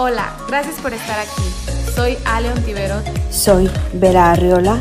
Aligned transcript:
Hola, 0.00 0.32
gracias 0.46 0.76
por 0.76 0.94
estar 0.94 1.18
aquí. 1.18 1.42
Soy 1.92 2.16
Ale 2.24 2.52
Ontiveros. 2.52 3.02
Soy 3.30 3.68
Vera 3.94 4.30
Arriola 4.30 4.80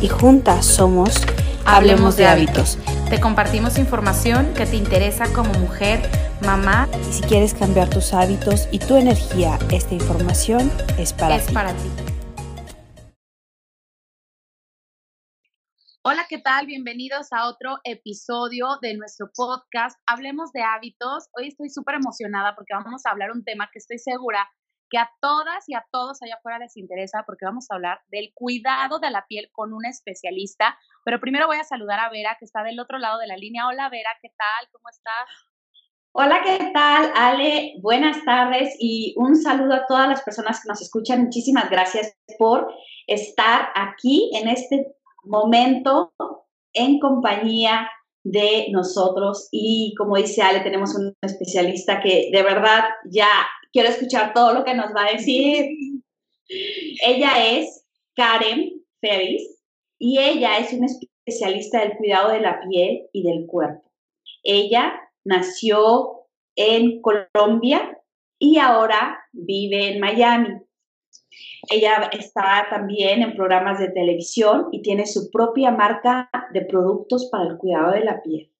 y 0.00 0.08
juntas 0.08 0.64
somos 0.64 1.20
Hablemos, 1.66 2.16
de, 2.16 2.26
hábitos. 2.26 2.78
Te 3.10 3.20
compartimos 3.20 3.76
información 3.76 4.54
que 4.54 4.64
te 4.64 4.76
interesa 4.76 5.26
como 5.34 5.52
mujer, 5.52 6.00
mamá. 6.46 6.88
Y 7.10 7.12
si 7.12 7.20
quieres 7.24 7.52
cambiar 7.52 7.90
tus 7.90 8.14
hábitos 8.14 8.66
y 8.70 8.78
tu 8.78 8.96
energía, 8.96 9.58
esta 9.70 9.92
información 9.92 10.72
es 10.96 11.12
para 11.12 11.36
es 11.36 11.44
ti. 11.44 11.52
para 11.52 11.74
ti. 11.74 11.90
Hola, 16.06 16.26
¿qué 16.28 16.36
tal? 16.36 16.66
Bienvenidos 16.66 17.32
a 17.32 17.48
otro 17.48 17.78
episodio 17.82 18.66
de 18.82 18.94
nuestro 18.94 19.30
podcast 19.34 19.98
Hablemos 20.04 20.52
de 20.52 20.60
hábitos. 20.60 21.30
Hoy 21.32 21.48
estoy 21.48 21.70
súper 21.70 21.94
emocionada 21.94 22.54
porque 22.54 22.74
vamos 22.74 23.06
a 23.06 23.10
hablar 23.10 23.30
un 23.30 23.42
tema 23.42 23.70
que 23.72 23.78
estoy 23.78 23.96
segura 23.96 24.46
que 24.90 24.98
a 24.98 25.10
todas 25.22 25.66
y 25.66 25.74
a 25.74 25.82
todos 25.90 26.20
allá 26.20 26.34
afuera 26.34 26.58
les 26.58 26.76
interesa 26.76 27.22
porque 27.24 27.46
vamos 27.46 27.70
a 27.70 27.76
hablar 27.76 28.00
del 28.08 28.32
cuidado 28.34 28.98
de 28.98 29.10
la 29.10 29.24
piel 29.26 29.48
con 29.50 29.72
un 29.72 29.86
especialista. 29.86 30.78
Pero 31.06 31.20
primero 31.20 31.46
voy 31.46 31.56
a 31.56 31.64
saludar 31.64 32.00
a 32.00 32.10
Vera 32.10 32.36
que 32.38 32.44
está 32.44 32.62
del 32.62 32.80
otro 32.80 32.98
lado 32.98 33.18
de 33.18 33.26
la 33.26 33.38
línea. 33.38 33.66
Hola 33.66 33.88
Vera, 33.88 34.10
¿qué 34.20 34.28
tal? 34.36 34.68
¿Cómo 34.72 34.90
estás? 34.90 35.26
Hola, 36.12 36.42
¿qué 36.44 36.70
tal? 36.74 37.12
Ale, 37.16 37.76
buenas 37.80 38.22
tardes 38.26 38.76
y 38.78 39.14
un 39.16 39.36
saludo 39.36 39.72
a 39.72 39.86
todas 39.86 40.06
las 40.06 40.22
personas 40.22 40.60
que 40.60 40.68
nos 40.68 40.82
escuchan. 40.82 41.22
Muchísimas 41.22 41.70
gracias 41.70 42.14
por 42.38 42.70
estar 43.06 43.70
aquí 43.74 44.30
en 44.34 44.48
este 44.48 44.94
momento 45.26 46.12
en 46.72 46.98
compañía 46.98 47.88
de 48.24 48.68
nosotros 48.70 49.48
y 49.52 49.94
como 49.98 50.16
dice 50.16 50.42
Ale, 50.42 50.60
tenemos 50.60 50.94
un 50.94 51.14
especialista 51.22 52.00
que 52.00 52.30
de 52.32 52.42
verdad 52.42 52.84
ya 53.10 53.28
quiero 53.72 53.90
escuchar 53.90 54.32
todo 54.32 54.54
lo 54.54 54.64
que 54.64 54.74
nos 54.74 54.94
va 54.94 55.06
a 55.06 55.12
decir. 55.12 55.66
Ella 57.06 57.56
es 57.56 57.84
Karen 58.14 58.82
Ferris 59.00 59.54
y 59.98 60.18
ella 60.18 60.58
es 60.58 60.72
una 60.72 60.86
especialista 60.86 61.80
del 61.80 61.96
cuidado 61.96 62.30
de 62.30 62.40
la 62.40 62.60
piel 62.60 63.08
y 63.12 63.22
del 63.22 63.46
cuerpo. 63.46 63.90
Ella 64.42 64.92
nació 65.24 66.26
en 66.56 67.00
Colombia 67.00 67.98
y 68.38 68.58
ahora 68.58 69.18
vive 69.32 69.92
en 69.92 70.00
Miami. 70.00 70.60
Ella 71.70 72.10
está 72.12 72.66
también 72.70 73.22
en 73.22 73.34
programas 73.34 73.78
de 73.78 73.90
televisión 73.90 74.68
y 74.72 74.82
tiene 74.82 75.06
su 75.06 75.30
propia 75.30 75.70
marca 75.70 76.30
de 76.52 76.62
productos 76.62 77.28
para 77.30 77.50
el 77.50 77.56
cuidado 77.58 77.92
de 77.92 78.04
la 78.04 78.22
piel. 78.22 78.52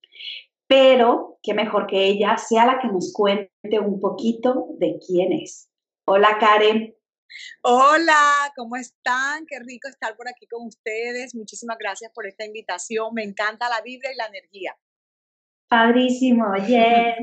Pero 0.66 1.38
qué 1.42 1.54
mejor 1.54 1.86
que 1.86 2.06
ella 2.06 2.36
sea 2.36 2.66
la 2.66 2.78
que 2.78 2.88
nos 2.88 3.12
cuente 3.12 3.78
un 3.80 4.00
poquito 4.00 4.68
de 4.78 4.98
quién 5.06 5.32
es. 5.32 5.68
Hola 6.06 6.38
Karen. 6.38 6.94
Hola, 7.62 8.52
¿cómo 8.56 8.76
están? 8.76 9.44
Qué 9.46 9.58
rico 9.58 9.88
estar 9.88 10.16
por 10.16 10.28
aquí 10.28 10.46
con 10.46 10.66
ustedes. 10.66 11.34
Muchísimas 11.34 11.78
gracias 11.78 12.12
por 12.14 12.26
esta 12.26 12.44
invitación. 12.44 13.12
Me 13.12 13.24
encanta 13.24 13.68
la 13.68 13.80
vibra 13.80 14.12
y 14.12 14.16
la 14.16 14.26
energía. 14.26 14.76
Padrísimo, 15.68 16.44
oye. 16.50 17.16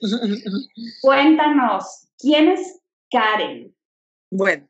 Cuéntanos, 1.02 2.08
¿quién 2.18 2.48
es 2.48 2.80
Karen? 3.10 3.74
Bueno, 4.30 4.67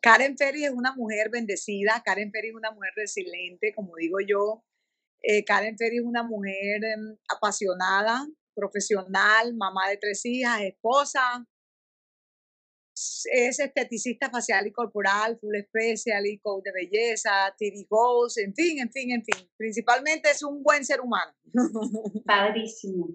Karen 0.00 0.36
Ferry 0.36 0.64
es 0.64 0.70
una 0.70 0.94
mujer 0.94 1.28
bendecida, 1.30 2.02
Karen 2.04 2.30
Ferry 2.32 2.48
es 2.48 2.54
una 2.54 2.70
mujer 2.70 2.92
resiliente, 2.96 3.74
como 3.74 3.96
digo 3.96 4.18
yo. 4.26 4.64
Eh, 5.22 5.44
Karen 5.44 5.76
Ferry 5.76 5.98
es 5.98 6.04
una 6.04 6.22
mujer 6.22 6.82
em, 6.84 7.16
apasionada, 7.28 8.26
profesional, 8.54 9.54
mamá 9.54 9.88
de 9.90 9.98
tres 9.98 10.24
hijas, 10.24 10.62
esposa. 10.62 11.46
Es 13.32 13.58
esteticista 13.60 14.30
facial 14.30 14.66
y 14.66 14.72
corporal, 14.72 15.38
full 15.38 15.54
special 15.68 16.26
y 16.26 16.38
coach 16.38 16.64
de 16.64 16.72
belleza, 16.72 17.54
TV 17.58 17.86
host, 17.88 18.38
en 18.38 18.54
fin, 18.54 18.80
en 18.80 18.90
fin, 18.90 19.12
en 19.12 19.24
fin. 19.24 19.48
Principalmente 19.56 20.30
es 20.30 20.42
un 20.42 20.62
buen 20.62 20.84
ser 20.84 21.00
humano. 21.00 21.32
Padrísimo. 22.26 23.08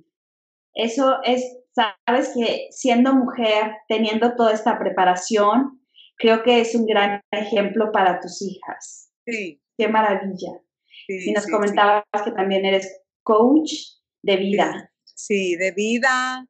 Eso 0.73 1.17
es, 1.23 1.43
sabes 1.73 2.31
que 2.35 2.67
siendo 2.71 3.13
mujer, 3.13 3.73
teniendo 3.87 4.35
toda 4.35 4.53
esta 4.53 4.77
preparación, 4.77 5.84
creo 6.17 6.43
que 6.43 6.61
es 6.61 6.75
un 6.75 6.85
gran 6.85 7.21
ejemplo 7.31 7.91
para 7.91 8.19
tus 8.19 8.41
hijas. 8.41 9.11
Sí. 9.25 9.61
Qué 9.77 9.87
maravilla. 9.87 10.61
y 11.07 11.31
nos 11.31 11.45
comentabas 11.47 12.03
que 12.23 12.31
también 12.31 12.65
eres 12.65 13.01
coach 13.23 13.71
de 14.23 14.37
vida. 14.37 14.91
Sí, 15.03 15.55
de 15.55 15.71
vida. 15.71 16.47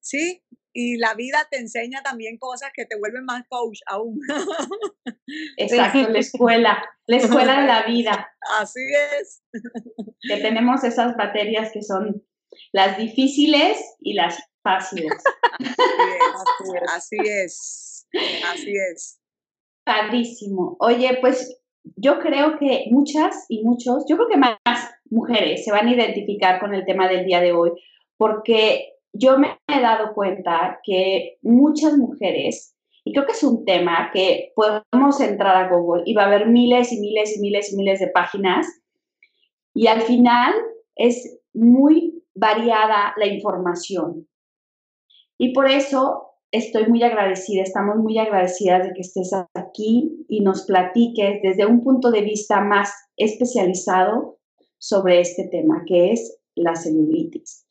Sí, 0.00 0.42
y 0.72 0.96
la 0.96 1.14
vida 1.14 1.46
te 1.50 1.58
enseña 1.58 2.02
también 2.02 2.38
cosas 2.38 2.70
que 2.74 2.86
te 2.86 2.96
vuelven 2.96 3.24
más 3.24 3.42
coach 3.48 3.80
aún. 3.86 4.20
Exacto, 5.56 6.08
la 6.08 6.18
escuela, 6.18 6.84
la 7.06 7.16
escuela 7.16 7.60
de 7.60 7.66
la 7.66 7.82
vida. 7.84 8.30
Así 8.60 8.80
es. 9.20 9.42
Que 10.22 10.36
tenemos 10.36 10.84
esas 10.84 11.16
materias 11.16 11.70
que 11.72 11.82
son 11.82 12.24
las 12.72 12.98
difíciles 12.98 13.78
y 14.00 14.14
las 14.14 14.38
fáciles. 14.62 15.12
Así 15.58 16.76
es. 16.76 16.92
Así 16.94 17.16
es. 17.24 17.89
Padrísimo. 19.84 20.76
Oye, 20.80 21.18
pues 21.20 21.60
yo 21.96 22.18
creo 22.20 22.58
que 22.58 22.86
muchas 22.90 23.46
y 23.48 23.62
muchos, 23.62 24.04
yo 24.08 24.16
creo 24.16 24.28
que 24.28 24.36
más 24.36 24.58
mujeres 25.10 25.64
se 25.64 25.72
van 25.72 25.88
a 25.88 25.94
identificar 25.94 26.60
con 26.60 26.74
el 26.74 26.84
tema 26.84 27.08
del 27.08 27.24
día 27.24 27.40
de 27.40 27.52
hoy, 27.52 27.72
porque 28.16 28.94
yo 29.12 29.38
me 29.38 29.58
he 29.66 29.80
dado 29.80 30.14
cuenta 30.14 30.80
que 30.84 31.38
muchas 31.42 31.96
mujeres, 31.96 32.76
y 33.04 33.12
creo 33.12 33.26
que 33.26 33.32
es 33.32 33.42
un 33.42 33.64
tema 33.64 34.10
que 34.12 34.52
podemos 34.54 35.20
entrar 35.20 35.56
a 35.56 35.68
Google 35.68 36.02
y 36.06 36.14
va 36.14 36.24
a 36.24 36.26
haber 36.26 36.46
miles 36.46 36.92
y 36.92 37.00
miles 37.00 37.36
y 37.36 37.40
miles 37.40 37.72
y 37.72 37.76
miles 37.76 37.98
de 38.00 38.08
páginas, 38.08 38.66
y 39.74 39.86
al 39.86 40.02
final 40.02 40.54
es 40.96 41.40
muy 41.54 42.22
variada 42.34 43.14
la 43.16 43.26
información. 43.26 44.28
Y 45.38 45.52
por 45.52 45.68
eso 45.68 46.29
estoy 46.52 46.86
muy 46.86 47.02
agradecida, 47.02 47.62
estamos 47.62 47.96
muy 47.96 48.18
agradecidas 48.18 48.86
de 48.86 48.92
que 48.94 49.00
estés 49.02 49.32
aquí 49.54 50.24
y 50.28 50.40
nos 50.40 50.62
platiques 50.62 51.40
desde 51.42 51.66
un 51.66 51.82
punto 51.82 52.10
de 52.10 52.22
vista 52.22 52.60
más 52.60 52.92
especializado 53.16 54.38
sobre 54.78 55.20
este 55.20 55.48
tema, 55.48 55.84
que 55.86 56.12
es 56.12 56.38
la 56.54 56.74
celulitis. 56.74 57.66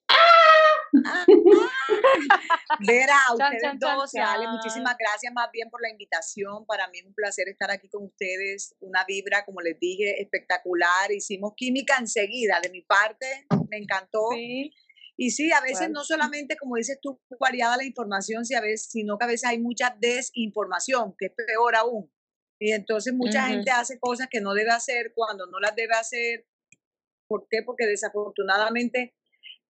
Vera, 2.79 3.15
a 3.27 3.33
ustedes 3.33 3.79
dos, 3.79 4.15
Ale, 4.15 4.47
muchísimas 4.47 4.95
gracias 4.97 5.31
más 5.33 5.49
bien 5.51 5.69
por 5.69 5.81
la 5.81 5.89
invitación. 5.89 6.65
Para 6.65 6.87
mí 6.87 6.99
es 6.99 7.05
un 7.05 7.13
placer 7.13 7.47
estar 7.49 7.69
aquí 7.69 7.89
con 7.89 8.05
ustedes. 8.05 8.75
Una 8.79 9.03
vibra, 9.05 9.45
como 9.45 9.61
les 9.61 9.79
dije, 9.79 10.19
espectacular. 10.21 11.11
Hicimos 11.11 11.53
química 11.55 11.97
enseguida. 11.99 12.59
De 12.61 12.69
mi 12.69 12.81
parte, 12.81 13.45
me 13.69 13.77
encantó. 13.77 14.29
Sí. 14.31 14.73
Y 15.21 15.31
sí, 15.31 15.51
a 15.51 15.59
veces 15.59 15.89
no 15.89 16.05
solamente, 16.05 16.55
como 16.55 16.77
dices 16.77 16.97
tú, 17.01 17.19
variada 17.41 17.75
la 17.75 17.83
información, 17.83 18.45
sino 18.45 19.17
que 19.17 19.25
a 19.25 19.27
veces 19.27 19.49
hay 19.49 19.59
mucha 19.59 19.93
desinformación, 19.99 21.13
que 21.17 21.25
es 21.25 21.33
peor 21.33 21.75
aún. 21.75 22.09
Y 22.57 22.71
entonces 22.71 23.13
mucha 23.13 23.43
gente 23.47 23.69
hace 23.69 23.99
cosas 23.99 24.29
que 24.31 24.39
no 24.39 24.53
debe 24.53 24.69
hacer 24.69 25.11
cuando 25.13 25.45
no 25.47 25.59
las 25.59 25.75
debe 25.75 25.93
hacer. 25.93 26.47
¿Por 27.27 27.47
qué? 27.49 27.63
Porque 27.65 27.85
desafortunadamente 27.85 29.13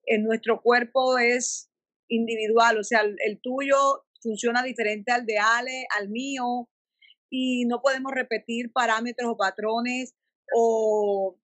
en 0.05 0.23
nuestro 0.23 0.61
cuerpo 0.61 1.17
es 1.17 1.71
individual, 2.07 2.77
o 2.77 2.83
sea, 2.83 3.01
el, 3.01 3.15
el 3.25 3.41
tuyo 3.41 4.05
funciona 4.21 4.61
diferente 4.61 5.11
al 5.11 5.25
de 5.25 5.39
Ale, 5.39 5.87
al 5.97 6.09
mío, 6.09 6.69
y 7.31 7.65
no 7.65 7.81
podemos 7.81 8.11
repetir 8.13 8.71
parámetros 8.71 9.31
o 9.31 9.37
patrones 9.37 10.13
o 10.55 11.39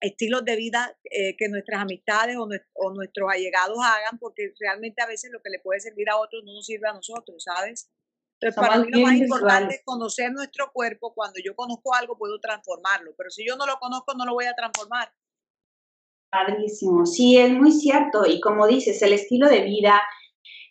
estilos 0.00 0.44
de 0.44 0.56
vida 0.56 0.96
eh, 1.04 1.36
que 1.36 1.48
nuestras 1.48 1.82
amistades 1.82 2.36
o, 2.36 2.90
nuestros 2.92 3.30
allegados 3.30 3.78
hagan, 3.78 4.18
porque 4.18 4.52
realmente 4.58 5.02
a 5.02 5.06
veces 5.06 5.30
lo 5.30 5.40
que 5.42 5.50
le 5.50 5.60
puede 5.60 5.80
servir 5.80 6.08
a 6.10 6.16
otros 6.16 6.42
no 6.44 6.54
nos 6.54 6.66
sirve 6.66 6.88
a 6.88 6.94
nosotros, 6.94 7.44
¿sabes? 7.44 7.90
Entonces, 8.40 8.68
para 8.68 8.78
mí 8.78 8.90
lo 8.90 9.00
más 9.00 9.16
importante 9.16 9.74
es 9.74 9.82
conocer 9.84 10.32
nuestro 10.32 10.72
cuerpo. 10.72 11.12
Cuando 11.12 11.38
yo 11.44 11.54
conozco 11.54 11.94
algo, 11.94 12.16
puedo 12.16 12.40
transformarlo, 12.40 13.12
pero 13.16 13.28
si 13.28 13.46
yo 13.46 13.56
no 13.56 13.66
lo 13.66 13.78
conozco, 13.78 14.14
no 14.14 14.24
lo 14.24 14.32
voy 14.32 14.46
a 14.46 14.54
transformar. 14.54 15.12
Padrísimo, 16.30 17.04
sí, 17.04 17.36
es 17.36 17.52
muy 17.52 17.72
cierto. 17.72 18.24
Y 18.24 18.40
como 18.40 18.66
dices, 18.66 19.02
el 19.02 19.12
estilo 19.12 19.48
de 19.48 19.62
vida, 19.62 20.00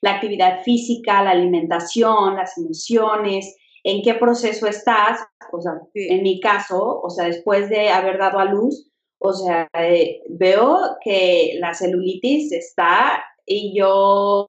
la 0.02 0.16
actividad 0.16 0.64
física, 0.64 1.22
la 1.22 1.32
alimentación, 1.32 2.36
las 2.36 2.58
emociones, 2.58 3.56
en 3.84 4.02
qué 4.02 4.16
proceso 4.16 4.66
estás, 4.66 5.20
o 5.52 5.62
sea, 5.62 5.74
en 5.94 6.24
mi 6.24 6.40
caso, 6.40 7.02
o 7.02 7.10
sea, 7.10 7.26
después 7.26 7.70
de 7.70 7.90
haber 7.90 8.18
dado 8.18 8.40
a 8.40 8.46
luz, 8.46 8.89
o 9.20 9.34
sea, 9.34 9.68
eh, 9.74 10.22
veo 10.30 10.98
que 11.04 11.58
la 11.60 11.74
celulitis 11.74 12.52
está 12.52 13.24
y 13.46 13.78
yo 13.78 14.48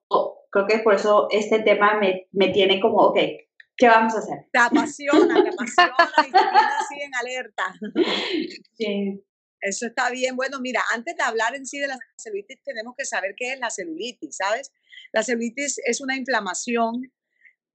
creo 0.51 0.67
que 0.67 0.79
por 0.79 0.95
eso 0.95 1.27
este 1.29 1.59
tema 1.59 1.97
me, 1.99 2.27
me 2.31 2.49
tiene 2.49 2.79
como, 2.79 2.97
ok, 2.97 3.17
¿qué 3.77 3.87
vamos 3.87 4.15
a 4.15 4.19
hacer? 4.19 4.45
Te 4.51 4.59
apasiona, 4.59 5.43
te 5.43 5.49
apasiona 5.49 5.95
y 6.27 6.31
te 6.31 6.37
así 6.37 7.01
en 7.01 7.15
alerta. 7.15 7.73
Sí. 8.77 9.23
Eso 9.63 9.85
está 9.85 10.09
bien. 10.09 10.35
Bueno, 10.35 10.59
mira, 10.59 10.81
antes 10.91 11.15
de 11.15 11.21
hablar 11.21 11.55
en 11.55 11.67
sí 11.67 11.77
de 11.77 11.87
la 11.87 11.99
celulitis, 12.17 12.63
tenemos 12.63 12.95
que 12.97 13.05
saber 13.05 13.35
qué 13.37 13.53
es 13.53 13.59
la 13.59 13.69
celulitis, 13.69 14.37
¿sabes? 14.37 14.71
La 15.13 15.21
celulitis 15.21 15.79
es 15.85 16.01
una 16.01 16.15
inflamación 16.15 17.11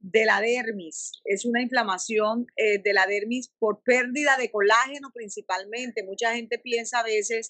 de 0.00 0.24
la 0.24 0.40
dermis. 0.40 1.12
Es 1.24 1.44
una 1.44 1.62
inflamación 1.62 2.46
eh, 2.56 2.78
de 2.82 2.92
la 2.92 3.06
dermis 3.06 3.52
por 3.58 3.82
pérdida 3.82 4.36
de 4.36 4.50
colágeno 4.50 5.10
principalmente. 5.12 6.04
Mucha 6.04 6.34
gente 6.34 6.58
piensa 6.58 7.00
a 7.00 7.04
veces 7.04 7.48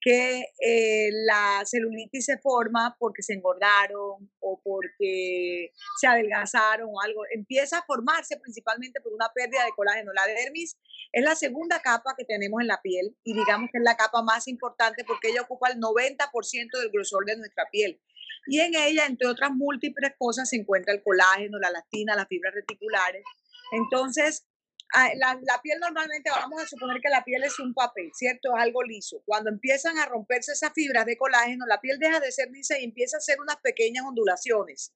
que 0.00 0.46
eh, 0.60 1.10
la 1.26 1.62
celulitis 1.66 2.24
se 2.24 2.38
forma 2.38 2.96
porque 2.98 3.22
se 3.22 3.34
engordaron 3.34 4.30
o 4.40 4.60
porque 4.64 5.72
se 6.00 6.06
adelgazaron 6.06 6.88
o 6.90 7.00
algo. 7.02 7.22
Empieza 7.34 7.78
a 7.78 7.84
formarse 7.84 8.38
principalmente 8.38 9.00
por 9.00 9.12
una 9.12 9.30
pérdida 9.34 9.64
de 9.64 9.72
colágeno. 9.76 10.12
La 10.12 10.26
dermis 10.26 10.78
es 11.12 11.24
la 11.24 11.34
segunda 11.34 11.82
capa 11.82 12.14
que 12.16 12.24
tenemos 12.24 12.60
en 12.62 12.68
la 12.68 12.80
piel 12.80 13.14
y 13.24 13.34
digamos 13.34 13.68
que 13.70 13.78
es 13.78 13.84
la 13.84 13.96
capa 13.96 14.22
más 14.22 14.48
importante 14.48 15.04
porque 15.04 15.28
ella 15.28 15.42
ocupa 15.42 15.68
el 15.68 15.78
90% 15.78 16.78
del 16.78 16.90
grosor 16.90 17.26
de 17.26 17.36
nuestra 17.36 17.64
piel. 17.70 18.00
Y 18.46 18.60
en 18.60 18.74
ella, 18.74 19.06
entre 19.06 19.28
otras 19.28 19.50
múltiples 19.52 20.12
cosas, 20.18 20.48
se 20.48 20.56
encuentra 20.56 20.94
el 20.94 21.02
colágeno, 21.02 21.58
la 21.58 21.68
elastina, 21.68 22.16
las 22.16 22.28
fibras 22.28 22.54
reticulares. 22.54 23.22
Entonces, 23.72 24.46
Ah, 24.92 25.08
la, 25.14 25.38
la, 25.42 25.62
piel 25.62 25.78
normalmente, 25.78 26.30
vamos 26.30 26.62
a 26.62 26.66
suponer 26.66 27.00
que 27.00 27.08
la 27.08 27.22
piel 27.22 27.44
es 27.44 27.60
un 27.60 27.74
papel, 27.74 28.10
¿cierto? 28.12 28.56
Es 28.56 28.62
algo 28.62 28.82
liso. 28.82 29.22
Cuando 29.24 29.48
empiezan 29.48 29.98
a 29.98 30.06
romperse 30.06 30.52
esas 30.52 30.72
fibras 30.72 31.06
de 31.06 31.16
colágeno, 31.16 31.64
la 31.66 31.80
piel 31.80 31.98
deja 32.00 32.18
de 32.18 32.32
ser 32.32 32.50
lisa 32.50 32.78
y 32.78 32.84
empieza 32.84 33.16
a 33.16 33.18
hacer 33.18 33.40
unas 33.40 33.58
pequeñas 33.58 34.04
ondulaciones, 34.04 34.92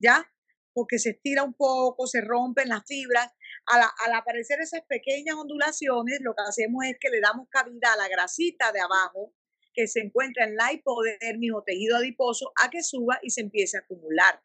¿ya? 0.00 0.28
Porque 0.72 0.98
se 0.98 1.10
estira 1.10 1.44
un 1.44 1.54
poco, 1.54 2.08
se 2.08 2.22
rompen 2.22 2.68
las 2.68 2.84
fibras. 2.86 3.32
Al, 3.66 3.82
al 3.82 4.14
aparecer 4.14 4.60
esas 4.60 4.82
pequeñas 4.88 5.36
ondulaciones, 5.36 6.18
lo 6.22 6.34
que 6.34 6.42
hacemos 6.48 6.84
es 6.84 6.96
que 7.00 7.10
le 7.10 7.20
damos 7.20 7.48
cabida 7.48 7.92
a 7.92 7.96
la 7.96 8.08
grasita 8.08 8.72
de 8.72 8.80
abajo 8.80 9.32
que 9.76 9.86
se 9.86 10.00
encuentra 10.00 10.44
en 10.44 10.56
la 10.56 10.72
hipodermis 10.72 11.52
o 11.54 11.62
tejido 11.62 11.96
adiposo 11.96 12.52
a 12.64 12.70
que 12.70 12.82
suba 12.82 13.18
y 13.22 13.30
se 13.30 13.42
empiece 13.42 13.76
a 13.76 13.80
acumular. 13.80 14.42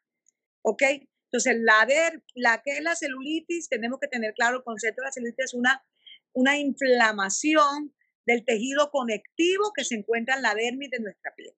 ¿Ok? 0.62 0.84
Entonces, 1.32 1.56
la, 1.62 1.86
der, 1.88 2.22
la 2.36 2.62
que 2.62 2.72
es 2.72 2.82
la 2.82 2.96
celulitis, 2.96 3.70
tenemos 3.70 4.00
que 4.02 4.10
tener 4.10 4.34
claro 4.34 4.58
el 4.58 4.64
concepto 4.64 5.02
de 5.02 5.06
la 5.06 5.12
celulitis 5.14 5.46
es 5.46 5.54
una, 5.54 5.84
una 6.34 6.60
inflamación 6.60 7.96
del 8.26 8.44
tejido 8.44 8.92
conectivo 8.92 9.72
que 9.74 9.86
se 9.86 9.96
encuentra 9.96 10.36
en 10.36 10.42
la 10.42 10.54
dermis 10.54 10.90
de 10.90 11.00
nuestra 11.00 11.34
piel. 11.34 11.56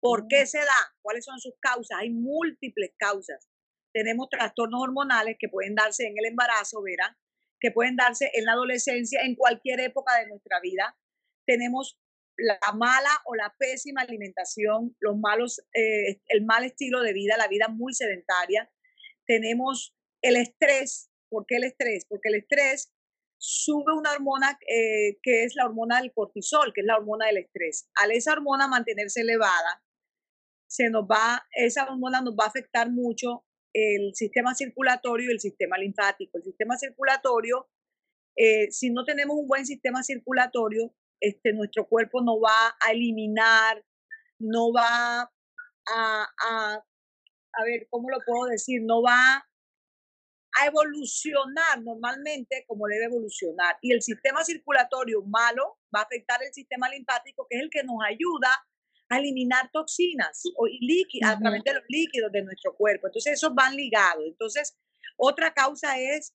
¿Por 0.00 0.26
qué 0.26 0.44
mm. 0.44 0.46
se 0.46 0.58
da? 0.58 0.96
¿Cuáles 1.02 1.26
son 1.26 1.38
sus 1.38 1.54
causas? 1.60 1.98
Hay 2.00 2.08
múltiples 2.10 2.92
causas. 2.96 3.46
Tenemos 3.92 4.30
trastornos 4.30 4.80
hormonales 4.80 5.36
que 5.38 5.50
pueden 5.50 5.74
darse 5.74 6.06
en 6.06 6.16
el 6.16 6.24
embarazo, 6.24 6.80
verán, 6.82 7.14
que 7.60 7.70
pueden 7.70 7.96
darse 7.96 8.30
en 8.32 8.46
la 8.46 8.52
adolescencia, 8.52 9.20
en 9.22 9.36
cualquier 9.36 9.80
época 9.80 10.16
de 10.18 10.28
nuestra 10.28 10.58
vida. 10.60 10.96
Tenemos 11.46 11.98
la 12.42 12.72
mala 12.74 13.10
o 13.26 13.34
la 13.34 13.54
pésima 13.58 14.02
alimentación, 14.02 14.96
los 15.00 15.16
malos, 15.16 15.60
eh, 15.74 16.20
el 16.26 16.44
mal 16.44 16.64
estilo 16.64 17.00
de 17.00 17.12
vida, 17.12 17.36
la 17.36 17.48
vida 17.48 17.68
muy 17.68 17.94
sedentaria. 17.94 18.70
Tenemos 19.26 19.94
el 20.22 20.36
estrés. 20.36 21.10
¿Por 21.28 21.46
qué 21.46 21.56
el 21.56 21.64
estrés? 21.64 22.04
Porque 22.08 22.28
el 22.28 22.36
estrés 22.36 22.92
sube 23.38 23.92
una 23.92 24.12
hormona 24.12 24.58
eh, 24.68 25.18
que 25.22 25.44
es 25.44 25.54
la 25.56 25.66
hormona 25.66 26.00
del 26.00 26.12
cortisol, 26.12 26.72
que 26.72 26.82
es 26.82 26.86
la 26.86 26.96
hormona 26.96 27.26
del 27.26 27.38
estrés. 27.38 27.88
Al 27.94 28.12
esa 28.12 28.32
hormona 28.32 28.68
mantenerse 28.68 29.22
elevada, 29.22 29.82
se 30.68 30.90
nos 30.90 31.04
va, 31.04 31.44
esa 31.52 31.84
hormona 31.84 32.20
nos 32.20 32.34
va 32.34 32.44
a 32.44 32.48
afectar 32.48 32.90
mucho 32.90 33.44
el 33.72 34.14
sistema 34.14 34.54
circulatorio 34.54 35.30
y 35.30 35.32
el 35.32 35.40
sistema 35.40 35.76
linfático. 35.78 36.38
El 36.38 36.44
sistema 36.44 36.76
circulatorio, 36.76 37.68
eh, 38.36 38.70
si 38.70 38.90
no 38.90 39.04
tenemos 39.04 39.36
un 39.36 39.46
buen 39.46 39.66
sistema 39.66 40.02
circulatorio, 40.02 40.94
este, 41.22 41.52
nuestro 41.52 41.86
cuerpo 41.86 42.20
no 42.20 42.40
va 42.40 42.76
a 42.80 42.90
eliminar, 42.90 43.82
no 44.40 44.72
va 44.72 45.20
a, 45.22 45.28
a, 45.86 46.84
a 47.52 47.64
ver, 47.64 47.86
¿cómo 47.88 48.10
lo 48.10 48.18
puedo 48.26 48.50
decir? 48.50 48.82
No 48.82 49.02
va 49.02 49.36
a 50.54 50.66
evolucionar 50.66 51.80
normalmente 51.82 52.64
como 52.66 52.88
debe 52.88 53.04
evolucionar. 53.04 53.76
Y 53.80 53.92
el 53.92 54.02
sistema 54.02 54.44
circulatorio 54.44 55.22
malo 55.22 55.78
va 55.94 56.00
a 56.00 56.04
afectar 56.04 56.42
el 56.42 56.52
sistema 56.52 56.88
linfático, 56.88 57.46
que 57.48 57.58
es 57.58 57.62
el 57.62 57.70
que 57.70 57.84
nos 57.84 57.98
ayuda 58.04 58.50
a 59.08 59.18
eliminar 59.18 59.70
toxinas 59.72 60.42
o 60.56 60.66
líquidos, 60.66 61.30
a 61.30 61.38
través 61.38 61.62
de 61.62 61.74
los 61.74 61.84
líquidos 61.88 62.32
de 62.32 62.42
nuestro 62.42 62.74
cuerpo. 62.74 63.06
Entonces, 63.06 63.34
esos 63.34 63.54
van 63.54 63.76
ligados. 63.76 64.24
Entonces, 64.26 64.76
otra 65.16 65.54
causa 65.54 66.00
es 66.00 66.34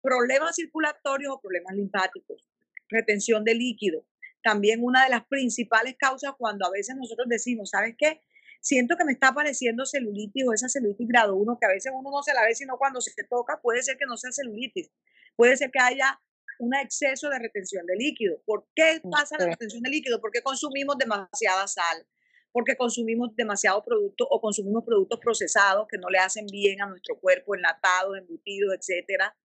problemas 0.00 0.54
circulatorios 0.54 1.34
o 1.34 1.40
problemas 1.40 1.74
linfáticos, 1.74 2.46
retención 2.88 3.42
de 3.42 3.54
líquido 3.54 4.06
también 4.42 4.82
una 4.82 5.04
de 5.04 5.10
las 5.10 5.26
principales 5.26 5.96
causas 5.98 6.32
cuando 6.38 6.66
a 6.66 6.70
veces 6.70 6.96
nosotros 6.96 7.28
decimos, 7.28 7.70
¿sabes 7.70 7.94
qué? 7.98 8.22
Siento 8.60 8.96
que 8.96 9.04
me 9.04 9.12
está 9.12 9.28
apareciendo 9.28 9.86
celulitis 9.86 10.44
o 10.46 10.52
esa 10.52 10.68
celulitis 10.68 11.08
grado 11.08 11.36
1, 11.36 11.58
que 11.60 11.66
a 11.66 11.70
veces 11.70 11.92
uno 11.94 12.10
no 12.10 12.22
se 12.22 12.34
la 12.34 12.42
ve, 12.42 12.54
sino 12.54 12.76
cuando 12.76 13.00
se 13.00 13.12
toca, 13.24 13.60
puede 13.62 13.82
ser 13.82 13.96
que 13.96 14.06
no 14.06 14.16
sea 14.16 14.32
celulitis, 14.32 14.90
puede 15.36 15.56
ser 15.56 15.70
que 15.70 15.78
haya 15.78 16.20
un 16.58 16.74
exceso 16.74 17.30
de 17.30 17.38
retención 17.38 17.86
de 17.86 17.96
líquido. 17.96 18.42
¿Por 18.44 18.66
qué 18.74 19.00
pasa 19.10 19.36
la 19.38 19.46
retención 19.46 19.82
de 19.82 19.90
líquido? 19.90 20.20
Porque 20.20 20.42
consumimos 20.42 20.98
demasiada 20.98 21.68
sal, 21.68 22.06
porque 22.50 22.76
consumimos 22.76 23.34
demasiado 23.36 23.84
producto 23.84 24.26
o 24.28 24.40
consumimos 24.40 24.84
productos 24.84 25.20
procesados 25.20 25.86
que 25.88 25.98
no 25.98 26.08
le 26.08 26.18
hacen 26.18 26.46
bien 26.46 26.82
a 26.82 26.86
nuestro 26.86 27.18
cuerpo, 27.20 27.54
enlatados, 27.54 28.18
embutidos, 28.18 28.74
etcétera. 28.74 29.36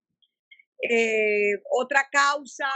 Eh, 0.89 1.63
otra 1.71 2.09
causa 2.11 2.67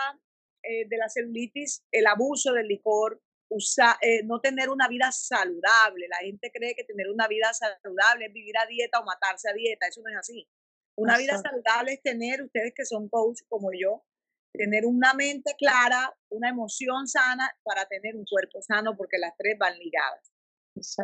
eh, 0.69 0.87
de 0.89 0.97
la 0.97 1.09
celulitis, 1.09 1.85
el 1.93 2.07
abuso 2.07 2.53
del 2.53 2.69
licor, 2.69 3.21
usa, 3.49 3.97
eh, 4.01 4.23
no 4.25 4.41
tener 4.41 4.69
una 4.71 4.89
vida 4.89 5.11
saludable. 5.13 6.09
La 6.09 6.19
gente 6.19 6.51
cree 6.53 6.75
que 6.75 6.85
tener 6.85 7.09
una 7.09 7.29
vida 7.29 7.53
saludable 7.53 8.27
es 8.27 8.33
vivir 8.33 8.57
a 8.59 8.67
dieta 8.67 9.01
o 9.01 9.05
matarse 9.05 9.49
a 9.49 9.53
dieta. 9.53 9.87
Eso 9.87 10.03
no 10.03 10.11
es 10.11 10.17
así. 10.17 10.49
Una 10.97 11.19
vida 11.19 11.39
saludable 11.39 11.93
es 11.93 12.03
tener, 12.03 12.43
ustedes 12.43 12.73
que 12.75 12.87
son 12.87 13.09
coach 13.09 13.41
como 13.49 13.71
yo, 13.73 14.05
tener 14.53 14.87
una 14.87 15.13
mente 15.13 15.55
clara, 15.59 16.17
una 16.31 16.49
emoción 16.49 17.07
sana 17.07 17.55
para 17.63 17.85
tener 17.87 18.17
un 18.17 18.25
cuerpo 18.25 18.63
sano, 18.63 18.97
porque 18.97 19.19
las 19.19 19.37
tres 19.37 19.57
van 19.59 19.79
ligadas. 19.79 20.33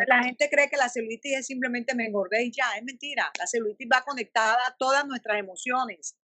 La 0.06 0.23
gente 0.23 0.50
cree 0.50 0.69
que 0.69 0.76
la 0.76 0.88
celulitis 0.88 1.38
es 1.38 1.47
simplemente 1.47 1.94
me 1.94 2.06
engordé 2.06 2.44
y 2.44 2.53
ya, 2.53 2.73
es 2.76 2.85
mentira. 2.85 3.31
La 3.38 3.47
celulitis 3.47 3.88
va 3.91 4.03
conectada 4.03 4.59
a 4.67 4.76
todas 4.76 5.06
nuestras 5.06 5.38
emociones, 5.38 6.17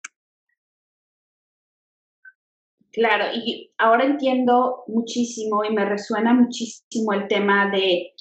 Claro, 2.98 3.26
y 3.32 3.72
ahora 3.78 4.06
entiendo 4.06 4.84
muchísimo 4.88 5.64
y 5.64 5.72
me 5.72 5.86
resuena 5.86 6.34
muchísimo 6.34 7.14
el 7.14 7.28
tema 7.28 7.70
de, 7.70 8.16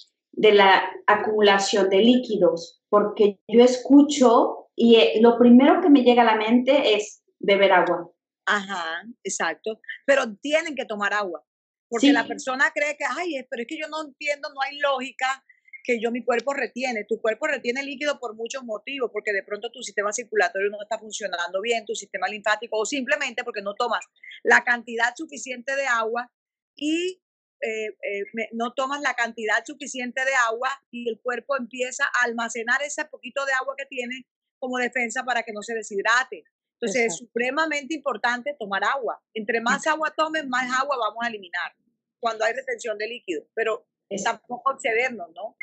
la 0.53 0.83
acumulación 1.07 1.89
de 1.89 2.01
líquidos, 2.01 2.83
porque 2.91 3.41
yo 3.49 3.65
escucho 3.65 4.69
y 4.77 4.97
eh, 4.97 5.13
lo 5.23 5.39
primero 5.39 5.81
que 5.81 5.89
me 5.89 6.03
llega 6.03 6.21
a 6.21 6.27
la 6.27 6.37
mente 6.37 6.95
es 6.95 7.23
beber 7.39 7.73
agua. 7.73 8.11
Ajá, 8.45 9.03
exacto. 9.25 9.81
Pero 10.05 10.37
tienen 10.43 10.75
que 10.75 10.85
tomar 10.85 11.15
agua, 11.15 11.43
porque 11.89 12.13
la 12.13 12.27
persona 12.27 12.71
cree 12.75 12.99
que, 12.99 13.07
ay, 13.09 13.47
pero 13.49 13.63
es 13.63 13.67
que 13.67 13.79
yo 13.79 13.89
no 13.89 14.03
entiendo, 14.05 14.51
no 14.51 14.61
hay 14.61 14.79
lógica 14.79 15.43
que 15.87 16.01
yo 16.01 16.11
mi 16.11 16.25
cuerpo 16.25 16.53
retiene. 16.53 17.05
Tu 17.05 17.21
cuerpo 17.21 17.47
retiene 17.47 17.85
líquido 17.85 18.19
por 18.19 18.35
muchos 18.35 18.65
motivos, 18.65 19.09
porque 19.13 19.33
de 19.33 19.45
pronto 19.45 19.71
tu 19.71 19.85
sistema 19.85 20.13
circulatorio 20.13 20.69
no 20.69 20.83
está 20.83 20.99
funcionando 20.99 21.61
bien, 21.63 21.87
tu 21.87 21.95
sistema 21.95 22.27
linfático, 22.27 22.77
o 22.77 22.85
simplemente 22.85 23.45
porque 23.45 23.63
no 23.63 23.75
tomas 23.75 24.05
la 24.43 24.65
cantidad 24.65 25.15
suficiente 25.17 25.77
de 25.77 25.87
agua 25.87 26.29
y 26.75 27.23
eh, 27.61 27.87
eh, 27.87 28.49
no 28.53 28.75
tomas 28.75 29.01
la 29.01 29.15
cantidad 29.15 29.65
suficiente 29.65 30.25
de 30.25 30.35
agua 30.35 30.71
y 30.91 31.09
el 31.09 31.21
cuerpo 31.21 31.57
empieza 31.57 32.05
a 32.05 32.25
almacenar 32.25 32.83
ese 32.83 33.05
poquito 33.05 33.47
de 33.47 33.53
agua 33.53 33.77
que 33.79 33.87
tiene 33.87 34.27
como 34.59 34.79
defensa 34.79 35.23
para 35.23 35.45
que 35.45 35.53
no 35.53 35.63
se 35.63 35.75
deshidrate. 35.75 36.43
Entonces 36.81 37.07
es 37.07 37.17
supremamente 37.17 37.95
importante 37.95 38.57
tomar 38.59 38.83
agua. 38.85 39.23
Entre 39.33 39.61
más 39.61 39.87
agua 39.87 40.13
tomes, 40.15 40.47
más 40.49 40.69
agua 40.79 40.97
vamos 40.99 41.25
a 41.25 41.29
eliminar 41.29 41.77
cuando 42.19 42.45
hay 42.45 42.55
retención 42.55 42.99
de 42.99 43.07
líquido, 43.07 43.47
pero 43.55 43.87
tampoco 44.25 44.73
excedernos, 44.73 45.29
¿no? 45.35 45.57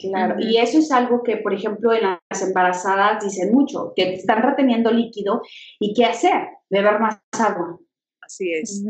Claro, 0.00 0.36
y 0.38 0.56
eso 0.56 0.78
es 0.78 0.90
algo 0.90 1.22
que, 1.22 1.36
por 1.36 1.52
ejemplo, 1.52 1.92
en 1.92 2.02
las 2.02 2.42
embarazadas 2.42 3.22
dicen 3.22 3.52
mucho, 3.52 3.92
que 3.94 4.14
están 4.14 4.42
reteniendo 4.42 4.90
líquido 4.90 5.42
y 5.78 5.92
qué 5.94 6.06
hacer, 6.06 6.48
beber 6.70 6.98
más 6.98 7.20
agua. 7.38 7.78
Así 8.22 8.52
es. 8.52 8.82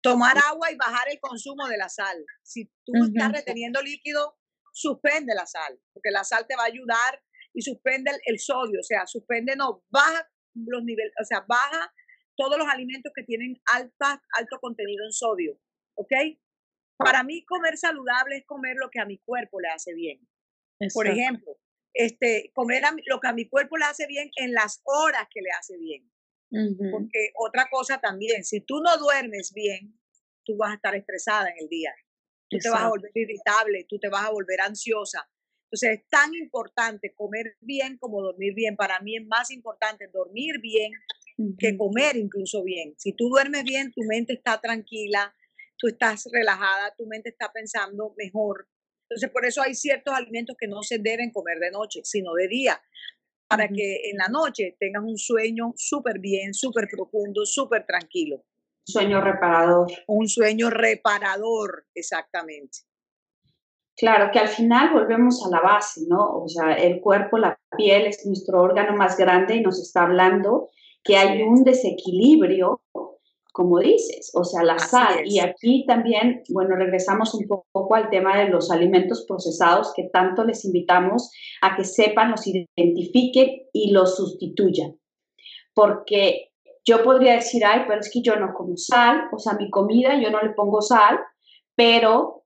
Tomar 0.00 0.36
agua 0.38 0.72
y 0.72 0.76
bajar 0.76 1.08
el 1.10 1.20
consumo 1.20 1.66
de 1.68 1.76
la 1.76 1.88
sal. 1.88 2.24
Si 2.42 2.66
tú 2.84 2.92
estás 3.04 3.32
reteniendo 3.32 3.82
líquido, 3.82 4.36
suspende 4.72 5.34
la 5.34 5.46
sal, 5.46 5.78
porque 5.92 6.10
la 6.10 6.24
sal 6.24 6.46
te 6.48 6.56
va 6.56 6.62
a 6.62 6.66
ayudar 6.66 7.22
y 7.52 7.62
suspende 7.62 8.10
el, 8.24 8.38
sodio, 8.38 8.80
o 8.80 8.82
sea, 8.82 9.06
suspende, 9.06 9.54
no, 9.54 9.84
baja 9.90 10.26
los 10.54 10.82
niveles, 10.82 11.12
o 11.20 11.24
sea, 11.24 11.44
baja 11.46 11.92
todos 12.36 12.56
los 12.56 12.66
alimentos 12.66 13.12
que 13.14 13.22
tienen 13.24 13.60
alta, 13.66 14.22
alto 14.38 14.58
contenido 14.60 15.04
en 15.04 15.12
sodio, 15.12 15.58
¿ok? 15.94 16.12
Para 17.04 17.22
mí 17.22 17.44
comer 17.44 17.76
saludable 17.76 18.38
es 18.38 18.46
comer 18.46 18.76
lo 18.76 18.90
que 18.90 19.00
a 19.00 19.06
mi 19.06 19.18
cuerpo 19.18 19.60
le 19.60 19.68
hace 19.68 19.94
bien. 19.94 20.20
Por 20.92 21.06
ejemplo, 21.06 21.56
este, 21.94 22.50
comer 22.54 22.82
lo 23.06 23.20
que 23.20 23.28
a 23.28 23.32
mi 23.32 23.48
cuerpo 23.48 23.76
le 23.76 23.84
hace 23.84 24.06
bien 24.06 24.30
en 24.36 24.52
las 24.52 24.80
horas 24.84 25.26
que 25.30 25.40
le 25.40 25.50
hace 25.58 25.76
bien. 25.78 26.10
Porque 26.90 27.32
otra 27.36 27.68
cosa 27.70 27.98
también, 27.98 28.44
si 28.44 28.60
tú 28.60 28.80
no 28.82 28.98
duermes 28.98 29.52
bien, 29.54 29.98
tú 30.44 30.56
vas 30.56 30.72
a 30.72 30.74
estar 30.74 30.94
estresada 30.94 31.48
en 31.48 31.58
el 31.60 31.68
día. 31.68 31.94
Tú 32.48 32.58
te 32.58 32.68
vas 32.68 32.82
a 32.82 32.88
volver 32.88 33.10
irritable, 33.14 33.86
tú 33.88 33.98
te 33.98 34.10
vas 34.10 34.26
a 34.26 34.30
volver 34.30 34.60
ansiosa. 34.60 35.26
Entonces 35.64 36.00
es 36.00 36.08
tan 36.10 36.34
importante 36.34 37.14
comer 37.14 37.56
bien 37.60 37.96
como 37.96 38.20
dormir 38.20 38.52
bien. 38.54 38.76
Para 38.76 39.00
mí 39.00 39.16
es 39.16 39.26
más 39.26 39.50
importante 39.50 40.08
dormir 40.08 40.60
bien 40.60 40.92
que 41.58 41.78
comer 41.78 42.16
incluso 42.16 42.62
bien. 42.62 42.94
Si 42.98 43.14
tú 43.14 43.30
duermes 43.30 43.64
bien, 43.64 43.90
tu 43.90 44.02
mente 44.02 44.34
está 44.34 44.60
tranquila, 44.60 45.34
tú 45.82 45.88
estás 45.88 46.28
relajada, 46.32 46.94
tu 46.96 47.06
mente 47.06 47.30
está 47.30 47.50
pensando 47.52 48.14
mejor. 48.16 48.68
Entonces 49.10 49.30
por 49.30 49.44
eso 49.44 49.60
hay 49.60 49.74
ciertos 49.74 50.14
alimentos 50.14 50.56
que 50.58 50.68
no 50.68 50.82
se 50.82 50.98
deben 50.98 51.32
comer 51.32 51.58
de 51.58 51.72
noche, 51.72 52.00
sino 52.04 52.32
de 52.34 52.46
día, 52.46 52.80
para 53.48 53.66
que 53.68 54.08
en 54.10 54.16
la 54.16 54.28
noche 54.28 54.76
tengas 54.78 55.02
un 55.02 55.18
sueño 55.18 55.72
súper 55.76 56.20
bien, 56.20 56.54
súper 56.54 56.86
profundo, 56.88 57.44
súper 57.44 57.84
tranquilo. 57.84 58.44
Sueño 58.86 59.20
reparador. 59.20 59.90
Un 60.06 60.28
sueño 60.28 60.70
reparador, 60.70 61.86
exactamente. 61.94 62.78
Claro, 63.96 64.30
que 64.32 64.38
al 64.38 64.48
final 64.48 64.92
volvemos 64.92 65.44
a 65.44 65.50
la 65.50 65.60
base, 65.60 66.02
¿no? 66.08 66.42
O 66.42 66.48
sea, 66.48 66.74
el 66.74 67.00
cuerpo, 67.00 67.38
la 67.38 67.60
piel 67.76 68.06
es 68.06 68.24
nuestro 68.24 68.62
órgano 68.62 68.96
más 68.96 69.16
grande 69.16 69.56
y 69.56 69.60
nos 69.60 69.80
está 69.80 70.04
hablando 70.04 70.70
que 71.04 71.16
hay 71.16 71.42
un 71.42 71.64
desequilibrio, 71.64 72.82
como 73.52 73.78
dices, 73.78 74.30
o 74.34 74.44
sea, 74.44 74.62
la 74.62 74.78
sal. 74.78 75.22
Y 75.26 75.38
aquí 75.38 75.84
también, 75.86 76.42
bueno, 76.48 76.74
regresamos 76.74 77.34
un 77.34 77.46
poco 77.46 77.94
al 77.94 78.08
tema 78.08 78.38
de 78.38 78.48
los 78.48 78.70
alimentos 78.70 79.24
procesados 79.28 79.92
que 79.94 80.04
tanto 80.04 80.44
les 80.44 80.64
invitamos 80.64 81.30
a 81.60 81.76
que 81.76 81.84
sepan, 81.84 82.30
los 82.30 82.46
identifiquen 82.46 83.62
y 83.72 83.92
los 83.92 84.16
sustituyan. 84.16 84.96
Porque 85.74 86.50
yo 86.84 87.02
podría 87.04 87.34
decir, 87.34 87.64
ay, 87.64 87.82
pero 87.86 88.00
es 88.00 88.10
que 88.10 88.22
yo 88.22 88.36
no 88.36 88.54
como 88.54 88.76
sal, 88.76 89.28
o 89.30 89.38
sea, 89.38 89.52
mi 89.54 89.70
comida 89.70 90.20
yo 90.20 90.30
no 90.30 90.42
le 90.42 90.50
pongo 90.50 90.80
sal, 90.80 91.20
pero 91.76 92.41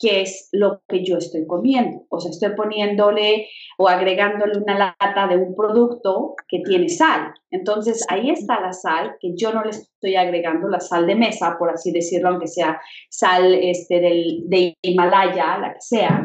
qué 0.00 0.22
es 0.22 0.48
lo 0.52 0.82
que 0.88 1.04
yo 1.04 1.18
estoy 1.18 1.46
comiendo. 1.46 2.06
O 2.08 2.18
sea, 2.18 2.30
estoy 2.30 2.56
poniéndole 2.56 3.48
o 3.78 3.86
agregándole 3.86 4.58
una 4.58 4.96
lata 4.98 5.28
de 5.28 5.36
un 5.36 5.54
producto 5.54 6.34
que 6.48 6.60
tiene 6.60 6.88
sal. 6.88 7.34
Entonces, 7.50 8.04
ahí 8.08 8.30
está 8.30 8.60
la 8.60 8.72
sal, 8.72 9.16
que 9.20 9.36
yo 9.36 9.52
no 9.52 9.62
le 9.62 9.70
estoy 9.70 10.16
agregando 10.16 10.68
la 10.68 10.80
sal 10.80 11.06
de 11.06 11.14
mesa, 11.14 11.56
por 11.58 11.70
así 11.70 11.92
decirlo, 11.92 12.30
aunque 12.30 12.48
sea 12.48 12.80
sal 13.10 13.54
este, 13.54 14.00
del, 14.00 14.48
de 14.48 14.74
Himalaya, 14.82 15.58
la 15.58 15.74
que 15.74 15.80
sea. 15.80 16.24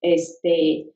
Este, 0.00 0.90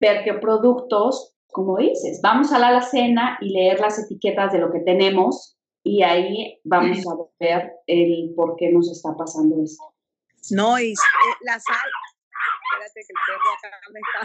ver 0.00 0.24
qué 0.24 0.34
productos, 0.34 1.36
como 1.46 1.76
dices, 1.78 2.20
vamos 2.22 2.52
a 2.52 2.58
la 2.58 2.68
alacena 2.68 3.38
y 3.40 3.50
leer 3.50 3.78
las 3.78 4.02
etiquetas 4.04 4.52
de 4.52 4.58
lo 4.58 4.72
que 4.72 4.80
tenemos 4.80 5.56
y 5.84 6.02
ahí 6.02 6.58
vamos 6.64 6.98
a 7.06 7.16
ver 7.38 7.72
el 7.86 8.32
por 8.34 8.56
qué 8.56 8.70
nos 8.72 8.90
está 8.90 9.16
pasando 9.16 9.62
esto. 9.62 9.91
No, 10.50 10.78
y 10.78 10.92
eh, 10.92 10.94
la 11.42 11.58
sal, 11.60 11.90
espérate 12.72 13.00
que 13.06 13.12
el 13.12 13.20
perro 13.26 13.50
acá 13.52 13.70
me 13.92 14.00
está. 14.00 14.20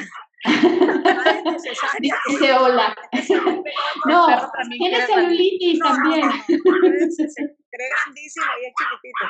Necesaria. 1.52 2.16
Dice 2.28 2.54
hola. 2.54 2.96
No, 4.06 4.52
tiene 4.70 5.06
celulitis 5.06 5.80
también. 5.80 6.30
Cree 6.48 7.90
grandísimo 7.90 8.46
y 8.62 8.66
es 8.66 8.74
chiquitito. 8.78 9.26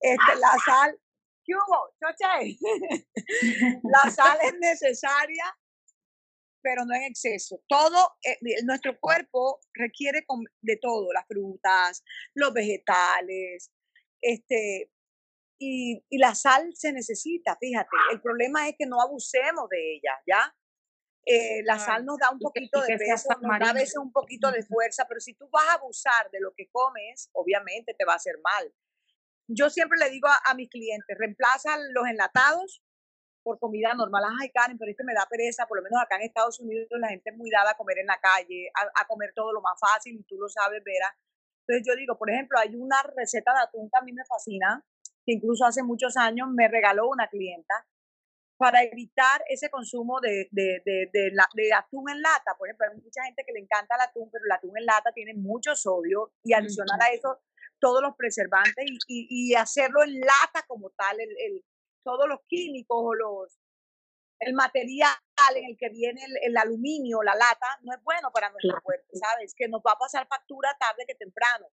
Este, 0.00 0.40
la 0.40 0.52
sal, 0.64 0.98
¿qué 1.44 1.52
hubo? 1.54 1.94
¿Choche? 2.00 2.58
La 3.84 4.10
sal 4.10 4.38
es 4.42 4.54
necesaria, 4.58 5.56
pero 6.60 6.84
no 6.84 6.94
en 6.94 7.04
exceso. 7.04 7.62
Todo, 7.68 8.16
eh, 8.22 8.36
nuestro 8.64 8.98
cuerpo 8.98 9.60
requiere 9.72 10.26
de 10.60 10.76
todo, 10.76 11.12
las 11.12 11.26
frutas, 11.26 12.04
los 12.34 12.52
vegetales, 12.52 13.70
este, 14.20 14.90
y, 15.58 16.18
la 16.18 16.34
sal 16.34 16.70
se 16.74 16.92
necesita, 16.92 17.56
fíjate. 17.56 17.96
El 18.12 18.20
problema 18.20 18.68
es 18.68 18.74
que 18.78 18.86
no 18.86 19.00
abusemos 19.00 19.68
de 19.68 19.94
ella, 19.94 20.12
¿ya? 20.26 20.54
Eh, 21.24 21.62
la 21.64 21.78
sal 21.78 22.04
nos 22.04 22.18
da 22.18 22.30
un 22.30 22.38
poquito 22.38 22.80
de 22.82 22.96
peso, 22.96 23.28
nos 23.40 23.58
da 23.58 23.70
a 23.70 23.72
veces 23.72 23.96
un 23.96 24.12
poquito 24.12 24.50
de 24.52 24.62
fuerza, 24.62 25.06
pero 25.08 25.20
si 25.20 25.34
tú 25.34 25.48
vas 25.50 25.66
a 25.68 25.74
abusar 25.74 26.30
de 26.30 26.38
lo 26.40 26.52
que 26.54 26.68
comes, 26.70 27.30
obviamente 27.32 27.94
te 27.94 28.04
va 28.04 28.12
a 28.12 28.16
hacer 28.16 28.36
mal. 28.44 28.72
Yo 29.48 29.70
siempre 29.70 29.98
le 29.98 30.10
digo 30.10 30.28
a, 30.28 30.54
mis 30.54 30.68
clientes, 30.68 31.16
reemplazan 31.18 31.92
los 31.92 32.06
enlatados 32.06 32.82
por 33.42 33.58
comida 33.58 33.94
normal. 33.94 34.24
Ay, 34.40 34.50
Karen, 34.50 34.78
pero 34.78 34.90
es 34.90 34.96
que 34.96 35.04
me 35.04 35.14
da 35.14 35.26
pereza, 35.28 35.66
por 35.66 35.78
lo 35.78 35.82
menos 35.82 36.00
acá 36.00 36.16
en 36.16 36.22
Estados 36.22 36.60
Unidos 36.60 36.86
la 36.90 37.08
gente 37.08 37.30
es 37.30 37.36
muy 37.36 37.50
dada 37.50 37.72
a 37.72 37.76
comer 37.76 37.98
en 37.98 38.06
la 38.06 38.18
calle, 38.18 38.70
a, 38.74 39.02
a 39.02 39.06
comer 39.06 39.32
todo 39.34 39.52
lo 39.52 39.60
más 39.62 39.78
fácil, 39.80 40.16
y 40.18 40.22
tú 40.24 40.36
lo 40.36 40.48
sabes, 40.48 40.82
Vera. 40.84 41.16
Entonces 41.66 41.84
yo 41.86 41.96
digo, 41.96 42.16
por 42.18 42.30
ejemplo, 42.30 42.58
hay 42.58 42.74
una 42.76 43.02
receta 43.16 43.52
de 43.52 43.60
atún 43.60 43.90
que 43.90 43.98
a 43.98 44.02
mí 44.02 44.12
me 44.12 44.24
fascina, 44.24 44.84
que 45.26 45.32
incluso 45.32 45.66
hace 45.66 45.82
muchos 45.82 46.16
años 46.16 46.48
me 46.54 46.68
regaló 46.68 47.08
una 47.08 47.28
clienta 47.28 47.74
para 48.56 48.82
evitar 48.84 49.42
ese 49.48 49.68
consumo 49.68 50.20
de, 50.20 50.48
de, 50.50 50.80
de, 50.84 51.72
atún 51.74 52.08
en 52.08 52.22
lata. 52.22 52.54
Por 52.56 52.68
ejemplo, 52.68 52.86
hay 52.90 53.00
mucha 53.02 53.22
gente 53.24 53.44
que 53.44 53.52
le 53.52 53.60
encanta 53.60 53.96
el 53.96 54.00
atún, 54.00 54.30
pero 54.30 54.44
el 54.46 54.52
atún 54.52 54.78
en 54.78 54.86
lata 54.86 55.12
tiene 55.12 55.34
mucho 55.34 55.74
sodio 55.74 56.32
y 56.42 56.54
adicional 56.54 56.98
a 57.00 57.12
eso 57.12 57.40
todos 57.78 58.00
los 58.00 58.16
preservantes 58.16 58.86
y, 59.06 59.26
y, 59.28 59.54
hacerlo 59.54 60.02
en 60.02 60.18
lata 60.20 60.64
como 60.66 60.90
tal, 60.90 61.20
el, 61.20 61.28
el, 61.28 61.64
todos 62.02 62.26
los 62.26 62.40
químicos 62.48 62.96
o 62.98 63.14
los 63.14 63.58
el 64.38 64.54
material 64.54 65.12
en 65.54 65.64
el 65.64 65.76
que 65.78 65.88
viene 65.88 66.22
el, 66.24 66.50
el, 66.50 66.56
aluminio, 66.56 67.22
la 67.22 67.34
lata, 67.34 67.66
no 67.82 67.94
es 67.94 68.02
bueno 68.02 68.30
para 68.32 68.50
nuestro 68.50 68.80
cuerpo, 68.82 69.06
¿sabes? 69.14 69.54
Que 69.54 69.68
nos 69.68 69.80
va 69.80 69.92
a 69.92 69.98
pasar 69.98 70.26
factura 70.26 70.76
tarde 70.78 71.04
que 71.06 71.14
temprano. 71.14 71.66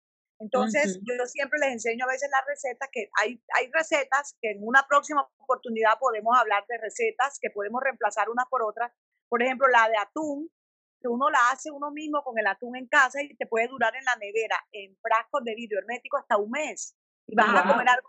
Entonces, 0.41 0.99
yo 1.03 1.27
siempre 1.27 1.59
les 1.61 1.73
enseño 1.73 2.07
a 2.07 2.09
veces 2.09 2.31
las 2.33 2.45
recetas, 2.47 2.89
que 2.91 3.11
hay, 3.21 3.43
hay 3.55 3.71
recetas 3.73 4.37
que 4.41 4.53
en 4.53 4.67
una 4.67 4.87
próxima 4.89 5.29
oportunidad 5.39 5.99
podemos 6.01 6.37
hablar 6.37 6.65
de 6.67 6.79
recetas 6.79 7.39
que 7.41 7.51
podemos 7.51 7.83
reemplazar 7.83 8.31
unas 8.31 8.47
por 8.49 8.63
otras. 8.63 8.91
Por 9.29 9.43
ejemplo, 9.43 9.69
la 9.69 9.87
de 9.89 9.99
atún, 9.99 10.51
que 10.99 11.09
uno 11.09 11.29
la 11.29 11.51
hace 11.51 11.71
uno 11.71 11.91
mismo 11.91 12.23
con 12.25 12.39
el 12.39 12.47
atún 12.47 12.77
en 12.77 12.89
casa 12.89 13.23
y 13.23 13.37
te 13.37 13.47
puede 13.47 13.69
durar 13.69 13.95
en 13.95 14.05
la 14.05 14.17
nevera 14.17 14.57
en 14.73 14.97
frascos 15.03 15.45
de 15.45 15.55
vidrio 15.55 15.79
hermético 15.79 16.17
hasta 16.17 16.39
un 16.39 16.51
mes. 16.51 16.97
Y 17.27 17.37
vas 17.37 17.55
a 17.55 17.69
comer 17.69 17.89
algo 17.89 18.09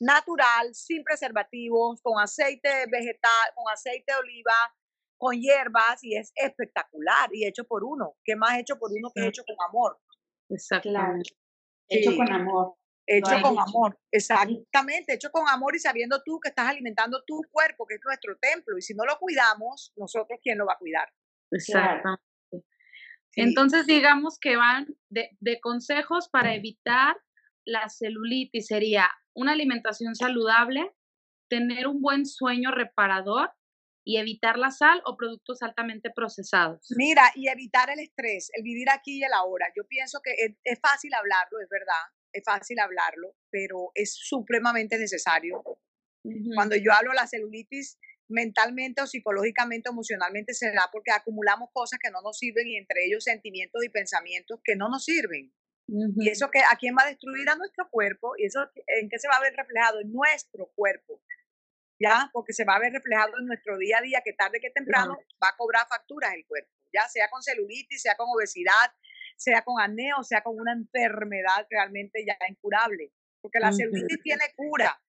natural, 0.00 0.74
sin 0.74 1.04
preservativos, 1.04 2.00
con 2.02 2.18
aceite 2.18 2.86
vegetal, 2.90 3.52
con 3.54 3.70
aceite 3.72 4.12
de 4.12 4.18
oliva, 4.18 4.54
con 5.18 5.38
hierbas 5.38 6.02
y 6.02 6.16
es 6.16 6.32
espectacular 6.34 7.28
y 7.32 7.46
hecho 7.46 7.64
por 7.64 7.84
uno. 7.84 8.16
¿Qué 8.24 8.36
más 8.36 8.58
hecho 8.58 8.78
por 8.78 8.90
uno 8.90 9.10
que 9.14 9.26
hecho 9.26 9.42
con 9.44 9.56
amor? 9.68 9.98
Exactamente. 10.48 11.30
Hecho 11.88 12.16
con 12.16 12.32
amor. 12.32 12.74
Hecho 13.10 13.40
con 13.40 13.58
amor, 13.58 13.98
exactamente, 14.12 15.14
hecho 15.14 15.30
con 15.30 15.48
amor 15.48 15.74
y 15.74 15.78
sabiendo 15.78 16.22
tú 16.22 16.38
que 16.40 16.50
estás 16.50 16.68
alimentando 16.68 17.24
tu 17.26 17.40
cuerpo, 17.50 17.86
que 17.86 17.94
es 17.94 18.00
nuestro 18.04 18.36
templo, 18.36 18.76
y 18.76 18.82
si 18.82 18.92
no 18.92 19.06
lo 19.06 19.16
cuidamos, 19.18 19.94
nosotros, 19.96 20.38
¿quién 20.42 20.58
lo 20.58 20.66
va 20.66 20.74
a 20.74 20.78
cuidar? 20.78 21.08
Exactamente. 21.50 22.22
Entonces, 23.34 23.86
digamos 23.86 24.38
que 24.38 24.56
van 24.56 24.94
de, 25.08 25.30
de 25.40 25.58
consejos 25.58 26.28
para 26.28 26.54
evitar 26.54 27.16
la 27.64 27.88
celulitis, 27.88 28.66
sería 28.66 29.08
una 29.34 29.52
alimentación 29.52 30.14
saludable, 30.14 30.92
tener 31.48 31.86
un 31.86 32.02
buen 32.02 32.26
sueño 32.26 32.72
reparador 32.72 33.50
y 34.08 34.16
evitar 34.16 34.56
la 34.56 34.70
sal 34.70 35.02
o 35.04 35.18
productos 35.18 35.60
altamente 35.60 36.08
procesados. 36.10 36.88
Mira, 36.96 37.30
y 37.34 37.48
evitar 37.48 37.90
el 37.90 37.98
estrés, 37.98 38.48
el 38.54 38.62
vivir 38.62 38.88
aquí 38.88 39.18
y 39.18 39.22
el 39.22 39.34
ahora. 39.34 39.66
Yo 39.76 39.86
pienso 39.86 40.22
que 40.24 40.30
es, 40.64 40.80
fácil 40.80 41.12
hablarlo, 41.12 41.60
es 41.60 41.68
verdad, 41.68 42.08
es 42.32 42.42
fácil 42.42 42.78
hablarlo, 42.78 43.36
pero 43.50 43.90
es 43.94 44.14
supremamente 44.14 44.96
necesario. 44.96 45.62
Cuando 46.54 46.74
yo 46.76 46.90
hablo 46.94 47.10
de 47.10 47.16
la 47.16 47.26
celulitis, 47.26 47.98
mentalmente 48.28 49.02
o 49.02 49.06
psicológicamente, 49.06 49.90
emocionalmente, 49.90 50.54
se 50.54 50.72
da 50.72 50.88
porque 50.90 51.10
acumulamos 51.10 51.68
cosas 51.74 51.98
que 52.02 52.10
no 52.10 52.22
nos 52.22 52.38
sirven 52.38 52.66
y 52.66 52.78
entre 52.78 53.04
ellos 53.04 53.24
sentimientos 53.24 53.84
y 53.84 53.90
pensamientos 53.90 54.58
que 54.64 54.74
no 54.74 54.88
nos 54.88 55.04
sirven. 55.04 55.52
Y 55.86 56.30
eso 56.30 56.50
que 56.50 56.60
a 56.60 56.76
quién 56.78 56.94
va 56.98 57.02
a 57.04 57.08
destruir 57.08 57.46
a 57.50 57.56
nuestro 57.56 57.90
cuerpo 57.90 58.32
y 58.38 58.46
eso 58.46 58.60
en 58.86 59.10
qué 59.10 59.18
se 59.18 59.28
va 59.28 59.36
a 59.36 59.42
ver 59.42 59.52
reflejado 59.54 60.00
en 60.00 60.10
nuestro 60.12 60.72
cuerpo. 60.74 61.20
¿Ya? 61.98 62.30
Porque 62.32 62.52
se 62.52 62.64
va 62.64 62.76
a 62.76 62.80
ver 62.80 62.92
reflejado 62.92 63.32
en 63.38 63.46
nuestro 63.46 63.76
día 63.76 63.98
a 63.98 64.02
día 64.02 64.22
que 64.24 64.32
tarde 64.32 64.60
que 64.60 64.70
temprano 64.70 65.18
va 65.42 65.48
a 65.48 65.56
cobrar 65.56 65.86
facturas 65.88 66.34
el 66.34 66.46
cuerpo, 66.46 66.70
ya 66.92 67.08
sea 67.08 67.28
con 67.28 67.42
celulitis, 67.42 68.02
sea 68.02 68.16
con 68.16 68.26
obesidad, 68.30 68.92
sea 69.36 69.62
con 69.62 69.80
acné 69.80 70.12
o 70.18 70.22
sea 70.22 70.42
con 70.42 70.58
una 70.58 70.72
enfermedad 70.72 71.66
realmente 71.70 72.24
ya 72.26 72.36
incurable, 72.48 73.12
porque 73.40 73.60
la 73.60 73.72
celulitis 73.72 74.22
tiene 74.22 74.44
cura. 74.56 75.00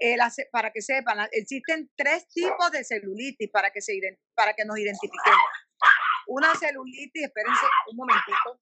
Eh, 0.00 0.16
para 0.50 0.72
que 0.72 0.82
sepan, 0.82 1.28
existen 1.30 1.88
tres 1.94 2.26
tipos 2.26 2.68
de 2.72 2.82
celulitis 2.82 3.48
para 3.52 3.70
que, 3.70 3.80
se, 3.80 3.92
para 4.34 4.52
que 4.52 4.64
nos 4.64 4.76
identifiquemos. 4.76 5.38
Una 6.26 6.52
celulitis, 6.56 7.22
espérense 7.22 7.66
un 7.90 7.96
momentito, 7.98 8.60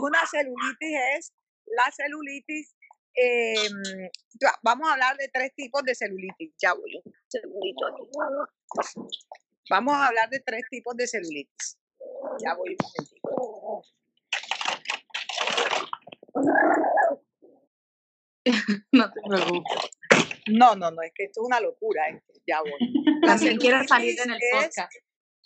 una 0.00 0.24
celulitis 0.26 0.96
es 1.16 1.34
la 1.66 1.90
celulitis 1.90 2.76
Em, 3.14 4.10
vamos 4.62 4.88
a 4.88 4.92
hablar 4.92 5.16
de 5.16 5.28
tres 5.28 5.52
tipos 5.54 5.82
de 5.82 5.94
celulitis. 5.94 6.54
Ya 6.60 6.74
voy. 6.74 7.02
Vamos 9.68 9.94
a 9.94 10.06
hablar 10.06 10.28
de 10.30 10.40
tres 10.40 10.62
tipos 10.70 10.96
de 10.96 11.06
celulitis. 11.06 11.78
Ya 12.44 12.54
voy 12.54 12.76
un 12.80 13.82
No 18.92 19.12
te 19.12 19.20
preocupes. 19.28 19.90
No, 20.48 20.74
no, 20.74 20.90
no, 20.90 21.02
es 21.02 21.12
que 21.14 21.24
esto 21.24 21.42
es 21.42 21.46
una 21.46 21.60
locura. 21.60 22.08
Este. 22.08 22.42
ya 22.46 22.60
voy. 22.60 22.72
Quiere 23.60 23.86
salir 23.86 24.18
en 24.20 24.30
el 24.30 24.40
podcast. 24.52 24.92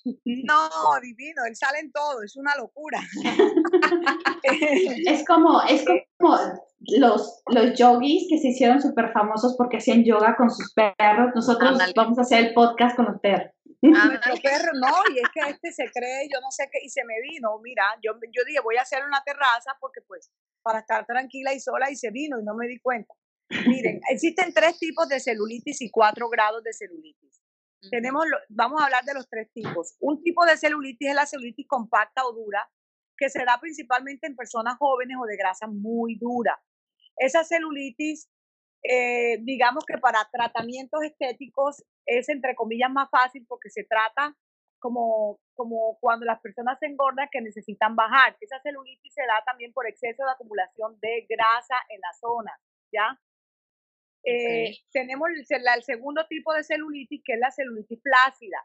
No, 0.05 0.69
divino, 1.03 1.45
él 1.47 1.57
sale 1.57 1.79
en 1.81 1.91
todo, 1.91 2.23
es 2.23 2.37
una 2.37 2.55
locura. 2.57 3.01
es 5.07 5.25
como, 5.27 5.63
es 5.63 5.85
como 6.19 6.39
los, 6.99 7.43
los 7.47 7.79
yogis 7.79 8.27
que 8.29 8.39
se 8.39 8.49
hicieron 8.49 8.83
súper 8.83 9.13
famosos 9.13 9.55
porque 9.57 9.79
hacían 9.79 10.05
yoga 10.05 10.37
con 10.37 10.51
sus 10.51 10.73
perros. 10.75 11.33
Nosotros 11.35 11.79
vamos 11.95 12.19
a 12.19 12.23
hacer 12.23 12.47
el 12.47 12.55
podcast 12.55 12.97
con 12.97 13.07
los 13.07 13.21
perros. 13.21 13.51
Nuestro 13.81 14.35
perro 14.43 14.73
no, 14.75 14.89
y 15.15 15.19
es 15.19 15.29
que 15.33 15.41
este 15.51 15.73
se 15.73 15.91
cree, 15.93 16.29
yo 16.33 16.41
no 16.41 16.51
sé 16.51 16.69
qué, 16.73 16.79
y 16.83 16.89
se 16.89 17.05
me 17.05 17.15
vino, 17.21 17.59
mira, 17.63 17.85
yo, 18.03 18.13
yo 18.33 18.43
dije, 18.47 18.61
voy 18.63 18.77
a 18.77 18.83
hacer 18.83 19.05
una 19.05 19.23
terraza 19.25 19.77
porque 19.81 20.01
pues, 20.07 20.31
para 20.63 20.81
estar 20.81 21.05
tranquila 21.05 21.53
y 21.53 21.61
sola, 21.61 21.91
y 21.91 21.97
se 21.97 22.11
vino 22.11 22.41
y 22.41 22.45
no 22.45 22.55
me 22.55 22.67
di 22.67 22.79
cuenta. 22.79 23.15
Miren, 23.67 24.01
existen 24.11 24.55
tres 24.55 24.79
tipos 24.79 25.07
de 25.09 25.21
celulitis 25.21 25.83
y 25.83 25.91
cuatro 25.91 26.31
grados 26.31 26.63
de 26.65 26.73
celulitis. 26.73 27.44
Tenemos, 27.91 28.25
vamos 28.49 28.81
a 28.81 28.85
hablar 28.85 29.05
de 29.05 29.15
los 29.15 29.29
tres 29.29 29.51
tipos. 29.53 29.97
Un 30.01 30.23
tipo 30.23 30.45
de 30.45 30.57
celulitis 30.57 31.11
es 31.11 31.15
la 31.15 31.27
celulitis 31.27 31.67
compacta 31.69 32.25
o 32.25 32.33
dura, 32.33 32.69
que 33.17 33.29
se 33.29 33.45
da 33.45 33.59
principalmente 33.61 34.27
en 34.27 34.37
personas 34.37 34.77
jóvenes 34.79 35.17
o 35.21 35.27
de 35.27 35.37
grasa 35.37 35.67
muy 35.67 36.17
dura. 36.17 36.61
Esa 37.17 37.45
celulitis, 37.45 38.29
eh, 38.83 39.39
digamos 39.43 39.85
que 39.85 39.99
para 39.99 40.29
tratamientos 40.33 41.03
estéticos 41.03 41.85
es 42.07 42.29
entre 42.29 42.55
comillas 42.55 42.91
más 42.91 43.09
fácil 43.11 43.47
porque 43.49 43.71
se 43.71 43.85
trata 43.85 44.37
como, 44.79 45.39
como 45.55 45.97
cuando 46.01 46.27
las 46.27 46.41
personas 46.41 46.79
se 46.79 46.87
engordan 46.87 47.29
que 47.31 47.41
necesitan 47.41 47.97
bajar. 47.97 48.37
Esa 48.41 48.61
celulitis 48.61 49.15
se 49.15 49.23
da 49.23 49.43
también 49.47 49.73
por 49.73 49.87
exceso 49.87 50.25
de 50.25 50.31
acumulación 50.31 50.99
de 51.01 51.27
grasa 51.29 51.77
en 51.89 52.01
la 52.01 52.13
zona, 52.21 52.53
¿ya? 52.93 53.19
Eh, 54.25 54.79
tenemos 54.91 55.29
el, 55.29 55.45
el, 55.51 55.83
segundo 55.83 56.27
tipo 56.27 56.53
de 56.55 56.65
celulitis, 56.65 57.23
que 57.25 57.35
es 57.35 57.39
la 57.39 57.51
celulitis 57.51 58.01
flácida. 58.03 58.59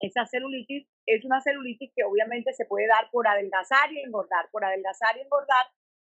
Esa 0.00 0.26
celulitis 0.26 0.86
es 1.06 1.24
una 1.24 1.40
celulitis 1.40 1.92
que 1.94 2.04
obviamente 2.04 2.52
se 2.52 2.66
puede 2.66 2.86
dar 2.86 3.10
por 3.10 3.26
adelgazar 3.28 3.92
y 3.92 4.00
engordar, 4.00 4.48
por 4.50 4.64
adelgazar 4.64 5.16
y 5.16 5.20
engordar, 5.20 5.66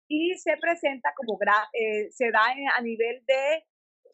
y 0.08 0.38
se 0.38 0.58
presenta 0.58 1.14
como, 1.16 1.38
eh, 1.74 2.10
se 2.12 2.32
da 2.32 2.46
a 2.76 2.82
nivel 2.82 3.24
de, 3.26 3.64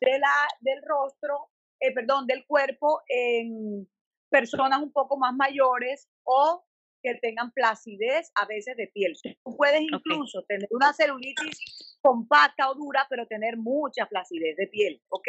de 0.02 0.20
la, 0.20 0.34
del 0.60 0.82
rostro, 0.84 1.50
eh, 1.80 1.94
perdón, 1.94 2.28
del 2.28 2.46
cuerpo 2.46 3.02
en 3.08 3.88
personas 4.30 4.82
un 4.82 4.92
poco 4.92 5.18
más 5.18 5.34
mayores 5.36 6.10
o 6.24 6.66
que 7.02 7.16
tengan 7.16 7.52
placidez 7.52 8.32
a 8.36 8.46
veces 8.46 8.76
de 8.78 8.88
piel. 8.88 9.14
Tú 9.24 9.56
puedes 9.58 9.82
incluso 9.82 10.44
tener 10.48 10.68
una 10.72 10.94
celulitis 10.94 11.98
compacta 12.02 12.70
o 12.70 12.76
dura, 12.76 13.06
pero 13.10 13.28
tener 13.28 13.58
mucha 13.58 14.06
placidez 14.08 14.56
de 14.58 14.68
piel, 14.68 15.02
¿ok? 15.10 15.28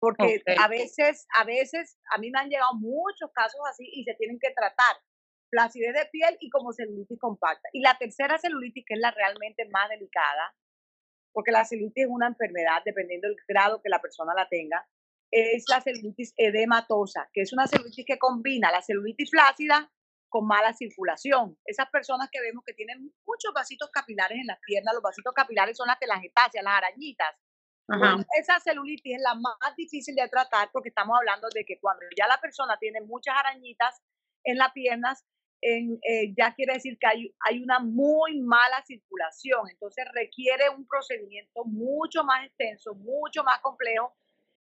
Porque 0.00 0.42
a 0.58 0.68
veces, 0.68 1.26
a 1.34 1.44
veces, 1.44 1.98
a 2.12 2.18
mí 2.18 2.30
me 2.30 2.40
han 2.40 2.48
llegado 2.48 2.74
muchos 2.74 3.30
casos 3.32 3.60
así 3.68 3.88
y 3.92 4.04
se 4.04 4.14
tienen 4.14 4.38
que 4.38 4.50
tratar 4.50 4.96
placidez 5.50 5.92
de 5.94 6.06
piel 6.06 6.36
y 6.40 6.48
como 6.48 6.72
celulitis 6.72 7.18
compacta. 7.18 7.68
Y 7.72 7.80
la 7.80 7.98
tercera 7.98 8.38
celulitis, 8.38 8.84
que 8.86 8.94
es 8.94 9.00
la 9.00 9.10
realmente 9.10 9.66
más 9.66 9.90
delicada, 9.90 10.54
porque 11.32 11.50
la 11.50 11.64
celulitis 11.64 12.04
es 12.04 12.10
una 12.10 12.28
enfermedad, 12.28 12.82
dependiendo 12.84 13.28
del 13.28 13.36
grado 13.46 13.82
que 13.82 13.88
la 13.88 14.00
persona 14.00 14.32
la 14.34 14.48
tenga, 14.48 14.88
es 15.30 15.64
la 15.68 15.80
celulitis 15.80 16.32
edematosa, 16.36 17.28
que 17.32 17.42
es 17.42 17.52
una 17.52 17.66
celulitis 17.66 18.04
que 18.06 18.18
combina 18.18 18.72
la 18.72 18.82
celulitis 18.82 19.30
flácida 19.30 19.90
con 20.30 20.46
mala 20.46 20.72
circulación. 20.72 21.58
Esas 21.64 21.90
personas 21.90 22.28
que 22.32 22.40
vemos 22.40 22.64
que 22.64 22.72
tienen 22.72 23.12
muchos 23.26 23.52
vasitos 23.52 23.90
capilares 23.90 24.38
en 24.38 24.46
las 24.46 24.58
piernas, 24.60 24.94
los 24.94 25.02
vasitos 25.02 25.34
capilares 25.34 25.76
son 25.76 25.88
las 25.88 25.98
telangiectasias, 25.98 26.64
las 26.64 26.74
arañitas. 26.74 27.36
esa 28.38 28.60
celulitis 28.60 29.16
es 29.16 29.20
la 29.20 29.34
más 29.34 29.74
difícil 29.76 30.14
de 30.14 30.28
tratar 30.28 30.70
porque 30.72 30.90
estamos 30.90 31.18
hablando 31.18 31.48
de 31.52 31.64
que 31.64 31.78
cuando 31.80 32.06
ya 32.16 32.28
la 32.28 32.40
persona 32.40 32.78
tiene 32.78 33.00
muchas 33.00 33.34
arañitas 33.36 34.00
en 34.44 34.56
las 34.56 34.72
piernas, 34.72 35.26
en, 35.60 35.98
eh, 36.08 36.32
ya 36.38 36.54
quiere 36.54 36.74
decir 36.74 36.96
que 36.98 37.06
hay, 37.06 37.34
hay 37.40 37.62
una 37.62 37.80
muy 37.80 38.40
mala 38.40 38.82
circulación. 38.86 39.68
Entonces 39.68 40.04
requiere 40.14 40.70
un 40.70 40.86
procedimiento 40.86 41.64
mucho 41.64 42.22
más 42.24 42.46
extenso, 42.46 42.94
mucho 42.94 43.42
más 43.42 43.60
complejo 43.60 44.14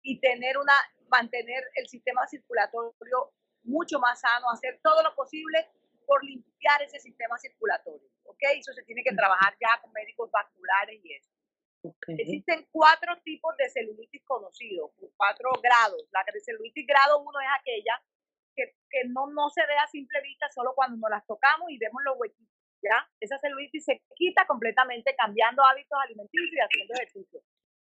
y 0.03 0.19
tener 0.19 0.57
una, 0.57 0.73
mantener 1.11 1.63
el 1.75 1.87
sistema 1.89 2.27
circulatorio 2.27 3.33
mucho 3.71 3.99
más 3.99 4.21
sano, 4.21 4.51
hacer 4.51 4.81
todo 4.83 5.03
lo 5.03 5.15
posible 5.15 5.67
por 6.07 6.25
limpiar 6.25 6.83
ese 6.83 6.99
sistema 6.99 7.39
circulatorio, 7.39 8.09
¿ok? 8.25 8.43
Eso 8.59 8.73
se 8.73 8.83
tiene 8.83 9.03
que 9.05 9.15
trabajar 9.15 9.55
ya 9.61 9.81
con 9.81 9.93
médicos 9.93 10.29
vasculares 10.31 11.01
y 11.05 11.15
eso. 11.15 11.31
Existen 12.09 12.67
cuatro 12.71 13.17
tipos 13.25 13.57
de 13.57 13.71
celulitis 13.71 14.23
conocidos, 14.25 14.91
cuatro 15.17 15.51
grados. 15.63 16.03
La 16.13 16.25
celulitis 16.45 16.87
grado 16.87 17.21
1 17.21 17.41
es 17.41 17.47
aquella 17.59 18.03
que, 18.55 18.75
que, 18.91 19.09
no, 19.09 19.29
no 19.31 19.49
se 19.49 19.65
ve 19.67 19.77
a 19.79 19.87
simple 19.87 20.21
vista 20.23 20.49
solo 20.51 20.75
cuando 20.75 20.97
nos 20.97 21.11
las 21.11 21.25
tocamos 21.27 21.71
y 21.71 21.79
vemos 21.79 22.03
los 22.05 22.19
huequitos, 22.19 22.59
¿ya? 22.83 23.09
Esa 23.21 23.39
celulitis 23.39 23.85
se 23.85 24.03
quita 24.17 24.47
completamente 24.47 25.15
cambiando 25.17 25.65
hábitos 25.65 25.99
alimenticios 26.05 26.53
y 26.53 26.61
haciendo 26.61 26.95
ejercicio, 26.95 27.41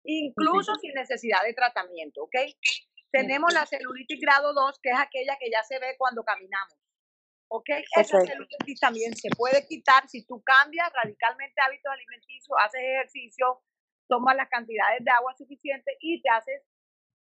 incluso 0.05 0.75
sin 0.77 0.94
necesidad 0.94 1.42
de 1.44 1.55
tratamiento, 1.55 2.25
¿ok? 2.25 2.35
Tenemos 3.14 3.55
la 3.55 3.64
celulitis 3.64 4.18
grado 4.20 4.53
2, 4.53 4.81
que 4.83 4.90
es 4.90 4.98
aquella 4.98 5.37
que 5.38 5.48
ya 5.48 5.62
se 5.62 5.79
ve 5.79 5.94
cuando 5.96 6.24
caminamos. 6.24 6.74
¿Ok? 7.46 7.68
Esa 7.94 8.20
celulitis 8.20 8.81
también 8.81 9.14
se 9.14 9.29
puede 9.31 9.64
quitar 9.68 10.09
si 10.09 10.27
tú 10.27 10.42
cambias 10.42 10.92
radicalmente 10.92 11.55
hábitos 11.61 11.92
alimenticios, 11.92 12.59
haces 12.59 12.81
ejercicio, 12.83 13.62
tomas 14.09 14.35
las 14.35 14.48
cantidades 14.48 15.05
de 15.05 15.11
agua 15.12 15.33
suficientes 15.38 15.94
y 16.00 16.20
te 16.22 16.31
haces, 16.31 16.62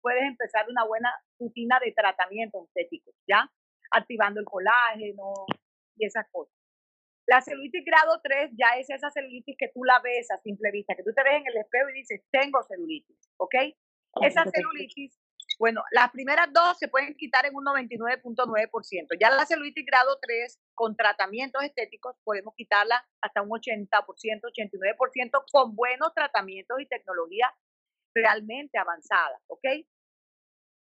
puedes 0.01 0.23
empezar 0.23 0.65
una 0.69 0.85
buena 0.85 1.11
rutina 1.37 1.77
de 1.83 1.91
tratamiento 1.91 2.63
estético, 2.63 3.11
¿ya? 3.27 3.51
Activando 3.91 4.39
el 4.39 4.45
colágeno 4.45 5.45
y 5.97 6.05
esas 6.05 6.25
cosas. 6.31 6.55
La 7.27 7.41
celulitis 7.41 7.83
grado 7.83 8.19
3 8.23 8.51
ya 8.57 8.79
es 8.79 8.89
esa 8.89 9.09
celulitis 9.09 9.57
que 9.57 9.67
tú 9.73 9.83
la 9.83 9.99
ves 10.01 10.31
a 10.31 10.37
simple 10.37 10.71
vista, 10.71 10.95
que 10.95 11.03
tú 11.03 11.11
te 11.13 11.23
ves 11.23 11.33
en 11.33 11.47
el 11.47 11.57
espejo 11.57 11.89
y 11.89 11.99
dices, 11.99 12.23
tengo 12.31 12.63
celulitis, 12.63 13.17
¿ok? 13.37 13.55
Esa 14.21 14.45
celulitis 14.45 15.19
bueno, 15.61 15.83
las 15.91 16.09
primeras 16.09 16.51
dos 16.51 16.75
se 16.79 16.87
pueden 16.87 17.13
quitar 17.13 17.45
en 17.45 17.55
un 17.55 17.63
99.9%. 17.63 19.09
Ya 19.19 19.29
la 19.29 19.45
celulitis 19.45 19.85
grado 19.85 20.17
3 20.19 20.59
con 20.73 20.95
tratamientos 20.95 21.61
estéticos 21.61 22.15
podemos 22.23 22.55
quitarla 22.55 23.05
hasta 23.21 23.43
un 23.43 23.49
80%, 23.49 23.91
89% 23.91 25.43
con 25.51 25.75
buenos 25.75 26.15
tratamientos 26.15 26.81
y 26.81 26.87
tecnología 26.87 27.53
realmente 28.15 28.79
avanzada, 28.79 29.39
¿ok? 29.45 29.85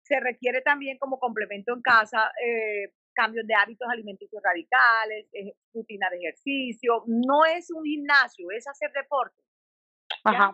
Se 0.04 0.18
requiere 0.20 0.62
también 0.62 0.96
como 0.96 1.18
complemento 1.18 1.74
en 1.74 1.82
casa 1.82 2.32
eh, 2.42 2.94
cambios 3.12 3.46
de 3.46 3.54
hábitos 3.54 3.86
alimenticios 3.90 4.42
radicales, 4.42 5.28
eh, 5.34 5.52
rutina 5.74 6.08
de 6.08 6.16
ejercicio. 6.16 7.04
No 7.06 7.44
es 7.44 7.70
un 7.70 7.84
gimnasio, 7.84 8.50
es 8.50 8.66
hacer 8.66 8.90
deporte. 8.92 9.36
Ajá. 10.24 10.50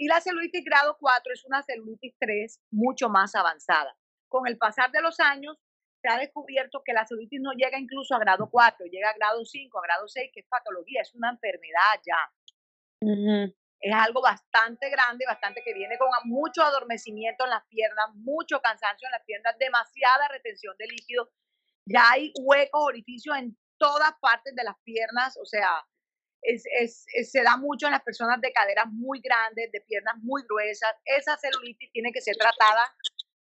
Y 0.00 0.06
la 0.06 0.20
celulitis 0.20 0.64
grado 0.64 0.96
4 1.00 1.32
es 1.32 1.44
una 1.44 1.60
celulitis 1.62 2.14
3 2.20 2.60
mucho 2.70 3.08
más 3.08 3.34
avanzada. 3.34 3.96
Con 4.28 4.46
el 4.46 4.56
pasar 4.56 4.92
de 4.92 5.02
los 5.02 5.18
años, 5.18 5.58
se 6.00 6.08
ha 6.08 6.18
descubierto 6.18 6.82
que 6.84 6.92
la 6.92 7.04
celulitis 7.04 7.40
no 7.40 7.50
llega 7.52 7.80
incluso 7.80 8.14
a 8.14 8.20
grado 8.20 8.48
4, 8.48 8.86
llega 8.86 9.10
a 9.10 9.14
grado 9.14 9.44
5, 9.44 9.76
a 9.76 9.82
grado 9.82 10.06
6, 10.06 10.30
que 10.32 10.40
es 10.40 10.46
patología, 10.46 11.02
es 11.02 11.12
una 11.14 11.30
enfermedad 11.30 12.00
ya. 12.06 12.32
Es 13.80 13.92
algo 13.92 14.22
bastante 14.22 14.88
grande, 14.88 15.24
bastante 15.26 15.62
que 15.64 15.74
viene 15.74 15.98
con 15.98 16.08
mucho 16.24 16.62
adormecimiento 16.62 17.44
en 17.44 17.50
las 17.50 17.66
piernas, 17.66 18.06
mucho 18.14 18.60
cansancio 18.60 19.08
en 19.08 19.12
las 19.12 19.24
piernas, 19.24 19.56
demasiada 19.58 20.28
retención 20.28 20.76
de 20.78 20.86
líquido. 20.86 21.28
Ya 21.86 22.08
hay 22.12 22.32
huecos, 22.40 22.82
orificios 22.84 23.36
en 23.36 23.58
todas 23.78 24.12
partes 24.20 24.54
de 24.54 24.62
las 24.62 24.76
piernas, 24.84 25.36
o 25.42 25.44
sea, 25.44 25.84
es, 26.42 27.06
se 27.30 27.42
da 27.42 27.56
mucho 27.56 27.86
en 27.86 27.92
las 27.92 28.02
personas 28.02 28.40
de 28.40 28.52
caderas 28.52 28.86
muy 28.90 29.20
grandes, 29.20 29.70
de 29.72 29.80
piernas 29.80 30.14
muy 30.22 30.42
gruesas. 30.48 30.92
Esa 31.04 31.36
celulitis 31.36 31.90
tiene 31.92 32.12
que 32.12 32.20
ser 32.20 32.36
tratada 32.36 32.84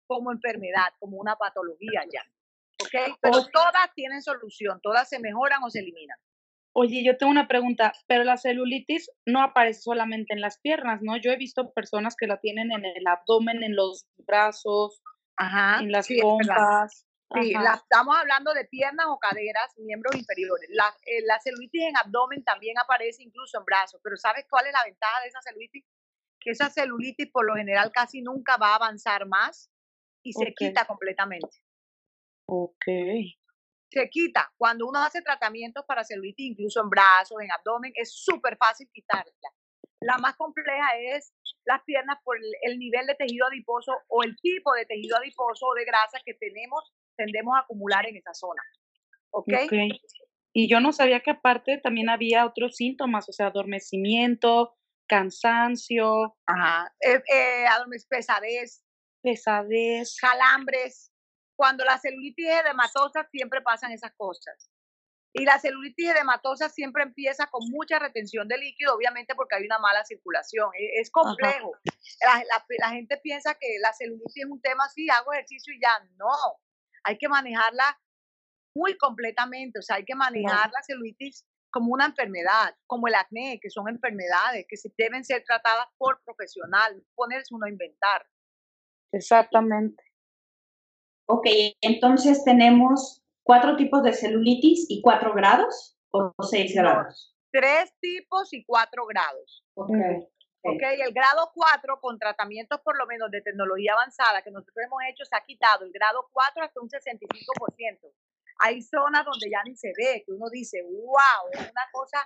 como 0.07 0.31
enfermedad, 0.31 0.93
como 0.99 1.17
una 1.17 1.35
patología 1.35 2.03
ya. 2.11 2.21
¿Ok? 2.81 3.17
Pero 3.21 3.45
todas 3.47 3.93
tienen 3.95 4.21
solución, 4.21 4.79
todas 4.81 5.09
se 5.09 5.19
mejoran 5.19 5.63
o 5.63 5.69
se 5.69 5.79
eliminan. 5.79 6.17
Oye, 6.77 7.05
yo 7.05 7.15
tengo 7.15 7.31
una 7.31 7.47
pregunta, 7.47 7.93
pero 8.05 8.25
la 8.25 8.35
celulitis 8.35 9.09
no 9.25 9.41
aparece 9.41 9.81
solamente 9.81 10.33
en 10.33 10.41
las 10.41 10.59
piernas, 10.59 11.01
¿no? 11.01 11.15
Yo 11.15 11.31
he 11.31 11.37
visto 11.37 11.71
personas 11.71 12.17
que 12.19 12.27
la 12.27 12.41
tienen 12.41 12.69
en 12.73 12.83
el 12.83 13.07
abdomen, 13.07 13.63
en 13.63 13.77
los 13.77 14.07
brazos, 14.17 15.01
en 15.79 15.91
las 15.91 16.07
pompas. 16.21 17.05
Sí, 17.33 17.53
estamos 17.53 18.15
hablando 18.15 18.53
de 18.53 18.65
piernas 18.65 19.07
o 19.09 19.17
caderas, 19.17 19.73
miembros 19.77 20.15
inferiores. 20.15 20.69
La, 20.71 20.95
eh, 21.05 21.21
la, 21.25 21.39
celulitis 21.39 21.83
en 21.83 21.97
abdomen 21.97 22.43
también 22.43 22.77
aparece 22.77 23.23
incluso 23.23 23.57
en 23.57 23.65
brazos, 23.65 23.99
pero 24.03 24.15
¿sabes 24.15 24.45
cuál 24.49 24.67
es 24.67 24.73
la 24.73 24.83
ventaja 24.85 25.21
de 25.21 25.29
esa 25.29 25.41
celulitis? 25.41 25.83
Que 26.39 26.51
esa 26.51 26.69
celulitis 26.69 27.31
por 27.31 27.45
lo 27.45 27.55
general 27.55 27.91
casi 27.91 28.21
nunca 28.21 28.57
va 28.57 28.73
a 28.73 28.75
avanzar 28.75 29.25
más 29.25 29.71
y 30.23 30.33
se 30.33 30.53
quita 30.53 30.85
completamente. 30.85 31.49
Ok. 32.47 32.85
Se 33.89 34.09
quita. 34.09 34.51
Cuando 34.57 34.87
uno 34.87 34.99
hace 34.99 35.21
tratamientos 35.21 35.83
para 35.85 36.03
celulitis, 36.03 36.51
incluso 36.51 36.81
en 36.81 36.89
brazos, 36.89 37.41
en 37.41 37.51
abdomen, 37.51 37.91
es 37.95 38.13
súper 38.13 38.57
fácil 38.57 38.87
quitarla. 38.93 39.31
La 40.01 40.17
más 40.17 40.35
compleja 40.35 40.87
es 40.99 41.33
las 41.65 41.81
piernas 41.83 42.19
por 42.23 42.37
el, 42.37 42.77
nivel 42.77 43.07
de 43.07 43.15
tejido 43.15 43.47
adiposo 43.47 43.91
o 44.07 44.23
el 44.23 44.35
tipo 44.37 44.73
de 44.73 44.85
tejido 44.85 45.17
adiposo 45.17 45.67
o 45.67 45.73
de 45.73 45.85
grasa 45.85 46.19
que 46.23 46.35
tenemos, 46.35 46.93
tendemos 47.15 47.55
a 47.55 47.61
acumular 47.61 48.07
en 48.07 48.17
esa 48.17 48.33
zona. 48.33 48.61
¿Ok? 49.31 49.49
okay. 49.65 49.89
Y 50.53 50.69
yo 50.69 50.79
no 50.79 50.93
sabía 50.93 51.19
que 51.19 51.31
aparte 51.31 51.79
también 51.79 52.09
había 52.09 52.45
otros 52.45 52.77
síntomas, 52.77 53.27
o 53.27 53.33
sea, 53.33 53.47
adormecimiento, 53.47 54.77
cansancio. 55.05 56.37
Ajá, 56.45 56.93
eh, 57.01 57.21
eh, 57.27 57.65
pesadez. 58.09 58.81
Pesadez. 59.21 60.15
Calambres. 60.19 61.11
Cuando 61.57 61.83
la 61.83 61.97
celulitis 61.97 62.47
edematosa 62.47 63.27
siempre 63.31 63.61
pasan 63.61 63.91
esas 63.91 64.13
cosas. 64.15 64.69
Y 65.33 65.43
la 65.43 65.59
celulitis 65.59 66.11
edematosa 66.11 66.69
siempre 66.69 67.03
empieza 67.03 67.47
con 67.47 67.69
mucha 67.69 67.99
retención 67.99 68.47
de 68.47 68.57
líquido, 68.57 68.95
obviamente 68.95 69.35
porque 69.35 69.55
hay 69.55 69.65
una 69.65 69.79
mala 69.79 70.05
circulación. 70.05 70.69
E, 70.79 71.01
es, 71.01 71.11
complejo. 71.11 71.73
La, 72.79 72.89
gente 72.91 73.17
piensa 73.17 73.55
que 73.55 73.67
la 73.81 73.91
celulitis 73.91 74.45
es 74.45 74.49
un 74.49 74.61
tema 74.61 74.85
así, 74.85 75.09
hago 75.09 75.33
ejercicio 75.33 75.73
y 75.73 75.81
ya. 75.81 75.99
No, 76.15 76.29
hay 77.05 77.17
que 77.17 77.29
manejarla 77.29 77.97
muy 78.75 78.97
completamente. 78.97 79.79
O 79.79 79.81
sea, 79.81 79.97
hay 79.97 80.05
que 80.05 80.15
manejar 80.15 80.69
la 80.71 80.83
celulitis 80.85 81.45
como 81.71 81.93
una 81.93 82.05
enfermedad, 82.05 82.75
como 82.87 83.07
el 83.07 83.15
acné, 83.15 83.59
que 83.61 83.69
son 83.69 83.87
enfermedades 83.89 84.65
que 84.67 84.77
se 84.77 84.91
deben 84.97 85.23
ser 85.23 85.43
tratadas 85.43 85.87
por 85.97 86.21
profesional, 86.23 87.03
ponerse 87.15 87.53
uno 87.53 87.65
a 87.65 87.69
inventar. 87.69 88.25
Exactamente. 89.11 90.03
Ok, 91.27 91.47
entonces 91.81 92.43
tenemos 92.43 93.23
cuatro 93.43 93.75
tipos 93.75 94.03
de 94.03 94.13
celulitis 94.13 94.85
y 94.89 95.01
cuatro 95.01 95.33
grados 95.33 95.97
o 96.11 96.33
seis 96.43 96.73
grados? 96.73 97.35
tres 97.55 97.93
tipos 98.01 98.51
y 98.53 98.65
cuatro 98.65 99.05
grados. 99.05 99.63
Okay. 99.75 100.27
Ok, 100.65 100.81
el 101.05 101.13
grado 101.13 101.51
cuatro 101.53 101.99
con 102.01 102.17
tratamientos 102.17 102.79
por 102.81 102.97
lo 102.97 103.05
menos 103.05 103.29
de 103.31 103.41
tecnología 103.41 103.93
avanzada 103.93 104.41
que 104.41 104.51
nosotros 104.51 104.77
hemos 104.85 105.01
hecho 105.09 105.25
se 105.25 105.35
ha 105.35 105.43
quitado 105.45 105.85
el 105.85 105.91
grado 105.91 106.29
cuatro 106.31 106.63
hasta 106.63 106.81
un 106.81 106.89
65%. 106.89 108.11
Hay 108.59 108.81
zonas 108.81 109.25
donde 109.25 109.49
ya 109.49 109.63
ni 109.63 109.75
se 109.75 109.91
ve, 109.97 110.23
que 110.25 110.31
uno 110.31 110.49
dice, 110.49 110.81
wow, 110.83 111.49
es 111.51 111.59
una 111.59 111.87
cosa. 111.91 112.17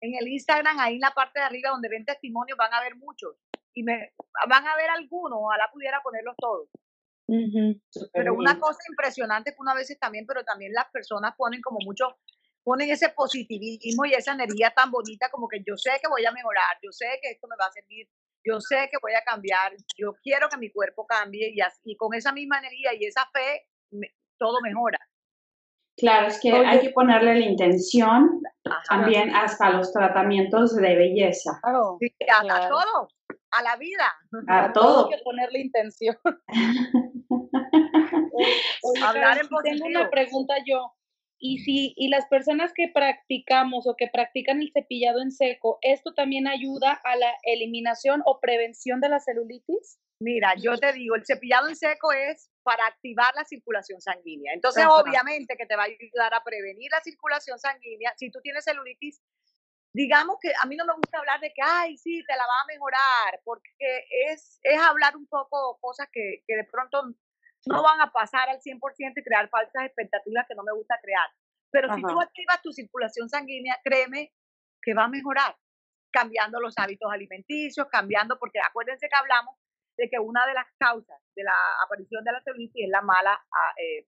En 0.00 0.14
el 0.14 0.28
Instagram, 0.28 0.78
ahí 0.78 0.94
en 0.94 1.00
la 1.00 1.10
parte 1.10 1.40
de 1.40 1.46
arriba 1.46 1.70
donde 1.70 1.88
ven 1.88 2.04
testimonios, 2.04 2.56
van 2.56 2.72
a 2.72 2.80
ver 2.80 2.94
muchos. 2.96 3.36
Y 3.74 3.82
me, 3.82 4.12
van 4.48 4.66
a 4.66 4.76
ver 4.76 4.90
algunos, 4.90 5.38
ojalá 5.40 5.68
pudiera 5.72 6.00
ponerlos 6.02 6.36
todos 6.36 6.68
pero 8.12 8.34
una 8.34 8.58
cosa 8.58 8.80
impresionante 8.88 9.52
que 9.52 9.60
una 9.60 9.74
veces 9.74 9.98
también, 9.98 10.26
pero 10.26 10.44
también 10.44 10.72
las 10.72 10.86
personas 10.90 11.34
ponen 11.36 11.60
como 11.60 11.78
mucho, 11.84 12.16
ponen 12.68 12.90
ese 12.90 13.08
positivismo 13.08 14.04
y 14.04 14.12
esa 14.12 14.32
energía 14.32 14.70
tan 14.76 14.90
bonita 14.90 15.30
como 15.30 15.48
que 15.48 15.62
yo 15.66 15.74
sé 15.76 15.92
que 16.02 16.08
voy 16.08 16.26
a 16.26 16.32
mejorar, 16.32 16.76
yo 16.82 16.92
sé 16.92 17.06
que 17.22 17.30
esto 17.30 17.48
me 17.48 17.56
va 17.58 17.66
a 17.66 17.72
servir, 17.72 18.06
yo 18.44 18.60
sé 18.60 18.90
que 18.90 18.98
voy 19.00 19.14
a 19.14 19.24
cambiar, 19.24 19.72
yo 19.96 20.12
quiero 20.22 20.50
que 20.50 20.58
mi 20.58 20.70
cuerpo 20.70 21.06
cambie 21.06 21.50
y, 21.54 21.62
así, 21.62 21.80
y 21.84 21.96
con 21.96 22.12
esa 22.12 22.30
misma 22.30 22.58
energía 22.58 22.90
y 22.92 23.06
esa 23.06 23.26
fe 23.32 23.66
todo 24.36 24.60
mejora. 24.60 24.98
Claro, 25.96 26.26
es 26.26 26.38
que 26.40 26.52
hay 26.52 26.80
que 26.80 26.90
ponerle 26.90 27.36
la 27.36 27.46
intención 27.46 28.42
también 28.86 29.34
hasta 29.34 29.70
los 29.70 29.90
tratamientos 29.90 30.76
de 30.76 30.94
belleza. 30.94 31.58
Claro, 31.62 31.98
hasta 32.28 32.68
todo 32.68 33.08
a 33.50 33.62
la 33.62 33.76
vida. 33.76 34.14
A 34.46 34.70
todo. 34.72 35.06
Hay 35.06 35.16
que 35.16 35.22
ponerle 35.24 35.60
intención. 35.60 36.18
Hablar 39.02 39.38
en 39.38 39.48
Tengo 39.62 39.86
una 39.86 40.10
pregunta 40.10 40.54
yo. 40.66 40.97
Y 41.40 41.58
si 41.58 41.94
y 41.96 42.08
las 42.08 42.26
personas 42.26 42.72
que 42.74 42.88
practicamos 42.88 43.86
o 43.86 43.94
que 43.96 44.08
practican 44.08 44.60
el 44.60 44.72
cepillado 44.72 45.22
en 45.22 45.30
seco, 45.30 45.78
¿esto 45.82 46.12
también 46.14 46.48
ayuda 46.48 47.00
a 47.04 47.16
la 47.16 47.32
eliminación 47.44 48.22
o 48.26 48.40
prevención 48.40 49.00
de 49.00 49.08
la 49.08 49.20
celulitis? 49.20 50.00
Mira, 50.20 50.54
yo 50.56 50.76
te 50.76 50.92
digo, 50.92 51.14
el 51.14 51.24
cepillado 51.24 51.68
en 51.68 51.76
seco 51.76 52.10
es 52.12 52.50
para 52.64 52.86
activar 52.86 53.32
la 53.36 53.44
circulación 53.44 54.00
sanguínea. 54.00 54.52
Entonces, 54.52 54.84
obviamente 54.88 55.56
que 55.56 55.66
te 55.66 55.76
va 55.76 55.84
a 55.84 55.86
ayudar 55.86 56.34
a 56.34 56.42
prevenir 56.42 56.90
la 56.90 57.00
circulación 57.00 57.58
sanguínea. 57.58 58.12
Si 58.16 58.30
tú 58.30 58.40
tienes 58.42 58.64
celulitis, 58.64 59.22
digamos 59.94 60.38
que 60.40 60.52
a 60.60 60.66
mí 60.66 60.74
no 60.74 60.84
me 60.86 60.94
gusta 60.94 61.18
hablar 61.18 61.38
de 61.40 61.52
que, 61.52 61.62
ay, 61.62 61.96
sí, 61.96 62.24
te 62.26 62.36
la 62.36 62.42
va 62.46 62.60
a 62.62 62.66
mejorar, 62.66 63.40
porque 63.44 64.06
es, 64.28 64.58
es 64.62 64.78
hablar 64.80 65.16
un 65.16 65.26
poco 65.26 65.78
cosas 65.80 66.08
que, 66.12 66.42
que 66.46 66.56
de 66.56 66.64
pronto 66.64 67.14
no 67.66 67.82
van 67.82 68.00
a 68.00 68.12
pasar 68.12 68.48
al 68.48 68.60
100% 68.60 69.12
y 69.16 69.22
crear 69.22 69.48
falsas 69.48 69.84
expectativas 69.84 70.46
que 70.48 70.54
no 70.54 70.62
me 70.62 70.72
gusta 70.72 70.98
crear. 71.02 71.28
Pero 71.70 71.94
si 71.94 72.02
tú 72.02 72.20
activas 72.20 72.62
tu 72.62 72.72
circulación 72.72 73.28
sanguínea, 73.28 73.78
créeme 73.84 74.32
que 74.80 74.94
va 74.94 75.04
a 75.04 75.08
mejorar, 75.08 75.56
cambiando 76.10 76.60
los 76.60 76.74
hábitos 76.78 77.12
alimenticios, 77.12 77.86
cambiando, 77.90 78.38
porque 78.38 78.58
acuérdense 78.60 79.08
que 79.08 79.16
hablamos 79.16 79.56
de 79.98 80.08
que 80.08 80.18
una 80.18 80.46
de 80.46 80.54
las 80.54 80.66
causas 80.78 81.20
de 81.34 81.42
la 81.42 81.54
aparición 81.84 82.24
de 82.24 82.32
la 82.32 82.40
celulitis 82.42 82.84
es 82.84 82.90
la 82.90 83.02
mala, 83.02 83.32
ah, 83.32 83.74
eh, 83.76 84.06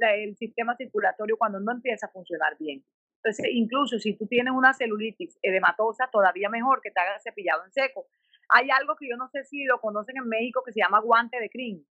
el 0.00 0.36
sistema 0.36 0.76
circulatorio 0.76 1.36
cuando 1.36 1.58
no 1.58 1.72
empieza 1.72 2.06
a 2.06 2.10
funcionar 2.10 2.56
bien. 2.58 2.84
Entonces, 3.16 3.46
incluso 3.52 3.98
si 3.98 4.16
tú 4.16 4.26
tienes 4.26 4.52
una 4.52 4.74
celulitis 4.74 5.38
edematosa, 5.42 6.08
todavía 6.10 6.48
mejor 6.48 6.80
que 6.82 6.90
te 6.90 7.00
hagas 7.00 7.22
cepillado 7.22 7.64
en 7.64 7.72
seco. 7.72 8.06
Hay 8.48 8.70
algo 8.70 8.96
que 8.96 9.08
yo 9.08 9.16
no 9.16 9.28
sé 9.28 9.44
si 9.44 9.64
lo 9.64 9.80
conocen 9.80 10.16
en 10.16 10.28
México 10.28 10.62
que 10.64 10.72
se 10.72 10.80
llama 10.80 11.00
guante 11.00 11.38
de 11.38 11.48
crin. 11.48 11.86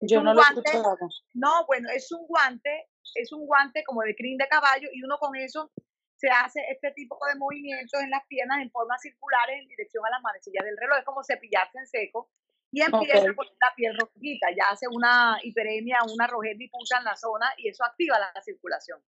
Yo 0.00 0.22
no 0.22 0.34
lo 0.34 0.40
he 0.40 0.44
escuchado. 0.44 0.96
No, 1.32 1.66
bueno, 1.66 1.88
es 1.94 2.10
un 2.12 2.26
guante, 2.26 2.88
es 3.14 3.32
un 3.32 3.46
guante 3.46 3.84
como 3.84 4.02
de 4.02 4.14
crin 4.14 4.36
de 4.36 4.48
caballo 4.48 4.88
y 4.92 5.02
uno 5.02 5.18
con 5.18 5.36
eso 5.36 5.70
se 6.16 6.28
hace 6.28 6.60
este 6.70 6.92
tipo 6.92 7.18
de 7.26 7.38
movimientos 7.38 8.00
en 8.00 8.10
las 8.10 8.26
piernas 8.28 8.60
en 8.62 8.70
forma 8.70 8.96
circular 8.98 9.50
en 9.50 9.68
dirección 9.68 10.04
a 10.06 10.10
las 10.10 10.22
manecillas 10.22 10.64
del 10.64 10.76
reloj. 10.76 10.98
Es 10.98 11.04
como 11.04 11.22
cepillarse 11.22 11.78
en 11.78 11.86
seco 11.86 12.30
y 12.72 12.82
empieza 12.82 13.34
con 13.34 13.46
la 13.46 13.72
piel 13.76 13.96
rojita. 13.98 14.48
Ya 14.56 14.70
hace 14.70 14.86
una 14.90 15.38
hiperemia, 15.42 15.98
una 16.12 16.26
rojez 16.26 16.56
difusa 16.58 16.98
en 16.98 17.04
la 17.04 17.16
zona 17.16 17.52
y 17.58 17.68
eso 17.68 17.84
activa 17.84 18.18
la 18.18 18.42
circulación. 18.42 19.00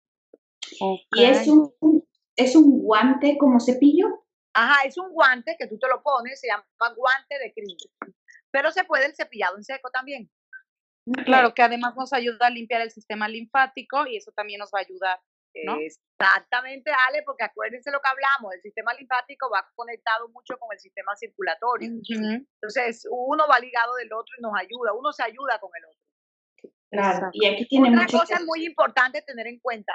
Y 1.12 1.24
es 1.24 1.48
un, 1.48 1.72
es 2.36 2.56
un 2.56 2.82
guante 2.82 3.36
como 3.38 3.60
cepillo. 3.60 4.24
Ajá, 4.54 4.86
es 4.86 4.96
un 4.96 5.12
guante 5.12 5.56
que 5.58 5.66
tú 5.66 5.78
te 5.78 5.88
lo 5.88 6.02
pones, 6.02 6.40
se 6.40 6.48
llama 6.48 6.64
guante 6.96 7.38
de 7.38 7.52
crin. 7.52 7.76
Pero 8.50 8.70
se 8.70 8.84
puede 8.84 9.06
el 9.06 9.14
cepillado 9.14 9.56
en 9.56 9.64
seco 9.64 9.90
también. 9.90 10.30
Claro, 11.24 11.54
que 11.54 11.62
además 11.62 11.94
nos 11.96 12.12
ayuda 12.12 12.46
a 12.46 12.50
limpiar 12.50 12.82
el 12.82 12.90
sistema 12.90 13.28
linfático 13.28 14.06
y 14.06 14.16
eso 14.16 14.32
también 14.32 14.58
nos 14.58 14.70
va 14.74 14.80
a 14.80 14.82
ayudar. 14.82 15.20
¿no? 15.64 15.78
Exactamente, 15.78 16.90
Ale, 17.08 17.22
porque 17.24 17.44
acuérdense 17.44 17.90
lo 17.90 18.00
que 18.00 18.08
hablamos, 18.08 18.54
el 18.54 18.60
sistema 18.60 18.92
linfático 18.94 19.48
va 19.50 19.66
conectado 19.74 20.28
mucho 20.28 20.58
con 20.58 20.68
el 20.72 20.78
sistema 20.78 21.14
circulatorio. 21.16 21.88
Entonces, 21.88 23.06
uno 23.10 23.46
va 23.48 23.58
ligado 23.58 23.94
del 23.94 24.12
otro 24.12 24.34
y 24.38 24.42
nos 24.42 24.52
ayuda, 24.58 24.92
uno 24.92 25.12
se 25.12 25.22
ayuda 25.22 25.58
con 25.58 25.70
el 25.76 25.84
otro. 25.84 26.72
Claro, 26.90 27.28
y 27.32 27.46
aquí 27.46 27.66
tiene 27.66 27.90
Otra 27.90 28.06
cosa 28.06 28.40
muy 28.44 28.64
importante 28.64 29.22
tener 29.22 29.46
en 29.46 29.60
cuenta, 29.60 29.92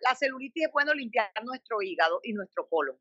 la 0.00 0.14
celulitis 0.14 0.66
es 0.66 0.72
bueno 0.72 0.92
limpiar 0.94 1.30
nuestro 1.44 1.80
hígado 1.82 2.20
y 2.22 2.32
nuestro 2.32 2.68
colon. 2.68 2.98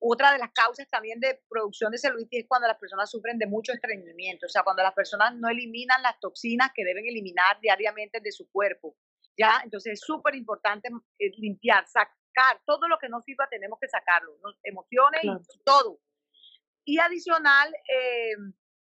Otra 0.00 0.32
de 0.32 0.38
las 0.38 0.52
causas 0.52 0.88
también 0.88 1.18
de 1.18 1.40
producción 1.48 1.90
de 1.90 1.98
celulitis 1.98 2.40
es 2.42 2.48
cuando 2.48 2.68
las 2.68 2.78
personas 2.78 3.10
sufren 3.10 3.36
de 3.38 3.46
mucho 3.46 3.72
estreñimiento, 3.72 4.46
o 4.46 4.48
sea, 4.48 4.62
cuando 4.62 4.82
las 4.82 4.94
personas 4.94 5.34
no 5.34 5.48
eliminan 5.48 6.02
las 6.02 6.20
toxinas 6.20 6.70
que 6.72 6.84
deben 6.84 7.04
eliminar 7.06 7.60
diariamente 7.60 8.20
de 8.20 8.30
su 8.30 8.48
cuerpo. 8.50 8.96
¿ya? 9.36 9.60
Entonces 9.64 9.94
es 9.94 10.00
súper 10.00 10.34
importante 10.34 10.88
eh, 11.18 11.30
limpiar, 11.38 11.86
sacar 11.86 12.60
todo 12.64 12.88
lo 12.88 12.98
que 12.98 13.08
no 13.08 13.20
sirva, 13.22 13.48
tenemos 13.48 13.78
que 13.80 13.88
sacarlo, 13.88 14.36
emociones 14.62 15.22
y 15.24 15.62
todo. 15.64 16.00
Y 16.84 16.98
adicional, 16.98 17.74
eh, 17.88 18.36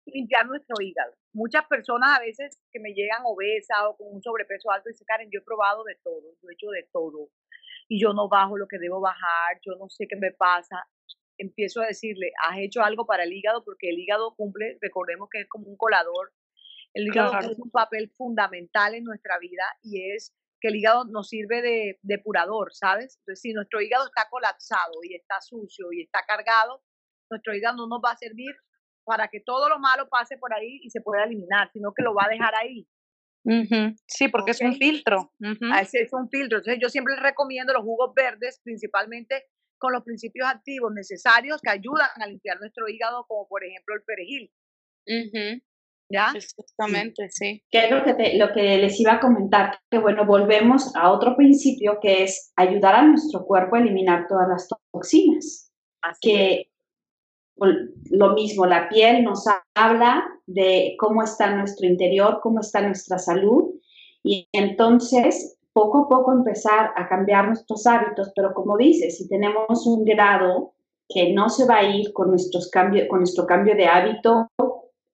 limpiar 0.07 0.47
nuestro 0.47 0.77
hígado. 0.81 1.15
Muchas 1.33 1.67
personas 1.67 2.19
a 2.19 2.21
veces 2.21 2.59
que 2.71 2.81
me 2.81 2.93
llegan 2.93 3.23
obesas 3.25 3.79
o 3.87 3.97
con 3.97 4.09
un 4.15 4.23
sobrepeso 4.23 4.71
alto 4.71 4.89
dicen, 4.89 5.07
Karen, 5.07 5.31
yo 5.31 5.41
he 5.41 5.45
probado 5.45 5.85
de 5.85 5.97
todo, 6.03 6.35
yo 6.43 6.49
he 6.49 6.55
hecho 6.55 6.69
de 6.69 6.89
todo 6.93 7.31
y 7.89 8.01
yo 8.01 8.13
no 8.13 8.29
bajo 8.29 8.57
lo 8.57 8.67
que 8.67 8.79
debo 8.79 9.01
bajar, 9.01 9.61
yo 9.65 9.73
no 9.79 9.89
sé 9.89 10.07
qué 10.09 10.17
me 10.17 10.33
pasa. 10.33 10.85
Empiezo 11.39 11.81
a 11.81 11.87
decirle, 11.87 12.33
has 12.49 12.59
hecho 12.59 12.83
algo 12.83 13.07
para 13.07 13.25
el 13.25 13.33
hígado 13.33 13.65
porque 13.65 13.91
el 13.91 13.99
hígado 13.99 14.35
cumple, 14.37 14.79
recordemos 14.81 15.29
que 15.31 15.41
es 15.43 15.49
como 15.49 15.67
un 15.67 15.77
colador. 15.77 16.33
El 16.95 17.07
hígado 17.07 17.39
tiene 17.39 17.55
un 17.59 17.71
papel 17.71 18.11
fundamental 18.11 18.95
en 18.95 19.05
nuestra 19.05 19.39
vida 19.39 19.65
y 19.83 20.13
es 20.13 20.35
que 20.61 20.69
el 20.69 20.77
hígado 20.77 21.05
nos 21.05 21.29
sirve 21.29 21.61
de 21.63 21.99
depurador, 22.03 22.73
¿sabes? 22.73 23.17
Entonces, 23.19 23.41
si 23.41 23.53
nuestro 23.53 23.81
hígado 23.81 24.07
está 24.07 24.29
colapsado 24.31 25.03
y 25.03 25.17
está 25.17 25.41
sucio 25.41 25.93
y 25.93 26.03
está 26.03 26.21
cargado, 26.27 26.83
nuestro 27.31 27.55
hígado 27.55 27.77
no 27.77 27.89
nos 27.89 28.01
va 28.05 28.13
a 28.13 28.17
servir 28.17 28.55
para 29.05 29.29
que 29.29 29.41
todo 29.41 29.69
lo 29.69 29.79
malo 29.79 30.09
pase 30.09 30.37
por 30.39 30.55
ahí 30.55 30.81
y 30.83 30.91
se 30.91 31.01
pueda 31.01 31.25
eliminar, 31.25 31.71
sino 31.73 31.93
que 31.93 32.03
lo 32.03 32.15
va 32.15 32.27
a 32.27 32.29
dejar 32.29 32.55
ahí. 32.55 32.87
Sí, 33.45 34.29
porque 34.29 34.53
es 34.53 34.61
un 34.61 34.75
filtro. 34.75 35.33
Es 35.41 36.13
un 36.13 36.29
filtro. 36.29 36.59
Entonces 36.59 36.79
yo 36.81 36.89
siempre 36.89 37.15
les 37.15 37.23
recomiendo 37.23 37.73
los 37.73 37.83
jugos 37.83 38.13
verdes, 38.15 38.61
principalmente 38.63 39.47
con 39.79 39.93
los 39.93 40.05
principios 40.05 40.49
activos 40.49 40.93
necesarios 40.95 41.61
que 41.61 41.71
ayudan 41.71 42.09
a 42.21 42.27
limpiar 42.27 42.61
nuestro 42.61 42.89
hígado, 42.89 43.25
como 43.27 43.49
por 43.49 43.65
ejemplo 43.65 43.95
el 43.97 44.03
perejil. 44.03 44.53
¿Ya? 46.09 46.31
Exactamente, 46.35 47.29
sí. 47.31 47.65
Que 47.71 47.87
es 47.87 47.91
lo 47.91 48.05
que, 48.05 48.35
lo 48.37 48.53
que 48.53 48.79
les 48.79 49.01
iba 49.01 49.15
a 49.15 49.21
comentar, 49.21 49.81
que 49.91 49.99
bueno, 49.99 50.27
volvemos 50.27 50.95
a 50.95 51.11
otro 51.11 51.35
principio 51.37 51.99
que 52.01 52.23
es 52.23 52.53
ayudar 52.55 52.95
a 52.95 53.03
nuestro 53.03 53.45
cuerpo 53.45 53.77
a 53.77 53.81
eliminar 53.81 54.27
todas 54.29 54.47
las 54.49 54.69
toxinas. 54.93 55.73
Así 56.03 56.21
que 56.21 56.72
lo 57.57 58.35
mismo, 58.35 58.67
la 58.67 58.89
piel 58.89 59.25
nos 59.25 59.45
habla 59.75 60.25
de 60.47 60.97
cómo 60.99 61.23
está 61.23 61.55
nuestro 61.55 61.87
interior, 61.87 62.41
cómo 62.43 62.61
está 62.61 62.81
nuestra 62.83 63.19
salud 63.19 63.75
y 64.23 64.49
entonces 64.53 65.59
poco 65.73 66.05
a 66.05 66.09
poco 66.09 66.33
empezar 66.33 66.93
a 66.97 67.09
cambiar 67.09 67.47
nuestros 67.47 67.87
hábitos, 67.87 68.33
pero 68.35 68.53
como 68.53 68.77
dices, 68.77 69.17
si 69.17 69.29
tenemos 69.29 69.87
un 69.87 70.05
grado 70.05 70.75
que 71.09 71.33
no 71.33 71.49
se 71.49 71.67
va 71.67 71.79
a 71.79 71.85
ir 71.85 72.13
con, 72.13 72.31
nuestros 72.31 72.71
cambios, 72.71 73.09
con 73.09 73.21
nuestro 73.21 73.47
cambio 73.47 73.75
de 73.75 73.87
hábito, 73.87 74.51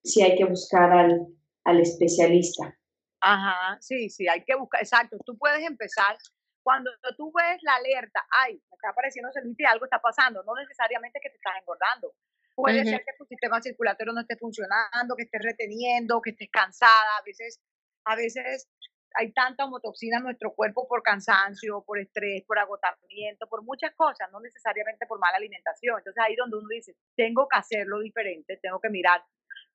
sí 0.02 0.22
hay 0.22 0.36
que 0.36 0.44
buscar 0.44 0.90
al, 0.92 1.26
al 1.64 1.80
especialista. 1.80 2.76
Ajá, 3.20 3.78
sí, 3.80 4.10
sí, 4.10 4.28
hay 4.28 4.44
que 4.44 4.54
buscar, 4.56 4.80
exacto. 4.80 5.16
Tú 5.24 5.36
puedes 5.36 5.64
empezar 5.64 6.16
cuando 6.62 6.90
tú 7.16 7.32
ves 7.34 7.58
la 7.62 7.76
alerta, 7.76 8.26
ay, 8.44 8.54
me 8.54 8.74
está 8.74 8.90
apareciendo 8.90 9.32
celulitis 9.32 9.66
algo 9.66 9.86
está 9.86 9.98
pasando, 10.00 10.42
no 10.44 10.54
necesariamente 10.54 11.18
que 11.22 11.30
te 11.30 11.36
estás 11.36 11.54
engordando. 11.58 12.12
Puede 12.58 12.84
ser 12.84 13.04
que 13.04 13.12
tu 13.16 13.24
sistema 13.24 13.62
circulatorio 13.62 14.12
no 14.12 14.20
esté 14.20 14.36
funcionando, 14.36 15.14
que 15.16 15.22
estés 15.22 15.40
reteniendo, 15.40 16.20
que 16.20 16.30
estés 16.30 16.50
cansada. 16.50 17.16
A 17.16 17.22
veces, 17.24 17.60
a 18.04 18.16
veces 18.16 18.68
hay 19.14 19.32
tanta 19.32 19.64
homotoxina 19.64 20.18
en 20.18 20.24
nuestro 20.24 20.52
cuerpo 20.52 20.88
por 20.88 21.04
cansancio, 21.04 21.84
por 21.86 22.00
estrés, 22.00 22.42
por 22.44 22.58
agotamiento, 22.58 23.46
por 23.48 23.62
muchas 23.62 23.94
cosas, 23.94 24.28
no 24.32 24.40
necesariamente 24.40 25.06
por 25.06 25.20
mala 25.20 25.36
alimentación. 25.36 25.98
Entonces 25.98 26.20
ahí 26.26 26.34
donde 26.34 26.56
uno 26.56 26.66
dice, 26.68 26.96
tengo 27.14 27.46
que 27.46 27.58
hacerlo 27.58 28.00
diferente, 28.00 28.58
tengo 28.60 28.80
que 28.80 28.90
mirar 28.90 29.22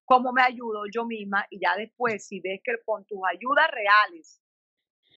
cómo 0.04 0.34
me 0.34 0.42
ayudo 0.42 0.84
yo 0.94 1.06
misma 1.06 1.48
y 1.50 1.62
ya 1.62 1.78
después, 1.78 2.28
si 2.28 2.42
ves 2.42 2.60
que 2.62 2.74
con 2.84 3.06
tus 3.06 3.20
ayudas 3.32 3.72
reales 3.72 4.43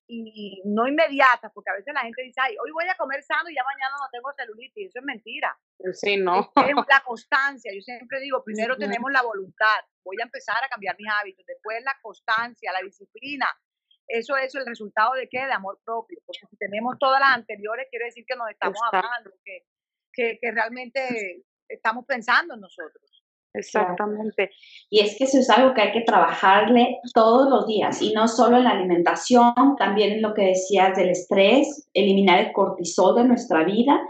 y 0.09 0.63
no 0.65 0.87
inmediatas, 0.87 1.51
porque 1.53 1.71
a 1.71 1.75
veces 1.75 1.93
la 1.93 2.03
gente 2.03 2.23
dice, 2.23 2.41
ay, 2.41 2.57
hoy 2.63 2.71
voy 2.71 2.89
a 2.89 2.97
comer 2.97 3.23
sano 3.23 3.51
y 3.51 3.55
ya 3.55 3.65
mañana 3.65 3.97
no 3.99 4.09
tengo 4.11 4.33
celulitis, 4.37 4.89
eso 4.89 5.01
es 5.01 5.05
mentira. 5.05 5.59
Sí, 5.93 6.17
no. 6.17 6.53
Es, 6.57 6.75
la 6.89 7.03
constancia, 7.05 7.73
yo 7.75 7.81
siempre 7.81 8.21
digo, 8.21 8.43
primero 8.45 8.77
tenemos 8.77 9.11
la 9.11 9.23
voluntad, 9.23 9.81
voy 10.05 10.17
a 10.21 10.25
empezar 10.25 10.63
a 10.63 10.69
cambiar 10.69 10.97
mis 10.99 11.09
hábitos, 11.11 11.45
después 11.47 11.83
la 11.85 11.97
constancia, 12.01 12.73
la 12.73 12.81
disciplina, 12.81 13.47
eso 14.07 14.37
es 14.37 14.55
el 14.55 14.65
resultado 14.65 15.15
de 15.15 15.29
qué? 15.29 15.45
De 15.45 15.53
amor 15.53 15.81
propio, 15.85 16.19
porque 16.25 16.47
si 16.49 16.57
tenemos 16.57 16.97
todas 16.99 17.21
las 17.21 17.31
anteriores, 17.31 17.89
quiere 17.91 18.07
decir 18.07 18.25
que 18.27 18.37
nos 18.37 18.49
estamos 18.51 18.79
amando, 18.93 19.33
que, 19.45 19.67
que, 20.13 20.39
que 20.41 20.53
realmente 20.53 21.45
estamos 21.69 22.05
pensando 22.07 22.55
en 22.55 22.61
nosotros. 22.61 23.16
Exactamente. 23.57 24.51
Y 24.91 25.01
es 25.01 25.17
que 25.17 25.25
eso 25.25 25.39
es 25.39 25.49
algo 25.51 25.75
que 25.75 25.83
hay 25.83 25.93
que 25.93 26.03
trabajarle 26.03 26.99
todos 27.15 27.49
los 27.49 27.67
días 27.67 28.03
y 28.03 28.13
no 28.13 28.29
solo 28.29 28.59
en 28.59 28.65
la 28.65 28.71
alimentación, 28.71 29.77
también 29.79 30.13
en 30.13 30.23
lo 30.23 30.35
que 30.35 30.47
decías 30.47 30.97
del 30.97 31.11
estrés, 31.11 31.89
eliminar 31.95 32.41
el 32.41 32.53
cortisol 32.53 33.17
de 33.17 33.25
nuestra 33.25 33.65
vida. 33.65 34.01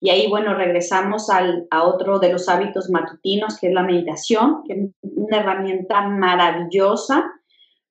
Y 0.00 0.10
ahí, 0.10 0.28
bueno, 0.28 0.54
regresamos 0.54 1.28
al, 1.30 1.66
a 1.70 1.84
otro 1.84 2.18
de 2.18 2.32
los 2.32 2.48
hábitos 2.48 2.88
matutinos, 2.90 3.58
que 3.58 3.68
es 3.68 3.72
la 3.72 3.82
meditación, 3.82 4.62
que 4.64 4.74
es 4.74 4.90
una 5.02 5.38
herramienta 5.38 6.02
maravillosa 6.08 7.24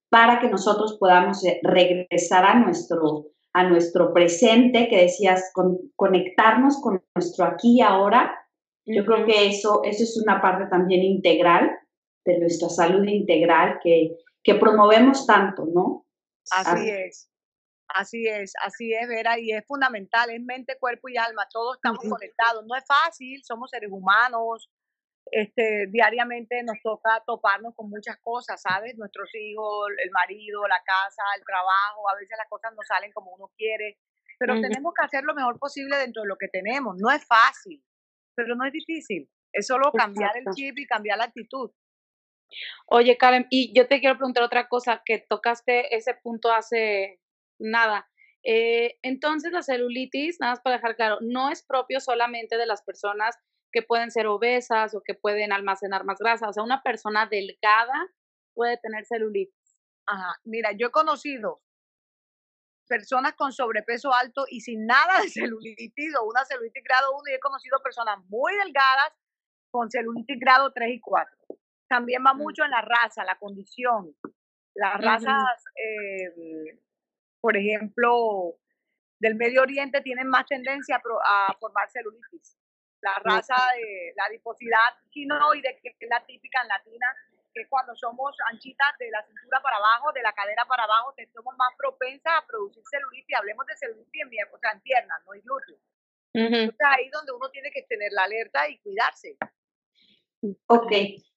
para 0.09 0.39
que 0.39 0.49
nosotros 0.49 0.97
podamos 0.99 1.43
eh, 1.45 1.59
regresar 1.63 2.45
a 2.45 2.59
nuestro, 2.59 3.27
a 3.53 3.63
nuestro 3.63 4.13
presente, 4.13 4.87
que 4.87 5.01
decías, 5.01 5.51
conectarnos 5.95 6.79
con 6.81 7.03
nuestro 7.13 7.45
aquí 7.45 7.79
y 7.79 7.81
ahora 7.81 8.33
yo 8.87 9.05
creo 9.05 9.25
que 9.25 9.47
eso, 9.47 9.81
eso 9.83 10.03
es 10.03 10.17
una 10.17 10.41
parte 10.41 10.65
también 10.69 11.03
integral 11.03 11.69
de 12.25 12.39
nuestra 12.39 12.69
salud 12.69 13.03
integral 13.05 13.79
que, 13.83 14.17
que 14.43 14.55
promovemos 14.55 15.25
tanto, 15.27 15.65
¿no? 15.65 16.05
Así 16.51 16.89
es. 16.89 17.29
Así 17.89 18.27
es, 18.27 18.51
así 18.65 18.93
es, 18.93 19.07
Vera, 19.07 19.39
y 19.39 19.53
es 19.53 19.65
fundamental, 19.65 20.29
es 20.29 20.41
mente, 20.41 20.77
cuerpo 20.77 21.07
y 21.07 21.15
alma, 21.15 21.47
todos 21.49 21.77
estamos 21.77 22.03
conectados. 22.09 22.65
No 22.65 22.75
es 22.75 22.83
fácil, 22.85 23.41
somos 23.45 23.69
seres 23.69 23.89
humanos, 23.91 24.69
este, 25.31 25.87
diariamente 25.87 26.63
nos 26.63 26.81
toca 26.81 27.23
toparnos 27.25 27.73
con 27.75 27.89
muchas 27.89 28.17
cosas, 28.17 28.61
¿sabes? 28.61 28.97
Nuestros 28.97 29.29
hijos, 29.35 29.87
el 30.03 30.11
marido, 30.11 30.67
la 30.67 30.81
casa, 30.85 31.23
el 31.37 31.43
trabajo, 31.45 32.09
a 32.09 32.15
veces 32.15 32.37
las 32.37 32.49
cosas 32.49 32.73
no 32.75 32.81
salen 32.87 33.11
como 33.13 33.31
uno 33.31 33.51
quiere, 33.57 33.97
pero 34.37 34.59
tenemos 34.59 34.93
que 34.93 35.05
hacer 35.05 35.23
lo 35.23 35.33
mejor 35.33 35.57
posible 35.57 35.97
dentro 35.97 36.21
de 36.23 36.27
lo 36.27 36.37
que 36.37 36.47
tenemos. 36.49 36.97
No 36.97 37.09
es 37.09 37.25
fácil, 37.25 37.81
pero 38.37 38.55
no 38.55 38.65
es 38.65 38.71
difícil. 38.71 39.27
Es 39.51 39.65
solo 39.65 39.91
cambiar 39.91 40.37
el 40.37 40.45
chip 40.53 40.77
y 40.77 40.85
cambiar 40.85 41.17
la 41.17 41.25
actitud. 41.25 41.71
Oye, 42.85 43.17
Karen, 43.17 43.47
y 43.49 43.73
yo 43.75 43.87
te 43.87 43.99
quiero 43.99 44.15
preguntar 44.15 44.43
otra 44.43 44.69
cosa, 44.69 45.01
que 45.03 45.25
tocaste 45.27 45.95
ese 45.95 46.13
punto 46.13 46.51
hace 46.51 47.19
nada. 47.59 48.07
Eh, 48.43 48.97
entonces, 49.01 49.51
la 49.51 49.63
celulitis, 49.63 50.37
nada 50.39 50.53
más 50.53 50.61
para 50.61 50.77
dejar 50.77 50.95
claro, 50.95 51.17
no 51.21 51.49
es 51.49 51.65
propio 51.65 51.99
solamente 51.99 52.57
de 52.57 52.67
las 52.67 52.83
personas 52.83 53.35
que 53.71 53.81
pueden 53.81 54.11
ser 54.11 54.27
obesas 54.27 54.95
o 54.95 55.01
que 55.03 55.15
pueden 55.15 55.51
almacenar 55.51 56.05
más 56.05 56.19
grasa. 56.19 56.47
O 56.47 56.53
sea, 56.53 56.63
una 56.63 56.83
persona 56.83 57.25
delgada 57.25 58.07
puede 58.53 58.77
tener 58.77 59.05
celulitis. 59.05 59.81
Ajá, 60.05 60.35
mira, 60.45 60.71
yo 60.71 60.87
he 60.87 60.91
conocido 60.91 61.61
personas 62.87 63.33
con 63.33 63.51
sobrepeso 63.51 64.13
alto 64.13 64.45
y 64.49 64.61
sin 64.61 64.85
nada 64.85 65.21
de 65.21 65.29
celulitis 65.29 66.15
o 66.19 66.25
una 66.25 66.43
celulitis 66.45 66.83
grado 66.83 67.11
1 67.11 67.21
y 67.29 67.33
he 67.33 67.39
conocido 67.39 67.79
personas 67.83 68.17
muy 68.27 68.53
delgadas 68.55 69.13
con 69.69 69.91
celulitis 69.91 70.39
grado 70.39 70.71
3 70.73 70.89
y 70.95 70.99
4. 70.99 71.37
También 71.87 72.23
va 72.25 72.33
mucho 72.33 72.63
en 72.63 72.71
la 72.71 72.81
raza, 72.81 73.23
la 73.23 73.37
condición. 73.37 74.15
Las 74.73 75.01
razas, 75.01 75.63
eh, 75.75 76.79
por 77.39 77.57
ejemplo, 77.57 78.57
del 79.19 79.35
Medio 79.35 79.61
Oriente 79.61 80.01
tienen 80.01 80.27
más 80.27 80.45
tendencia 80.45 81.01
a, 81.25 81.55
formar 81.59 81.89
celulitis. 81.89 82.57
La 83.01 83.13
raza 83.23 83.55
de 83.75 84.13
la 84.15 84.25
adiposidad 84.25 84.97
quinoide, 85.09 85.79
que 85.81 85.95
es 85.99 86.09
la 86.09 86.25
típica 86.25 86.61
en 86.61 86.67
latina, 86.67 87.07
que 87.57 87.69
cuando 87.69 87.95
somos 87.95 88.35
anchitas 88.51 88.97
de 88.99 89.09
la 89.11 89.25
cintura 89.25 89.61
para 89.61 89.77
abajo, 89.77 90.11
de 90.13 90.21
la 90.21 90.33
cadera 90.33 90.65
para 90.65 90.83
abajo, 90.83 91.13
somos 91.33 91.55
más 91.57 91.73
propensas 91.77 92.33
a 92.37 92.45
producir 92.45 92.83
celulitis. 92.89 93.37
Hablemos 93.37 93.65
de 93.65 93.77
celulitis 93.77 94.21
en, 94.21 94.27
o 94.53 94.57
sea, 94.59 94.71
en 94.71 94.81
piernas, 94.81 95.19
no 95.25 95.33
en 95.33 95.41
glúteos. 95.41 95.79
Entonces 96.33 96.85
ahí 96.85 97.09
donde 97.09 97.31
uno 97.31 97.49
tiene 97.49 97.71
que 97.71 97.83
tener 97.83 98.11
la 98.11 98.23
alerta 98.23 98.69
y 98.69 98.77
cuidarse. 98.79 99.37
Ok. 100.67 100.91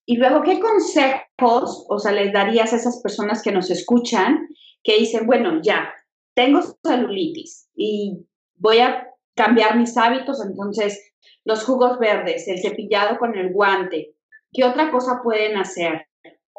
Y 0.07 0.17
luego, 0.17 0.43
¿qué 0.43 0.61
consejos, 0.61 1.87
o 1.89 1.99
sea, 1.99 2.13
les 2.13 2.33
darías 2.33 2.73
a 2.73 2.77
esas 2.77 3.01
personas 3.01 3.43
que 3.43 3.53
nos 3.53 3.71
escuchan 3.71 4.49
que 4.83 4.99
dicen, 4.99 5.27
bueno, 5.27 5.61
ya, 5.63 5.95
tengo 6.35 6.61
celulitis 6.85 7.71
y 7.75 8.27
voy 8.57 8.79
a 8.79 9.07
cambiar 9.35 9.77
mis 9.77 9.97
hábitos, 9.97 10.45
entonces 10.45 11.15
los 11.45 11.65
jugos 11.65 11.99
verdes, 11.99 12.49
el 12.49 12.61
cepillado 12.61 13.19
con 13.19 13.37
el 13.37 13.53
guante, 13.53 14.15
¿qué 14.53 14.65
otra 14.65 14.91
cosa 14.91 15.21
pueden 15.23 15.57
hacer? 15.57 16.07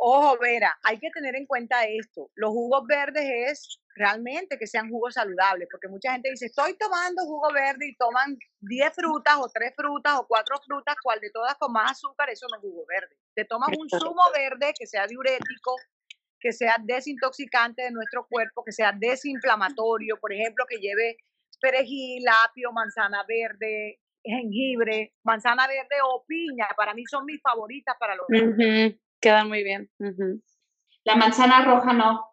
Ojo, 0.03 0.35
Vera, 0.39 0.75
hay 0.81 0.97
que 0.97 1.11
tener 1.11 1.35
en 1.35 1.45
cuenta 1.45 1.85
esto. 1.85 2.31
Los 2.33 2.49
jugos 2.49 2.87
verdes 2.87 3.23
es 3.23 3.79
realmente 3.93 4.57
que 4.57 4.65
sean 4.65 4.89
jugos 4.89 5.13
saludables, 5.13 5.67
porque 5.69 5.89
mucha 5.89 6.13
gente 6.13 6.31
dice, 6.31 6.47
estoy 6.47 6.75
tomando 6.75 7.21
jugo 7.21 7.53
verde 7.53 7.85
y 7.87 7.95
toman 7.97 8.35
10 8.61 8.95
frutas 8.95 9.35
o 9.37 9.47
3 9.53 9.73
frutas 9.75 10.17
o 10.17 10.25
4 10.27 10.55
frutas, 10.65 10.95
cual 11.03 11.19
de 11.19 11.29
todas 11.29 11.53
con 11.59 11.71
más 11.71 11.91
azúcar, 11.91 12.31
eso 12.31 12.47
no 12.49 12.57
es 12.57 12.61
jugo 12.61 12.83
verde. 12.87 13.15
Te 13.35 13.45
tomas 13.45 13.69
un 13.77 13.87
zumo 13.91 14.23
verde 14.33 14.73
que 14.75 14.87
sea 14.87 15.05
diurético, 15.05 15.75
que 16.39 16.51
sea 16.51 16.77
desintoxicante 16.81 17.83
de 17.83 17.91
nuestro 17.91 18.25
cuerpo, 18.27 18.63
que 18.63 18.71
sea 18.71 18.91
desinflamatorio, 18.97 20.17
por 20.19 20.33
ejemplo, 20.33 20.65
que 20.67 20.77
lleve 20.77 21.17
perejil, 21.61 22.25
apio, 22.43 22.71
manzana 22.71 23.23
verde, 23.27 23.99
jengibre, 24.23 25.13
manzana 25.21 25.67
verde 25.67 25.97
o 26.03 26.25
piña. 26.27 26.67
Para 26.75 26.95
mí 26.95 27.05
son 27.05 27.23
mis 27.25 27.39
favoritas 27.39 27.95
para 27.99 28.15
los 28.15 28.25
Quedan 29.21 29.47
muy 29.47 29.63
bien. 29.63 29.89
La 31.03 31.15
manzana 31.15 31.63
roja 31.63 31.93
no. 31.93 32.27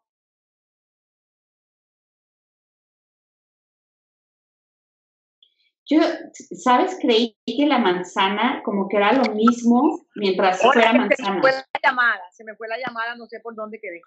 Yo, 5.90 6.00
¿sabes? 6.32 6.98
Creí 7.00 7.36
que 7.46 7.66
la 7.66 7.78
manzana 7.78 8.62
como 8.62 8.88
que 8.88 8.98
era 8.98 9.12
lo 9.12 9.34
mismo 9.34 10.06
mientras 10.14 10.60
fuera 10.60 10.92
manzana. 10.92 11.16
Se 11.16 11.32
me 11.32 11.40
fue 11.40 11.52
la 11.52 11.80
llamada, 11.82 12.30
se 12.30 12.44
me 12.44 12.56
fue 12.56 12.68
la 12.68 12.76
llamada, 12.78 13.14
no 13.16 13.26
sé 13.26 13.40
por 13.40 13.54
dónde 13.54 13.80
quedé. 13.80 14.02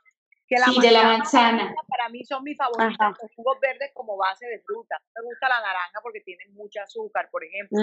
Que 0.47 0.59
la 0.59 0.65
sí, 0.65 0.79
de 0.79 0.91
la 0.91 1.03
manzana. 1.03 1.73
Para 1.87 2.09
mí 2.09 2.23
son 2.25 2.43
mis 2.43 2.57
favoritas, 2.57 3.13
los 3.21 3.31
jugos 3.35 3.57
verdes 3.59 3.91
como 3.93 4.17
base 4.17 4.45
de 4.47 4.59
fruta. 4.59 4.97
Me 5.15 5.23
gusta 5.23 5.49
la 5.49 5.61
naranja 5.61 5.99
porque 6.03 6.21
tiene 6.21 6.45
mucho 6.49 6.81
azúcar, 6.81 7.29
por 7.31 7.43
ejemplo. 7.43 7.79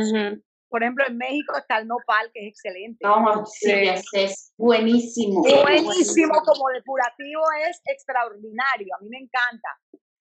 Por 0.69 0.83
ejemplo, 0.83 1.05
en 1.07 1.17
México 1.17 1.57
está 1.57 1.79
el 1.79 1.89
nopal, 1.89 2.31
que 2.33 2.41
es 2.41 2.49
excelente. 2.49 3.07
Oh, 3.07 3.45
sí, 3.47 3.73
es 4.13 4.53
buenísimo. 4.57 5.43
Buenísimo, 5.43 6.35
como 6.45 6.69
depurativo 6.69 7.43
es 7.69 7.81
extraordinario, 7.87 8.95
a 8.95 9.03
mí 9.03 9.09
me 9.09 9.19
encanta. 9.19 9.69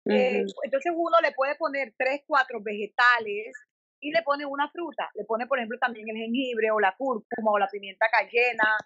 Eh, 0.10 0.45
entonces 0.63 0.93
uno 0.95 1.17
le 1.21 1.33
puede 1.33 1.55
poner 1.55 1.93
tres, 1.97 2.21
cuatro 2.25 2.60
vegetales 2.62 3.51
y 3.99 4.12
le 4.12 4.21
pone 4.23 4.45
una 4.45 4.69
fruta. 4.69 5.10
Le 5.15 5.25
pone, 5.25 5.47
por 5.47 5.60
ejemplo, 5.60 5.77
también 5.79 6.07
el 6.07 6.15
jengibre 6.15 6.71
o 6.71 6.79
la 6.79 6.95
cúrcuma 6.97 7.51
o 7.51 7.60
la 7.60 7.67
pimienta 7.67 8.07
cayena 8.10 8.77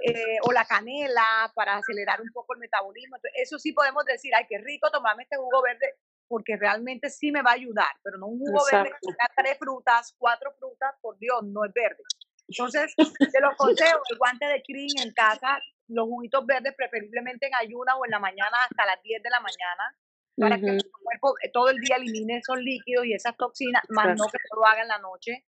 eh, 0.00 0.36
o 0.42 0.52
la 0.52 0.66
canela 0.66 1.50
para 1.54 1.76
acelerar 1.76 2.20
un 2.20 2.30
poco 2.32 2.54
el 2.54 2.60
metabolismo. 2.60 3.16
eso 3.34 3.58
sí 3.58 3.72
podemos 3.72 4.04
decir, 4.04 4.34
ay, 4.34 4.44
qué 4.48 4.58
rico 4.58 4.90
tomarme 4.90 5.22
este 5.22 5.36
jugo 5.36 5.62
verde 5.62 5.94
porque 6.28 6.56
realmente 6.56 7.10
sí 7.10 7.30
me 7.30 7.42
va 7.42 7.50
a 7.50 7.54
ayudar, 7.54 7.90
pero 8.02 8.18
no 8.18 8.26
un 8.26 8.38
jugo 8.38 8.62
verde 8.70 8.90
que 8.90 9.06
tenga 9.06 9.30
tres 9.36 9.58
frutas, 9.58 10.14
cuatro 10.18 10.52
frutas, 10.58 10.94
por 11.00 11.18
Dios, 11.18 11.42
no 11.44 11.64
es 11.64 11.72
verde. 11.72 12.02
Entonces, 12.48 12.94
te 12.96 13.40
lo 13.40 13.50
consejo, 13.56 14.00
el 14.10 14.18
guante 14.18 14.46
de 14.46 14.62
crin 14.62 14.90
en 15.02 15.12
casa, 15.12 15.58
los 15.88 16.06
juguitos 16.06 16.44
verdes 16.46 16.74
preferiblemente 16.76 17.46
en 17.46 17.54
ayuna 17.54 17.96
o 17.96 18.04
en 18.04 18.10
la 18.10 18.18
mañana 18.18 18.56
hasta 18.68 18.86
las 18.86 19.02
10 19.02 19.22
de 19.22 19.30
la 19.30 19.40
mañana, 19.40 19.96
para 20.38 20.56
que 20.56 20.78
tu 20.78 20.90
cuerpo 21.02 21.34
eh, 21.42 21.50
todo 21.52 21.70
el 21.70 21.78
día 21.78 21.96
elimine 21.96 22.38
esos 22.38 22.58
líquidos 22.58 23.06
y 23.06 23.14
esas 23.14 23.36
toxinas, 23.36 23.82
más 23.88 24.16
no 24.18 24.26
que 24.26 24.38
lo 24.54 24.66
haga 24.66 24.82
en 24.82 24.88
la 24.88 24.98
noche. 24.98 25.44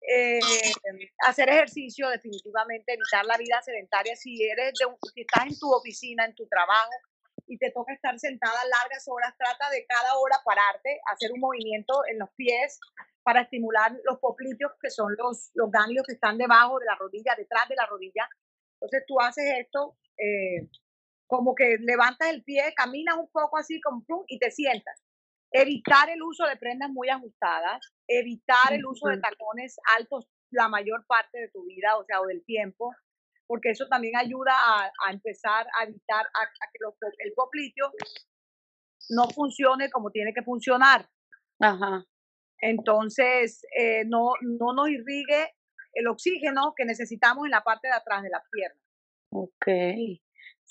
Eh, 0.00 0.40
hacer 1.26 1.50
ejercicio, 1.50 2.08
definitivamente, 2.08 2.94
evitar 2.94 3.24
la 3.26 3.36
vida 3.36 3.60
sedentaria. 3.62 4.16
Si 4.16 4.42
eres 4.42 4.72
de, 4.78 4.86
si 5.12 5.20
estás 5.20 5.46
en 5.46 5.58
tu 5.58 5.70
oficina, 5.72 6.24
en 6.24 6.34
tu 6.34 6.46
trabajo 6.46 6.90
y 7.48 7.58
te 7.58 7.70
toca 7.70 7.92
estar 7.92 8.18
sentada 8.18 8.58
largas 8.64 9.04
horas, 9.08 9.34
trata 9.36 9.70
de 9.70 9.84
cada 9.86 10.16
hora 10.18 10.36
pararte, 10.44 11.00
hacer 11.12 11.32
un 11.32 11.40
movimiento 11.40 12.02
en 12.10 12.18
los 12.18 12.28
pies 12.36 12.78
para 13.22 13.42
estimular 13.42 13.92
los 14.04 14.18
popliteos, 14.18 14.72
que 14.80 14.90
son 14.90 15.14
los, 15.16 15.50
los 15.54 15.70
ganglios 15.70 16.06
que 16.06 16.14
están 16.14 16.38
debajo 16.38 16.78
de 16.78 16.86
la 16.86 16.94
rodilla, 16.96 17.34
detrás 17.36 17.68
de 17.68 17.76
la 17.76 17.86
rodilla. 17.86 18.28
Entonces 18.74 19.04
tú 19.06 19.20
haces 19.20 19.44
esto, 19.58 19.96
eh, 20.18 20.68
como 21.26 21.54
que 21.54 21.76
levantas 21.80 22.28
el 22.28 22.44
pie, 22.44 22.72
caminas 22.76 23.16
un 23.16 23.30
poco 23.30 23.58
así 23.58 23.80
como 23.80 24.04
y 24.28 24.38
te 24.38 24.50
sientas. 24.50 25.02
Evitar 25.50 26.10
el 26.10 26.22
uso 26.22 26.44
de 26.44 26.56
prendas 26.56 26.90
muy 26.90 27.08
ajustadas, 27.08 27.80
evitar 28.06 28.72
el 28.72 28.84
uso 28.84 29.08
de 29.08 29.18
tacones 29.18 29.76
altos 29.96 30.28
la 30.50 30.68
mayor 30.68 31.04
parte 31.06 31.38
de 31.38 31.48
tu 31.48 31.64
vida, 31.64 31.96
o 31.96 32.04
sea, 32.04 32.20
o 32.20 32.26
del 32.26 32.44
tiempo, 32.44 32.94
porque 33.48 33.70
eso 33.70 33.86
también 33.88 34.14
ayuda 34.16 34.52
a, 34.52 35.10
empezar 35.10 35.66
a 35.80 35.84
evitar 35.84 36.24
a, 36.26 36.46
que 36.72 37.24
el 37.24 37.32
popliteo 37.32 37.90
no 39.10 39.28
funcione 39.30 39.90
como 39.90 40.10
tiene 40.10 40.32
que 40.34 40.42
funcionar. 40.42 41.08
Ajá. 41.58 42.04
Entonces, 42.60 43.62
eh, 43.76 44.04
no, 44.04 44.32
no 44.42 44.74
nos 44.74 44.90
irrigue 44.90 45.54
el 45.94 46.06
oxígeno 46.08 46.74
que 46.76 46.84
necesitamos 46.84 47.46
en 47.46 47.52
la 47.52 47.62
parte 47.62 47.88
de 47.88 47.94
atrás 47.94 48.22
de 48.22 48.30
la 48.30 48.42
pierna. 48.52 48.80
Ok. 49.32 49.66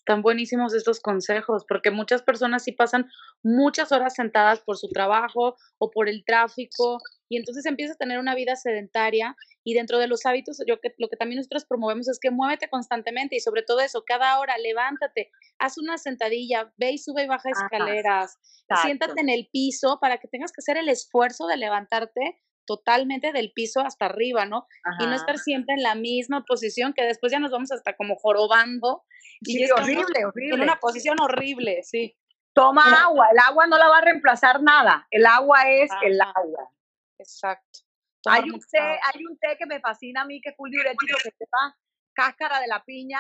Están 0.08 0.22
buenísimos 0.22 0.74
estos 0.74 1.02
consejos, 1.02 1.66
porque 1.68 1.92
muchas 1.92 2.22
personas 2.22 2.64
sí 2.64 2.72
pasan 2.72 3.10
muchas 3.44 3.92
horas 3.92 4.14
sentadas 4.16 4.62
por 4.62 4.78
su 4.78 4.88
trabajo 4.88 5.58
o 5.80 5.92
por 5.92 6.08
el 6.08 6.24
tráfico, 6.24 7.00
y 7.28 7.36
entonces 7.36 7.66
empieza 7.66 7.92
a 7.92 7.98
tener 7.98 8.18
una 8.18 8.34
vida 8.34 8.56
sedentaria. 8.56 9.36
Y 9.66 9.74
dentro 9.74 10.00
de 10.00 10.08
los 10.08 10.26
hábitos, 10.26 10.60
yo 10.66 10.80
que, 10.80 10.96
lo 10.98 11.10
que 11.10 11.18
también 11.18 11.40
nosotros 11.40 11.66
promovemos 11.66 12.08
es 12.08 12.20
que 12.22 12.32
muévete 12.32 12.70
constantemente 12.70 13.36
y 13.36 13.42
sobre 13.42 13.64
todo 13.64 13.82
eso, 13.82 14.06
cada 14.08 14.40
hora, 14.40 14.58
levántate, 14.58 15.30
haz 15.60 15.78
una 15.78 15.98
sentadilla, 15.98 16.72
ve 16.78 16.92
y 16.92 17.00
sube 17.00 17.26
y 17.26 17.28
baja 17.28 17.50
escaleras, 17.50 18.38
siéntate 18.82 19.20
en 19.20 19.28
el 19.28 19.50
piso 19.52 20.00
para 20.00 20.20
que 20.20 20.30
tengas 20.30 20.54
que 20.54 20.62
hacer 20.62 20.78
el 20.78 20.88
esfuerzo 20.88 21.48
de 21.48 21.58
levantarte 21.58 22.40
totalmente 22.68 23.32
del 23.32 23.52
piso 23.54 23.80
hasta 23.80 24.06
arriba, 24.06 24.46
¿no? 24.46 24.68
Y 25.00 25.08
no 25.08 25.16
estar 25.16 25.40
siempre 25.40 25.74
en 25.74 25.82
la 25.82 25.96
misma 25.96 26.44
posición 26.46 26.94
que 26.94 27.04
después 27.04 27.32
ya 27.32 27.40
nos 27.40 27.50
vamos 27.50 27.72
hasta 27.72 27.96
como 27.96 28.16
jorobando. 28.18 29.04
Y 29.42 29.54
sí, 29.54 29.72
horrible, 29.72 30.26
horrible. 30.26 30.56
En 30.56 30.62
una 30.62 30.76
posición 30.80 31.18
horrible, 31.20 31.82
sí. 31.82 32.16
Toma 32.54 33.04
agua, 33.04 33.30
el 33.32 33.40
agua 33.40 33.68
no 33.68 33.78
la 33.78 33.88
va 33.88 34.00
a 34.00 34.02
reemplazar 34.02 34.62
nada, 34.62 35.08
el 35.12 35.26
agua 35.26 35.70
es 35.70 35.92
el 36.04 36.20
agua. 36.20 36.72
Exacto. 37.20 37.80
hay 38.26 38.50
un, 38.50 38.60
té, 38.60 38.80
hay 38.80 39.26
un 39.30 39.38
té 39.38 39.58
que 39.58 39.66
me 39.68 39.80
fascina 39.80 40.22
a 40.22 40.26
mí, 40.26 40.42
que 40.42 40.50
es 40.50 40.56
full 40.56 40.72
diurético, 40.72 41.18
que 41.24 41.32
sepa 41.38 41.78
cáscara 42.14 42.60
de 42.60 42.68
la 42.68 42.84
piña, 42.84 43.20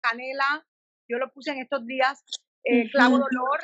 canela, 0.00 0.66
yo 1.08 1.18
lo 1.18 1.30
puse 1.30 1.50
en 1.50 1.60
estos 1.60 1.84
días, 1.86 2.24
eh, 2.64 2.90
clavo 2.90 3.18
de 3.18 3.24
olor, 3.24 3.60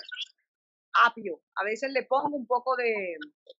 apio. 1.04 1.40
A 1.56 1.64
veces 1.64 1.92
le 1.92 2.04
pongo 2.04 2.36
un 2.36 2.46
poco 2.46 2.76
de 2.76 3.16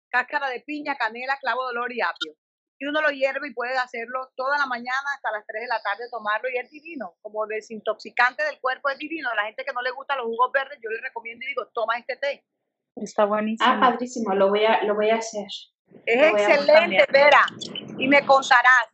cáscara 0.09 0.49
de 0.49 0.61
piña, 0.61 0.95
canela, 0.95 1.37
clavo 1.39 1.63
de 1.65 1.77
olor 1.77 1.91
y 1.93 2.01
apio. 2.01 2.33
Y 2.77 2.85
uno 2.85 3.01
lo 3.01 3.09
hierve 3.09 3.47
y 3.47 3.53
puede 3.53 3.77
hacerlo 3.77 4.31
toda 4.35 4.57
la 4.57 4.65
mañana 4.65 5.07
hasta 5.15 5.31
las 5.31 5.45
3 5.47 5.61
de 5.61 5.67
la 5.67 5.81
tarde, 5.81 6.09
tomarlo 6.11 6.49
y 6.49 6.57
es 6.57 6.69
divino. 6.69 7.15
Como 7.21 7.45
desintoxicante 7.47 8.43
del 8.43 8.59
cuerpo 8.59 8.89
es 8.89 8.97
divino. 8.97 9.29
A 9.29 9.35
la 9.35 9.45
gente 9.45 9.63
que 9.63 9.73
no 9.73 9.81
le 9.81 9.91
gusta 9.91 10.17
los 10.17 10.25
jugos 10.25 10.51
verdes, 10.51 10.77
yo 10.81 10.89
les 10.89 11.01
recomiendo 11.01 11.45
y 11.45 11.49
digo, 11.49 11.67
toma 11.73 11.97
este 11.97 12.17
té. 12.17 12.43
Está 12.97 13.25
buenísimo. 13.25 13.69
Ah, 13.69 13.79
padrísimo, 13.79 14.33
lo 14.33 14.49
voy 14.49 14.65
a, 14.65 14.83
lo 14.83 14.95
voy 14.95 15.09
a 15.09 15.15
hacer. 15.15 15.47
Es 16.05 16.31
excelente, 16.31 17.05
Vera. 17.11 17.45
Y 17.97 18.07
me 18.07 18.25
contarás. 18.25 18.89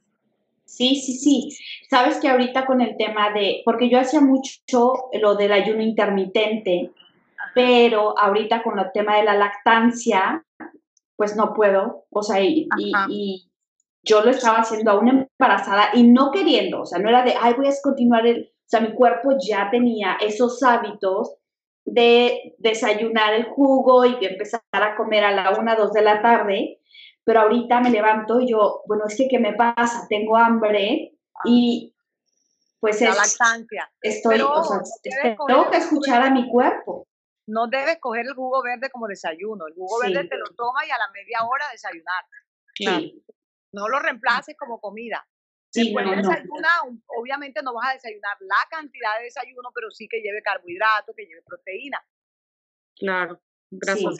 Sí, 0.65 0.95
sí, 0.95 1.13
sí. 1.13 1.57
Sabes 1.89 2.17
que 2.19 2.29
ahorita 2.29 2.65
con 2.65 2.81
el 2.81 2.95
tema 2.97 3.31
de, 3.31 3.61
porque 3.65 3.89
yo 3.89 3.99
hacía 3.99 4.21
mucho 4.21 5.09
lo 5.19 5.35
del 5.35 5.51
ayuno 5.51 5.81
intermitente, 5.81 6.91
pero 7.53 8.17
ahorita 8.17 8.63
con 8.63 8.79
el 8.79 8.91
tema 8.93 9.17
de 9.17 9.23
la 9.23 9.35
lactancia, 9.35 10.45
pues 11.15 11.35
no 11.35 11.53
puedo, 11.53 12.05
o 12.09 12.23
sea, 12.23 12.41
y, 12.41 13.47
yo 14.03 14.23
lo 14.23 14.31
estaba 14.31 14.61
haciendo 14.61 14.89
aún 14.89 15.27
embarazada 15.39 15.89
y 15.93 16.01
no 16.07 16.31
queriendo, 16.31 16.81
o 16.81 16.85
sea, 16.87 16.97
no 16.97 17.09
era 17.09 17.21
de, 17.21 17.35
ay, 17.39 17.53
voy 17.53 17.67
a 17.67 17.73
continuar 17.83 18.25
el, 18.25 18.51
o 18.51 18.65
sea, 18.65 18.79
mi 18.79 18.95
cuerpo 18.95 19.37
ya 19.39 19.69
tenía 19.69 20.17
esos 20.19 20.63
hábitos 20.63 21.35
de 21.85 22.55
desayunar 22.57 23.33
el 23.33 23.45
jugo 23.45 24.05
y 24.05 24.19
de 24.19 24.27
empezar 24.27 24.61
a 24.71 24.95
comer 24.95 25.23
a 25.23 25.31
la 25.31 25.51
una, 25.51 25.75
dos 25.75 25.93
de 25.93 26.01
la 26.01 26.19
tarde, 26.23 26.79
pero 27.23 27.41
ahorita 27.41 27.79
me 27.81 27.91
levanto 27.91 28.39
y 28.39 28.49
yo, 28.49 28.81
bueno, 28.87 29.03
es 29.07 29.15
que 29.15 29.27
¿qué 29.27 29.37
me 29.37 29.53
pasa? 29.53 30.07
Tengo 30.09 30.35
hambre 30.35 31.13
ah. 31.35 31.41
y 31.45 31.93
pues 32.79 32.99
la 33.01 33.09
lactancia. 33.09 33.91
Estoy, 34.01 34.41
o 34.41 34.63
sea, 34.63 34.79
tengo 35.47 35.69
que 35.69 35.77
escuchar 35.77 36.23
a 36.23 36.31
mi 36.31 36.49
cuerpo 36.49 37.05
no 37.47 37.67
debes 37.67 37.97
coger 37.99 38.25
el 38.25 38.33
jugo 38.33 38.61
verde 38.61 38.89
como 38.89 39.07
desayuno. 39.07 39.67
El 39.67 39.73
jugo 39.73 39.99
verde 39.99 40.27
te 40.27 40.37
lo 40.37 40.45
toma 40.55 40.85
y 40.85 40.91
a 40.91 40.97
la 40.97 41.09
media 41.11 41.39
hora 41.45 41.65
desayunar. 41.71 42.25
Claro. 42.75 43.05
No 43.73 43.87
lo 43.87 43.99
reemplaces 43.99 44.55
como 44.57 44.79
comida. 44.79 45.25
Sí, 45.69 45.93
Después 45.93 46.05
obviamente 47.07 47.61
no 47.63 47.73
vas 47.73 47.91
a 47.91 47.93
desayunar 47.93 48.35
la 48.41 48.67
cantidad 48.69 49.17
de 49.17 49.25
desayuno, 49.25 49.69
pero 49.73 49.89
sí 49.89 50.07
que 50.09 50.21
lleve 50.21 50.41
carbohidratos, 50.41 51.15
que 51.15 51.25
lleve 51.25 51.41
proteína. 51.43 52.05
Claro, 52.97 53.41
gracias. 53.69 54.19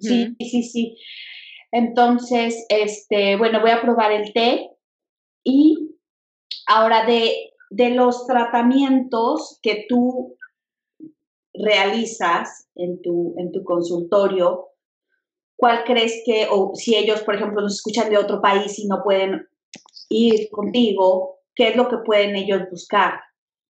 Sí, 0.00 0.36
sí, 0.40 0.62
sí. 0.64 0.98
Entonces, 1.70 2.66
este, 2.68 3.36
bueno, 3.36 3.60
voy 3.60 3.70
a 3.70 3.80
probar 3.80 4.10
el 4.10 4.32
té 4.32 4.70
y 5.44 5.96
ahora 6.66 7.06
de, 7.06 7.52
de 7.70 7.90
los 7.90 8.26
tratamientos 8.26 9.60
que 9.62 9.86
tú 9.88 10.36
realizas 11.54 12.68
en 12.74 13.00
tu, 13.02 13.34
en 13.38 13.52
tu 13.52 13.62
consultorio, 13.64 14.68
¿cuál 15.56 15.84
crees 15.84 16.22
que, 16.24 16.48
o 16.50 16.74
si 16.74 16.96
ellos, 16.96 17.22
por 17.22 17.36
ejemplo, 17.36 17.60
nos 17.60 17.76
escuchan 17.76 18.10
de 18.10 18.18
otro 18.18 18.40
país 18.40 18.78
y 18.78 18.86
no 18.86 19.02
pueden 19.02 19.48
ir 20.08 20.48
contigo, 20.50 21.40
qué 21.54 21.68
es 21.68 21.76
lo 21.76 21.88
que 21.88 21.98
pueden 21.98 22.36
ellos 22.36 22.62
buscar? 22.70 23.20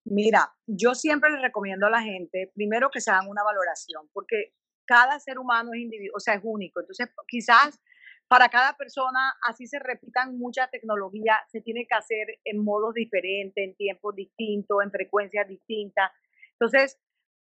Mira, 0.05 0.53
yo 0.67 0.93
siempre 0.93 1.31
les 1.31 1.41
recomiendo 1.41 1.87
a 1.87 1.89
la 1.89 2.01
gente, 2.01 2.51
primero 2.53 2.89
que 2.91 3.01
se 3.01 3.11
hagan 3.11 3.27
una 3.27 3.43
valoración, 3.43 4.07
porque 4.13 4.53
cada 4.85 5.19
ser 5.19 5.39
humano 5.39 5.71
es 5.73 5.81
individuo, 5.81 6.17
o 6.17 6.19
sea, 6.19 6.35
es 6.35 6.41
único. 6.43 6.79
Entonces, 6.79 7.09
quizás 7.27 7.79
para 8.27 8.49
cada 8.49 8.75
persona, 8.75 9.33
así 9.47 9.67
se 9.67 9.79
repitan 9.79 10.37
mucha 10.37 10.67
tecnología, 10.67 11.37
se 11.51 11.61
tiene 11.61 11.85
que 11.87 11.95
hacer 11.95 12.39
en 12.43 12.63
modos 12.63 12.93
diferentes, 12.93 13.63
en 13.63 13.75
tiempos 13.75 14.15
distintos, 14.15 14.77
en 14.83 14.91
frecuencias 14.91 15.47
distintas. 15.47 16.11
Entonces, 16.53 16.99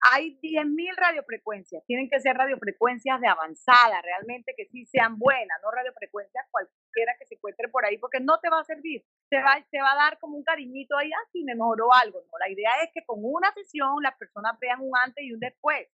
hay 0.01 0.37
10.000 0.41 0.95
radiofrecuencias, 0.97 1.83
tienen 1.85 2.09
que 2.09 2.19
ser 2.19 2.35
radiofrecuencias 2.35 3.19
de 3.21 3.27
avanzada, 3.27 4.01
realmente 4.01 4.53
que 4.55 4.65
sí 4.65 4.85
sean 4.85 5.17
buenas, 5.17 5.57
no 5.63 5.71
radiofrecuencias 5.71 6.45
cualquiera 6.51 7.15
que 7.19 7.25
se 7.25 7.35
encuentre 7.35 7.69
por 7.69 7.85
ahí, 7.85 7.97
porque 7.97 8.19
no 8.19 8.39
te 8.39 8.49
va 8.49 8.59
a 8.59 8.63
servir, 8.63 9.03
te 9.29 9.41
va, 9.41 9.65
te 9.71 9.81
va 9.81 9.93
a 9.93 9.95
dar 9.95 10.19
como 10.19 10.37
un 10.37 10.43
cariñito 10.43 10.97
ahí, 10.97 11.09
así 11.25 11.41
ah, 11.41 11.45
me 11.45 11.55
mejoró 11.55 11.93
algo. 11.93 12.19
No, 12.19 12.37
la 12.39 12.49
idea 12.49 12.71
es 12.83 12.91
que 12.93 13.05
con 13.05 13.19
una 13.21 13.51
sesión 13.53 14.01
las 14.01 14.15
personas 14.15 14.57
vean 14.59 14.79
un 14.81 14.91
antes 15.03 15.23
y 15.23 15.33
un 15.33 15.39
después. 15.39 15.87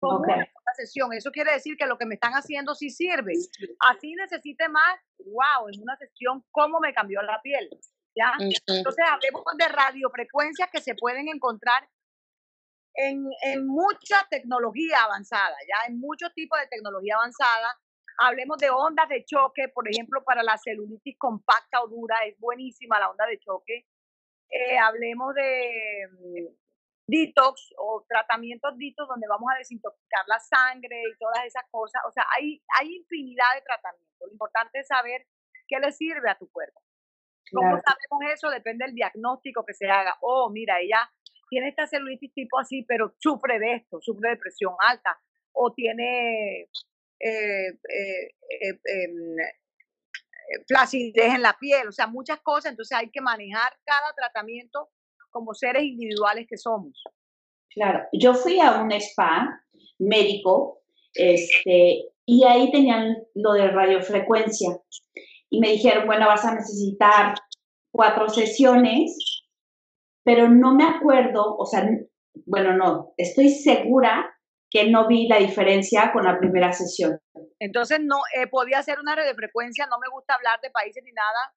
Con 0.00 0.20
una 0.20 0.74
sesión, 0.76 1.14
eso 1.14 1.30
quiere 1.30 1.52
decir 1.52 1.76
que 1.78 1.86
lo 1.86 1.96
que 1.96 2.04
me 2.04 2.16
están 2.16 2.32
haciendo 2.34 2.74
sí 2.74 2.90
sirve. 2.90 3.32
Así 3.78 4.14
necesite 4.14 4.68
más, 4.68 5.00
wow, 5.18 5.68
en 5.72 5.80
una 5.80 5.96
sesión, 5.96 6.44
¿cómo 6.50 6.78
me 6.80 6.92
cambió 6.92 7.22
la 7.22 7.40
piel? 7.40 7.70
¿Ya? 8.14 8.32
Entonces, 8.38 9.04
hablemos 9.10 9.44
de 9.56 9.68
radiofrecuencias 9.68 10.68
que 10.70 10.82
se 10.82 10.94
pueden 10.94 11.28
encontrar 11.28 11.88
en, 12.94 13.28
en 13.42 13.66
mucha 13.66 14.26
tecnología 14.30 15.02
avanzada, 15.04 15.56
ya 15.68 15.88
en 15.88 15.98
muchos 15.98 16.32
tipos 16.34 16.58
de 16.60 16.68
tecnología 16.68 17.16
avanzada. 17.16 17.78
Hablemos 18.18 18.58
de 18.58 18.70
ondas 18.70 19.08
de 19.08 19.24
choque, 19.24 19.68
por 19.68 19.88
ejemplo, 19.88 20.22
para 20.24 20.42
la 20.42 20.56
celulitis 20.56 21.16
compacta 21.18 21.82
o 21.82 21.88
dura, 21.88 22.16
es 22.26 22.38
buenísima 22.38 23.00
la 23.00 23.10
onda 23.10 23.26
de 23.26 23.38
choque. 23.40 23.86
Eh, 24.50 24.78
hablemos 24.78 25.34
de 25.34 26.08
mm, 26.12 26.54
detox 27.08 27.74
o 27.76 28.04
tratamientos 28.08 28.78
detox 28.78 29.08
donde 29.08 29.26
vamos 29.26 29.50
a 29.52 29.58
desintoxicar 29.58 30.24
la 30.28 30.38
sangre 30.38 31.02
y 31.10 31.18
todas 31.18 31.44
esas 31.44 31.64
cosas. 31.70 32.02
O 32.06 32.12
sea, 32.12 32.24
hay, 32.36 32.62
hay 32.78 32.94
infinidad 32.94 33.52
de 33.56 33.62
tratamientos. 33.62 34.14
Lo 34.20 34.30
importante 34.30 34.78
es 34.78 34.86
saber 34.86 35.26
qué 35.66 35.80
le 35.80 35.90
sirve 35.90 36.30
a 36.30 36.38
tu 36.38 36.48
cuerpo. 36.52 36.80
¿Cómo 37.52 37.78
sabemos 37.80 38.32
eso? 38.32 38.48
Depende 38.48 38.86
del 38.86 38.94
diagnóstico 38.94 39.64
que 39.64 39.74
se 39.74 39.88
haga. 39.88 40.16
Oh, 40.20 40.50
mira, 40.50 40.80
ella 40.80 41.10
tiene 41.54 41.68
esta 41.68 41.86
celulitis 41.86 42.34
tipo 42.34 42.58
así, 42.58 42.82
pero 42.82 43.14
sufre 43.20 43.60
de 43.60 43.74
esto, 43.74 44.00
sufre 44.00 44.30
de 44.30 44.36
presión 44.38 44.74
alta, 44.80 45.16
o 45.52 45.72
tiene 45.72 46.62
eh, 47.20 47.68
eh, 47.68 48.30
eh, 48.60 48.80
em, 48.84 49.36
flacidez 50.66 51.32
en 51.32 51.42
la 51.42 51.56
piel, 51.60 51.86
o 51.86 51.92
sea, 51.92 52.08
muchas 52.08 52.40
cosas, 52.40 52.72
entonces 52.72 52.98
hay 52.98 53.08
que 53.08 53.20
manejar 53.20 53.72
cada 53.84 54.12
tratamiento 54.16 54.88
como 55.30 55.54
seres 55.54 55.84
individuales 55.84 56.46
que 56.50 56.56
somos. 56.56 57.00
Claro, 57.70 58.00
yo 58.12 58.34
fui 58.34 58.58
a 58.58 58.82
un 58.82 58.90
spa 58.90 59.48
médico, 60.00 60.82
este, 61.14 62.08
y 62.26 62.44
ahí 62.44 62.72
tenían 62.72 63.16
lo 63.36 63.52
de 63.52 63.68
radiofrecuencia, 63.68 64.70
y 65.50 65.60
me 65.60 65.70
dijeron, 65.70 66.06
bueno, 66.06 66.26
vas 66.26 66.44
a 66.44 66.56
necesitar 66.56 67.36
cuatro 67.92 68.28
sesiones, 68.28 69.43
pero 70.24 70.48
no 70.48 70.74
me 70.74 70.84
acuerdo, 70.84 71.56
o 71.56 71.66
sea, 71.66 71.88
bueno, 72.46 72.74
no, 72.76 73.14
estoy 73.16 73.50
segura 73.50 74.34
que 74.70 74.90
no 74.90 75.06
vi 75.06 75.28
la 75.28 75.38
diferencia 75.38 76.10
con 76.12 76.24
la 76.24 76.38
primera 76.38 76.72
sesión. 76.72 77.20
Entonces, 77.60 78.00
no, 78.02 78.16
eh, 78.36 78.48
podía 78.48 78.82
ser 78.82 78.98
una 78.98 79.14
radiofrecuencia, 79.14 79.86
no 79.86 79.98
me 80.00 80.08
gusta 80.10 80.34
hablar 80.34 80.60
de 80.62 80.70
países 80.70 81.02
ni 81.04 81.12
nada 81.12 81.54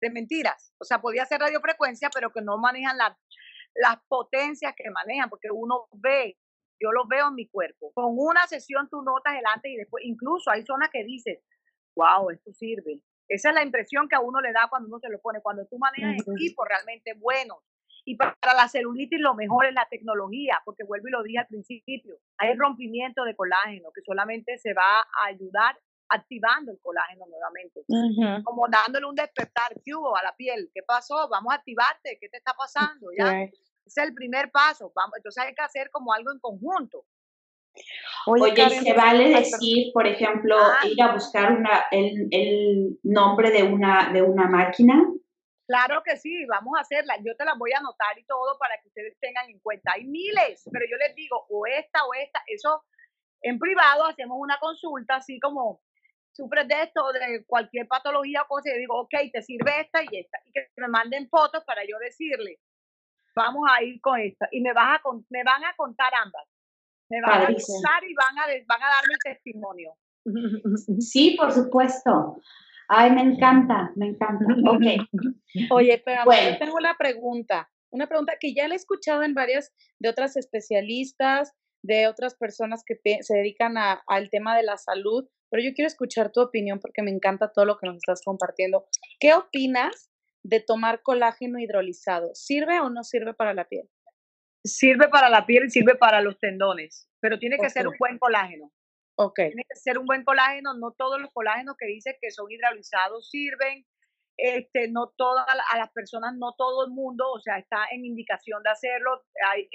de 0.00 0.10
mentiras. 0.10 0.72
O 0.78 0.84
sea, 0.84 1.00
podía 1.00 1.24
ser 1.26 1.40
radiofrecuencia, 1.40 2.08
pero 2.14 2.30
que 2.30 2.42
no 2.42 2.58
manejan 2.58 2.96
las 2.98 3.98
potencias 4.06 4.74
que 4.76 4.90
manejan, 4.90 5.28
porque 5.28 5.48
uno 5.50 5.88
ve, 5.92 6.36
yo 6.80 6.92
lo 6.92 7.06
veo 7.08 7.28
en 7.28 7.34
mi 7.34 7.48
cuerpo. 7.48 7.90
Con 7.94 8.14
una 8.16 8.46
sesión 8.46 8.88
tú 8.88 9.02
notas 9.02 9.34
el 9.34 9.46
antes 9.52 9.72
y 9.72 9.76
después, 9.76 10.04
incluso 10.04 10.50
hay 10.50 10.64
zonas 10.64 10.90
que 10.92 11.02
dices, 11.04 11.40
wow, 11.96 12.30
esto 12.30 12.52
sirve. 12.52 13.00
Esa 13.28 13.48
es 13.48 13.54
la 13.54 13.62
impresión 13.62 14.08
que 14.08 14.16
a 14.16 14.20
uno 14.20 14.40
le 14.40 14.52
da 14.52 14.66
cuando 14.68 14.88
uno 14.88 14.98
se 14.98 15.08
lo 15.08 15.20
pone, 15.20 15.40
cuando 15.40 15.66
tú 15.66 15.78
manejas 15.78 16.26
equipos 16.28 16.66
realmente 16.68 17.14
buenos, 17.14 17.58
y 18.04 18.16
para 18.16 18.36
la 18.56 18.68
celulitis 18.68 19.20
lo 19.20 19.34
mejor 19.34 19.66
es 19.66 19.74
la 19.74 19.86
tecnología, 19.88 20.60
porque 20.64 20.84
vuelvo 20.84 21.08
y 21.08 21.10
lo 21.12 21.22
dije 21.22 21.38
al 21.38 21.46
principio, 21.46 22.18
hay 22.38 22.54
rompimiento 22.54 23.24
de 23.24 23.36
colágeno 23.36 23.90
que 23.94 24.02
solamente 24.02 24.58
se 24.58 24.74
va 24.74 25.00
a 25.00 25.26
ayudar 25.26 25.78
activando 26.08 26.72
el 26.72 26.78
colágeno 26.82 27.24
nuevamente, 27.26 28.42
como 28.44 28.66
dándole 28.68 29.06
un 29.06 29.14
despertar, 29.14 29.72
¿qué 29.84 29.94
hubo 29.94 30.16
a 30.16 30.22
la 30.22 30.34
piel? 30.36 30.70
¿Qué 30.74 30.82
pasó? 30.82 31.28
Vamos 31.30 31.52
a 31.52 31.56
activarte, 31.56 32.18
¿qué 32.20 32.28
te 32.28 32.36
está 32.36 32.52
pasando? 32.52 33.08
¿Ya? 33.16 33.42
Ese 33.42 33.52
es 33.86 34.08
el 34.08 34.14
primer 34.14 34.50
paso, 34.50 34.92
vamos, 34.94 35.16
entonces 35.16 35.44
hay 35.44 35.54
que 35.54 35.62
hacer 35.62 35.90
como 35.90 36.12
algo 36.12 36.32
en 36.32 36.38
conjunto. 36.38 37.06
Oye, 38.26 38.68
¿se 38.68 38.92
vale 38.92 39.30
decir, 39.30 39.92
por 39.94 40.06
ejemplo, 40.06 40.56
ah. 40.58 40.86
ir 40.86 41.02
a 41.02 41.12
buscar 41.12 41.52
una, 41.52 41.84
el, 41.90 42.28
el 42.30 42.98
nombre 43.02 43.50
de 43.50 43.62
una, 43.62 44.12
de 44.12 44.20
una 44.20 44.46
máquina? 44.48 45.08
Claro 45.72 46.02
que 46.04 46.18
sí, 46.18 46.44
vamos 46.44 46.74
a 46.76 46.82
hacerla. 46.82 47.16
Yo 47.24 47.34
te 47.34 47.46
la 47.46 47.54
voy 47.54 47.72
a 47.72 47.78
anotar 47.78 48.18
y 48.18 48.26
todo 48.26 48.58
para 48.58 48.76
que 48.82 48.88
ustedes 48.88 49.16
tengan 49.20 49.48
en 49.48 49.58
cuenta. 49.60 49.92
Hay 49.94 50.04
miles, 50.04 50.68
pero 50.70 50.84
yo 50.84 50.98
les 50.98 51.14
digo, 51.14 51.46
o 51.48 51.66
esta 51.66 52.04
o 52.04 52.12
esta, 52.12 52.42
eso 52.46 52.84
en 53.40 53.58
privado 53.58 54.04
hacemos 54.04 54.36
una 54.38 54.58
consulta, 54.58 55.16
así 55.16 55.40
como 55.40 55.80
sufres 56.32 56.68
de 56.68 56.82
esto, 56.82 57.10
de 57.12 57.44
cualquier 57.46 57.88
patología 57.88 58.42
o 58.42 58.48
cosa, 58.48 58.68
y 58.68 58.80
digo, 58.80 59.00
ok, 59.00 59.14
te 59.32 59.40
sirve 59.40 59.80
esta 59.80 60.02
y 60.02 60.18
esta, 60.18 60.38
y 60.44 60.52
que 60.52 60.68
me 60.76 60.88
manden 60.88 61.26
fotos 61.30 61.64
para 61.64 61.82
yo 61.88 61.98
decirle, 61.98 62.58
vamos 63.34 63.64
a 63.66 63.82
ir 63.82 63.98
con 64.02 64.20
esta, 64.20 64.48
y 64.52 64.60
me, 64.60 64.74
vas 64.74 65.00
a, 65.00 65.08
me 65.30 65.42
van 65.42 65.64
a 65.64 65.74
contar 65.74 66.12
ambas, 66.22 66.46
me 67.08 67.22
van 67.22 67.42
a 67.42 67.46
contar 67.46 68.04
y 68.04 68.14
van 68.14 68.38
a, 68.38 68.46
van 68.66 68.82
a 68.82 68.86
darme 68.86 69.14
el 69.14 69.34
testimonio. 69.34 69.94
Sí, 71.00 71.34
por 71.36 71.50
supuesto. 71.50 72.36
Ay, 72.94 73.10
me 73.10 73.22
encanta, 73.22 73.90
me 73.96 74.08
encanta. 74.08 74.44
Oye, 75.70 76.02
pero 76.04 76.24
yo 76.24 76.58
tengo 76.58 76.76
una 76.76 76.94
pregunta, 76.98 77.70
una 77.90 78.06
pregunta 78.06 78.34
que 78.38 78.52
ya 78.52 78.68
la 78.68 78.74
he 78.74 78.76
escuchado 78.76 79.22
en 79.22 79.32
varias 79.32 79.72
de 79.98 80.10
otras 80.10 80.36
especialistas, 80.36 81.54
de 81.82 82.06
otras 82.06 82.34
personas 82.34 82.84
que 82.86 83.00
se 83.22 83.34
dedican 83.34 83.76
al 83.78 84.28
tema 84.28 84.54
de 84.54 84.62
la 84.62 84.76
salud, 84.76 85.26
pero 85.50 85.62
yo 85.62 85.72
quiero 85.74 85.86
escuchar 85.86 86.32
tu 86.32 86.42
opinión 86.42 86.80
porque 86.80 87.02
me 87.02 87.10
encanta 87.10 87.50
todo 87.50 87.64
lo 87.64 87.78
que 87.78 87.86
nos 87.86 87.96
estás 87.96 88.20
compartiendo. 88.22 88.84
¿Qué 89.18 89.32
opinas 89.32 90.10
de 90.42 90.60
tomar 90.60 91.00
colágeno 91.02 91.58
hidrolizado? 91.58 92.34
¿Sirve 92.34 92.80
o 92.80 92.90
no 92.90 93.04
sirve 93.04 93.32
para 93.32 93.54
la 93.54 93.68
piel? 93.68 93.88
Sirve 94.64 95.08
para 95.08 95.30
la 95.30 95.46
piel 95.46 95.64
y 95.64 95.70
sirve 95.70 95.94
para 95.94 96.20
los 96.20 96.38
tendones, 96.38 97.08
pero 97.20 97.38
tiene 97.38 97.56
que 97.56 97.70
ser 97.70 97.88
un 97.88 97.96
buen 97.98 98.18
colágeno. 98.18 98.70
Tiene 99.48 99.64
que 99.68 99.76
ser 99.76 99.98
un 99.98 100.06
buen 100.06 100.24
colágeno, 100.24 100.74
no 100.74 100.92
todos 100.92 101.20
los 101.20 101.30
colágenos 101.32 101.76
que 101.78 101.86
dicen 101.86 102.14
que 102.20 102.30
son 102.30 102.50
hidrolizados 102.50 103.28
sirven, 103.30 103.84
este, 104.36 104.88
no 104.88 105.12
todas 105.16 105.46
a 105.70 105.78
las 105.78 105.90
personas, 105.92 106.34
no 106.36 106.54
todo 106.56 106.86
el 106.86 106.92
mundo, 106.92 107.30
o 107.30 107.40
sea, 107.40 107.58
está 107.58 107.86
en 107.92 108.04
indicación 108.04 108.62
de 108.62 108.70
hacerlo. 108.70 109.22
Eh, 109.56 109.68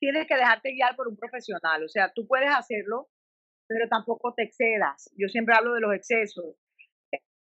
tienes 0.00 0.26
que 0.26 0.34
dejarte 0.34 0.72
guiar 0.72 0.96
por 0.96 1.08
un 1.08 1.16
profesional, 1.16 1.84
o 1.84 1.88
sea, 1.88 2.12
tú 2.12 2.26
puedes 2.26 2.50
hacerlo, 2.50 3.08
pero 3.68 3.88
tampoco 3.88 4.34
te 4.34 4.42
excedas. 4.42 5.10
Yo 5.16 5.28
siempre 5.28 5.54
hablo 5.54 5.74
de 5.74 5.80
los 5.80 5.94
excesos. 5.94 6.56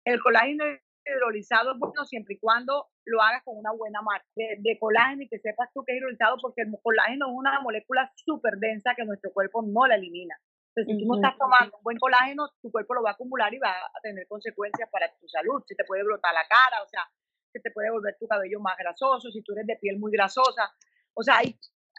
El 0.06 0.22
colágeno 0.22 0.66
hidrolizado 1.06 1.72
es 1.74 1.80
bueno 1.80 2.06
siempre 2.06 2.36
y 2.36 2.40
cuando 2.40 2.88
lo 3.06 3.22
hagas 3.22 3.44
con 3.44 3.58
una 3.58 3.72
buena 3.72 4.02
marca 4.02 4.28
de, 4.36 4.78
colágeno 4.80 5.24
y 5.24 5.30
que 5.30 5.40
sepas 5.40 5.70
tú 5.74 5.84
que 5.84 5.94
es 5.94 5.98
hidrolizado 5.98 6.38
porque 6.42 6.62
el 6.62 6.72
colágeno 6.84 7.28
es 7.28 7.34
una 7.34 7.60
molécula 7.62 8.12
súper 8.16 8.58
densa 8.58 8.94
que 8.96 9.06
nuestro 9.06 9.32
cuerpo 9.32 9.64
no 9.64 9.88
la 9.88 9.96
elimina. 9.96 10.36
Entonces, 10.80 10.96
si 10.96 11.04
tú 11.04 11.12
no 11.12 11.16
estás 11.16 11.38
tomando 11.38 11.76
un 11.76 11.84
buen 11.84 11.98
colágeno, 11.98 12.50
tu 12.62 12.72
cuerpo 12.72 12.94
lo 12.94 13.04
va 13.04 13.12
a 13.12 13.14
acumular 13.14 13.54
y 13.54 13.60
va 13.60 13.72
a 13.72 14.00
tener 14.02 14.28
consecuencias 14.28 14.90
para 14.90 15.12
tu 15.20 15.28
salud. 15.28 15.62
Se 15.68 15.76
te 15.76 15.84
puede 15.84 16.04
brotar 16.04 16.34
la 16.34 16.48
cara, 16.48 16.82
o 16.84 16.88
sea, 16.88 17.04
se 17.52 17.60
te 17.60 17.72
puede 17.72 17.92
volver 17.92 18.16
tu 18.20 18.28
cabello 18.28 18.60
más 18.60 18.78
grasoso, 18.78 19.30
si 19.32 19.42
tú 19.42 19.54
eres 19.54 19.68
de 19.68 19.76
piel 19.76 20.00
muy 20.00 20.12
grasosa. 20.12 20.72
O 21.14 21.24
sea, 21.24 21.38
hay, 21.38 21.58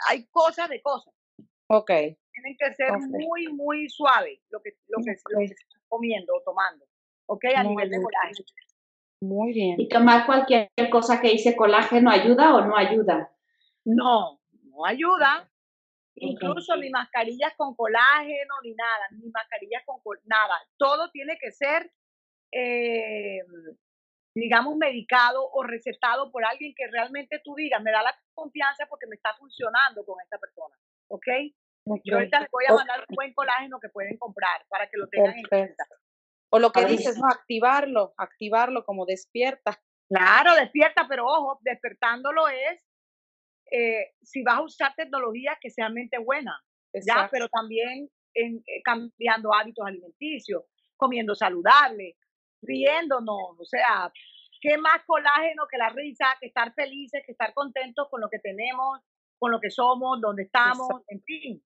hay 0.09 0.27
cosas 0.29 0.69
de 0.71 0.81
cosas. 0.81 1.13
Ok. 1.69 1.89
Tienen 1.89 2.57
que 2.59 2.75
ser 2.75 2.93
muy, 2.99 3.49
muy 3.53 3.89
suave 3.89 4.41
lo 4.49 4.61
que, 4.63 4.71
lo 4.89 5.05
que, 5.05 5.13
estás 5.13 5.83
comiendo 5.89 6.35
o 6.35 6.43
tomando. 6.43 6.87
Ok, 7.27 7.45
a 7.55 7.63
nivel 7.63 7.91
de 7.91 8.01
colágeno. 8.03 8.45
Muy 9.21 9.53
bien. 9.53 9.79
¿Y 9.79 9.89
tomar 9.89 10.25
cualquier 10.25 10.71
cosa 10.91 11.21
que 11.21 11.29
dice 11.29 11.55
colágeno 11.55 12.11
ayuda 12.11 12.55
o 12.55 12.65
no 12.65 12.77
ayuda? 12.77 13.31
No, 13.85 14.41
no 14.63 14.87
ayuda. 14.87 15.50
Incluso 16.21 16.77
ni 16.77 16.91
mascarillas 16.91 17.55
con 17.57 17.75
colágeno, 17.75 18.55
ni 18.63 18.75
nada, 18.75 19.09
ni 19.13 19.31
mascarillas 19.31 19.83
con 19.85 20.01
nada. 20.25 20.55
Todo 20.77 21.11
tiene 21.11 21.39
que 21.39 21.51
ser, 21.51 21.91
eh, 22.53 23.41
digamos, 24.35 24.77
medicado 24.77 25.49
o 25.53 25.63
recetado 25.63 26.31
por 26.31 26.45
alguien 26.45 26.75
que 26.77 26.87
realmente 26.89 27.41
tú 27.43 27.55
digas, 27.55 27.83
me 27.83 27.91
da 27.91 28.03
la 28.03 28.15
confianza 28.35 28.87
porque 28.89 29.07
me 29.07 29.17
está 29.17 29.35
funcionando 29.35 30.05
con 30.05 30.21
esta 30.23 30.39
persona. 30.39 30.77
¿Ok? 31.09 31.27
Yo 32.05 32.17
ahorita 32.17 32.41
les 32.41 32.51
voy 32.51 32.65
a 32.69 32.75
mandar 32.75 33.05
un 33.09 33.15
buen 33.15 33.33
colágeno 33.33 33.81
que 33.81 33.89
pueden 33.89 34.17
comprar 34.19 34.65
para 34.69 34.89
que 34.89 34.99
lo 34.99 35.09
tengan 35.09 35.37
en 35.37 35.45
cuenta. 35.45 35.85
O 36.51 36.59
lo 36.59 36.73
que 36.73 36.85
dices, 36.85 37.17
no, 37.17 37.29
activarlo, 37.29 38.13
activarlo 38.17 38.85
como 38.85 39.07
despierta. 39.07 39.81
Claro, 40.09 40.55
despierta, 40.57 41.07
pero 41.09 41.27
ojo, 41.27 41.59
despertándolo 41.63 42.49
es 42.49 42.81
eh, 43.71 44.13
si 44.23 44.43
vas 44.43 44.59
a 44.59 44.63
usar 44.63 44.95
tecnología 44.95 45.57
que 45.61 45.71
sea 45.71 45.89
mente 45.89 46.19
buena, 46.19 46.61
ya, 46.93 47.29
pero 47.31 47.49
también 47.49 48.11
en, 48.35 48.57
eh, 48.67 48.83
cambiando 48.85 49.55
hábitos 49.55 49.87
alimenticios, 49.87 50.65
comiendo 50.97 51.35
saludable, 51.35 52.17
riéndonos, 52.63 53.59
o 53.59 53.65
sea, 53.65 54.13
qué 54.61 54.77
más 54.77 55.03
colágeno 55.07 55.67
que 55.71 55.79
la 55.79 55.91
risa, 55.91 56.27
que 56.41 56.49
estar 56.49 56.75
felices, 56.75 57.23
que 57.25 57.33
estar 57.33 57.55
contentos 57.55 58.09
con 58.11 58.21
lo 58.21 58.29
que 58.29 58.39
tenemos, 58.39 59.01
con 59.39 59.51
lo 59.51 59.61
que 59.61 59.71
somos, 59.71 60.21
donde 60.21 60.43
estamos, 60.43 60.89
en 61.09 61.23
fin, 61.23 61.63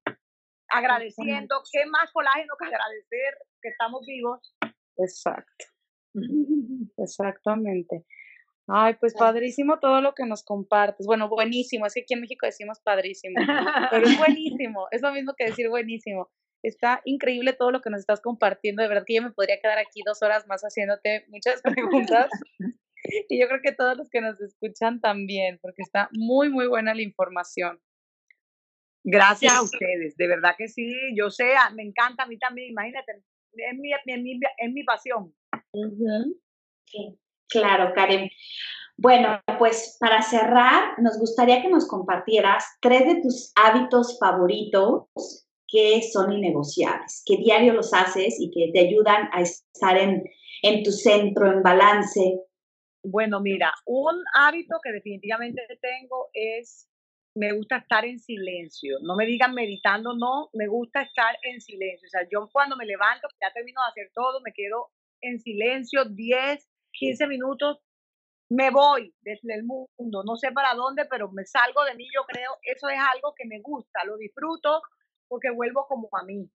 agradeciendo, 0.68 1.62
qué 1.72 1.86
más 1.86 2.10
colágeno 2.12 2.54
que 2.58 2.66
agradecer 2.66 3.38
que 3.60 3.68
estamos 3.70 4.04
vivos. 4.06 4.54
Exacto. 4.96 5.66
Exactamente. 6.98 8.04
Ay, 8.66 8.94
pues 8.98 9.14
padrísimo 9.14 9.78
todo 9.78 10.00
lo 10.00 10.14
que 10.14 10.24
nos 10.24 10.42
compartes. 10.42 11.06
Bueno, 11.06 11.28
buenísimo, 11.28 11.84
es 11.86 11.94
que 11.94 12.00
aquí 12.00 12.14
en 12.14 12.22
México 12.22 12.46
decimos 12.46 12.80
padrísimo, 12.80 13.34
pero 13.90 14.06
es 14.06 14.18
buenísimo, 14.18 14.86
es 14.90 15.02
lo 15.02 15.12
mismo 15.12 15.34
que 15.36 15.46
decir 15.46 15.68
buenísimo. 15.68 16.30
Está 16.62 17.02
increíble 17.04 17.52
todo 17.52 17.70
lo 17.70 17.82
que 17.82 17.90
nos 17.90 18.00
estás 18.00 18.22
compartiendo, 18.22 18.82
de 18.82 18.88
verdad 18.88 19.04
que 19.06 19.16
yo 19.16 19.22
me 19.22 19.32
podría 19.32 19.60
quedar 19.60 19.78
aquí 19.78 20.00
dos 20.04 20.22
horas 20.22 20.46
más 20.46 20.62
haciéndote 20.62 21.26
muchas 21.28 21.60
preguntas. 22.08 22.30
y 23.28 23.38
yo 23.38 23.48
creo 23.48 23.60
que 23.62 23.72
todos 23.72 23.98
los 23.98 24.08
que 24.08 24.22
nos 24.22 24.40
escuchan 24.40 25.00
también, 25.00 25.58
porque 25.60 25.82
está 25.82 26.08
muy, 26.12 26.48
muy 26.48 26.66
buena 26.66 26.94
la 26.94 27.02
información. 27.02 27.78
Gracias 29.04 29.52
a 29.52 29.62
ustedes, 29.62 30.16
de 30.16 30.26
verdad 30.26 30.54
que 30.56 30.68
sí, 30.68 30.90
yo 31.14 31.28
sé, 31.28 31.52
me 31.74 31.82
encanta 31.82 32.22
a 32.22 32.26
mí 32.26 32.38
también, 32.38 32.70
imagínate, 32.70 33.12
es 33.52 33.78
mi, 33.78 33.92
es 33.92 34.72
mi, 34.72 34.84
pasión. 34.84 35.34
sí. 36.86 37.18
Claro, 37.48 37.92
Karen. 37.94 38.30
Bueno, 38.96 39.40
pues 39.58 39.96
para 39.98 40.22
cerrar, 40.22 41.00
nos 41.00 41.18
gustaría 41.18 41.62
que 41.62 41.68
nos 41.68 41.86
compartieras 41.88 42.64
tres 42.80 43.06
de 43.06 43.22
tus 43.22 43.52
hábitos 43.56 44.18
favoritos 44.20 45.08
que 45.66 46.02
son 46.02 46.32
innegociables, 46.32 47.22
que 47.26 47.36
diario 47.36 47.72
los 47.72 47.92
haces 47.92 48.36
y 48.38 48.50
que 48.50 48.70
te 48.72 48.86
ayudan 48.86 49.28
a 49.32 49.40
estar 49.40 49.96
en, 49.96 50.22
en 50.62 50.84
tu 50.84 50.92
centro, 50.92 51.50
en 51.50 51.62
balance. 51.62 52.40
Bueno, 53.02 53.40
mira, 53.40 53.72
un 53.84 54.22
hábito 54.34 54.76
que 54.82 54.92
definitivamente 54.92 55.62
tengo 55.80 56.28
es, 56.32 56.88
me 57.34 57.52
gusta 57.52 57.78
estar 57.78 58.04
en 58.04 58.20
silencio. 58.20 58.98
No 59.02 59.16
me 59.16 59.26
digan 59.26 59.54
meditando, 59.54 60.14
no, 60.14 60.50
me 60.52 60.68
gusta 60.68 61.02
estar 61.02 61.36
en 61.42 61.60
silencio. 61.60 62.06
O 62.06 62.10
sea, 62.10 62.28
yo 62.30 62.48
cuando 62.52 62.76
me 62.76 62.86
levanto, 62.86 63.26
ya 63.42 63.52
termino 63.52 63.80
de 63.82 63.90
hacer 63.90 64.12
todo, 64.14 64.40
me 64.42 64.52
quedo 64.52 64.90
en 65.20 65.40
silencio 65.40 66.04
10, 66.04 66.70
15 66.98 67.26
minutos, 67.26 67.78
me 68.50 68.70
voy 68.70 69.14
desde 69.22 69.54
el 69.54 69.64
mundo, 69.64 70.22
no 70.24 70.36
sé 70.36 70.52
para 70.52 70.74
dónde, 70.74 71.06
pero 71.06 71.30
me 71.30 71.44
salgo 71.44 71.84
de 71.84 71.94
mí, 71.94 72.06
yo 72.14 72.24
creo, 72.24 72.58
eso 72.62 72.88
es 72.88 72.98
algo 73.14 73.34
que 73.36 73.46
me 73.46 73.60
gusta, 73.60 74.04
lo 74.04 74.16
disfruto 74.16 74.82
porque 75.28 75.50
vuelvo 75.50 75.86
como 75.86 76.08
a 76.12 76.24
mí. 76.24 76.50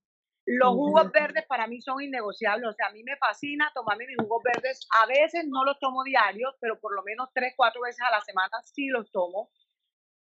Los 0.46 0.70
jugos 0.70 1.12
verdes 1.12 1.44
para 1.46 1.66
mí 1.66 1.80
son 1.80 2.02
innegociables, 2.02 2.70
o 2.70 2.72
sea, 2.72 2.86
a 2.88 2.92
mí 2.92 3.04
me 3.04 3.16
fascina 3.16 3.70
tomarme 3.74 4.06
mis 4.06 4.16
jugos 4.16 4.42
verdes. 4.42 4.88
A 5.02 5.06
veces 5.06 5.44
no 5.46 5.64
los 5.64 5.78
tomo 5.78 6.02
diarios, 6.02 6.54
pero 6.60 6.80
por 6.80 6.94
lo 6.94 7.02
menos 7.02 7.28
tres, 7.34 7.52
cuatro 7.56 7.82
veces 7.82 8.00
a 8.00 8.10
la 8.10 8.20
semana 8.22 8.50
sí 8.64 8.88
los 8.88 9.12
tomo. 9.12 9.50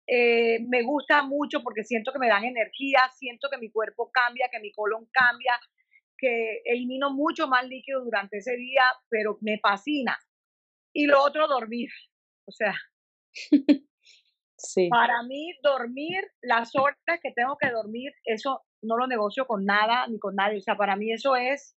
Eh, 0.05 0.59
me 0.67 0.83
gusta 0.83 1.23
mucho 1.23 1.63
porque 1.63 1.83
siento 1.83 2.11
que 2.11 2.19
me 2.19 2.27
dan 2.27 2.43
energía, 2.43 2.99
siento 3.15 3.49
que 3.49 3.57
mi 3.57 3.71
cuerpo 3.71 4.11
cambia, 4.11 4.49
que 4.51 4.59
mi 4.59 4.71
colon 4.73 5.07
cambia, 5.11 5.57
que 6.21 6.61
elimino 6.65 7.11
mucho 7.11 7.47
más 7.47 7.67
líquido 7.67 8.03
durante 8.03 8.37
ese 8.37 8.55
día, 8.55 8.83
pero 9.09 9.39
me 9.41 9.59
fascina. 9.59 10.17
Y 10.93 11.07
lo 11.07 11.21
otro, 11.23 11.47
dormir. 11.47 11.89
O 12.45 12.51
sea, 12.51 12.75
sí. 14.57 14.87
para 14.87 15.23
mí 15.23 15.53
dormir, 15.63 16.23
las 16.41 16.75
horas 16.75 16.97
que 17.21 17.31
tengo 17.31 17.57
que 17.57 17.71
dormir, 17.71 18.13
eso 18.23 18.61
no 18.83 18.97
lo 18.97 19.07
negocio 19.07 19.47
con 19.47 19.65
nada 19.65 20.05
ni 20.07 20.19
con 20.19 20.35
nadie. 20.35 20.59
O 20.59 20.61
sea, 20.61 20.77
para 20.77 20.95
mí 20.95 21.11
eso 21.11 21.35
es, 21.35 21.75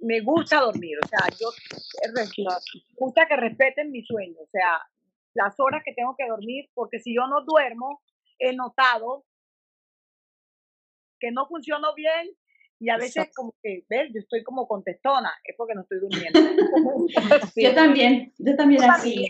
me 0.00 0.20
gusta 0.20 0.60
dormir. 0.60 0.98
O 1.04 1.06
sea, 1.06 1.20
yo 1.38 1.48
me 2.14 2.22
gusta 2.96 3.26
que 3.28 3.36
respeten 3.36 3.92
mi 3.92 4.02
sueño. 4.02 4.40
O 4.40 4.48
sea, 4.50 4.82
las 5.34 5.54
horas 5.60 5.82
que 5.84 5.94
tengo 5.94 6.16
que 6.18 6.26
dormir, 6.26 6.68
porque 6.74 6.98
si 6.98 7.14
yo 7.14 7.28
no 7.28 7.44
duermo, 7.44 8.02
he 8.40 8.54
notado 8.54 9.24
que 11.20 11.30
no 11.30 11.46
funciono 11.46 11.94
bien 11.94 12.36
y 12.78 12.90
a 12.90 12.96
veces 12.98 13.30
como 13.34 13.54
que, 13.62 13.84
¿ves? 13.88 14.10
Yo 14.12 14.20
estoy 14.20 14.42
como 14.42 14.68
contestona, 14.68 15.32
es 15.44 15.56
porque 15.56 15.74
no 15.74 15.82
estoy 15.82 16.00
durmiendo. 16.00 16.38
Yo 17.56 17.74
también, 17.74 18.32
yo 18.38 18.56
también 18.56 18.82
así. 18.84 19.28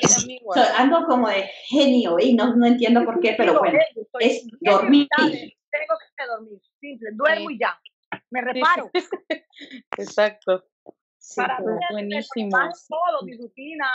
ando 0.77 1.07
como 1.07 1.29
de 1.29 1.49
genio 1.69 2.19
y 2.19 2.35
no, 2.35 2.57
no 2.57 2.67
entiendo 2.67 3.05
por 3.05 3.21
qué, 3.21 3.35
pero 3.37 3.59
bueno, 3.59 3.79
es 4.21 4.47
dormir. 4.61 5.09
Tengo 5.17 5.95
que 6.17 6.27
dormir, 6.27 6.61
simple, 6.81 7.11
duermo 7.13 7.51
y 7.51 7.59
ya, 7.59 7.79
me 8.31 8.41
reparo. 8.41 8.91
Exacto. 9.99 10.65
Para 11.35 11.59
mí 11.59 11.73
buenísimo. 11.91 12.51
todo, 12.89 13.23
mi 13.25 13.37
rutina, 13.37 13.91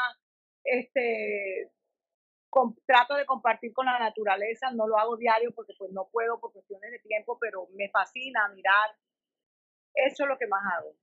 este, 0.64 1.72
trato 2.86 3.16
de 3.16 3.26
compartir 3.26 3.74
con 3.74 3.86
la 3.86 4.00
naturaleza, 4.00 4.72
no 4.72 4.88
lo 4.88 4.98
hago 4.98 5.18
diario 5.18 5.52
porque 5.56 5.74
pues 5.78 5.92
no 5.92 6.10
puedo 6.12 6.40
por 6.40 6.52
cuestiones 6.52 6.92
de 6.92 7.00
tiempo, 7.00 7.38
pero 7.40 7.68
me 7.74 7.90
fascina 7.90 8.48
mirar. 8.50 8.90
Eso 9.94 10.24
es 10.24 10.30
lo 10.30 10.38
que 10.38 10.48
más 10.48 10.62
hago. 10.74 10.96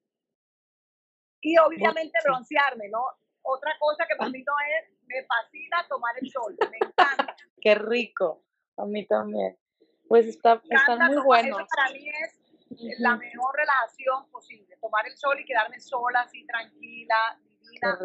Y 1.41 1.57
obviamente 1.59 2.19
broncearme, 2.25 2.89
¿no? 2.89 3.05
Otra 3.43 3.73
cosa 3.79 4.05
que 4.09 4.17
para 4.17 4.31
mí 4.31 4.43
no 4.43 4.53
es, 4.59 4.93
me 5.07 5.25
fascina 5.25 5.87
tomar 5.89 6.15
el 6.21 6.31
sol, 6.31 6.57
me 6.71 6.77
encanta. 6.77 7.37
Qué 7.61 7.75
rico, 7.75 8.45
a 8.77 8.85
mí 8.85 9.07
también. 9.07 9.57
Pues 10.09 10.27
está, 10.27 10.61
está 10.69 10.97
muy 10.97 11.17
bueno. 11.23 11.59
Eso 11.59 11.67
para 11.75 11.91
mí 11.93 12.09
es 12.09 12.99
la 12.99 13.17
mejor 13.17 13.55
relación 13.55 14.31
posible, 14.31 14.77
tomar 14.81 15.07
el 15.07 15.17
sol 15.17 15.39
y 15.41 15.45
quedarme 15.45 15.81
sola, 15.81 16.21
así 16.21 16.45
tranquila, 16.47 17.39
divina. 17.41 17.99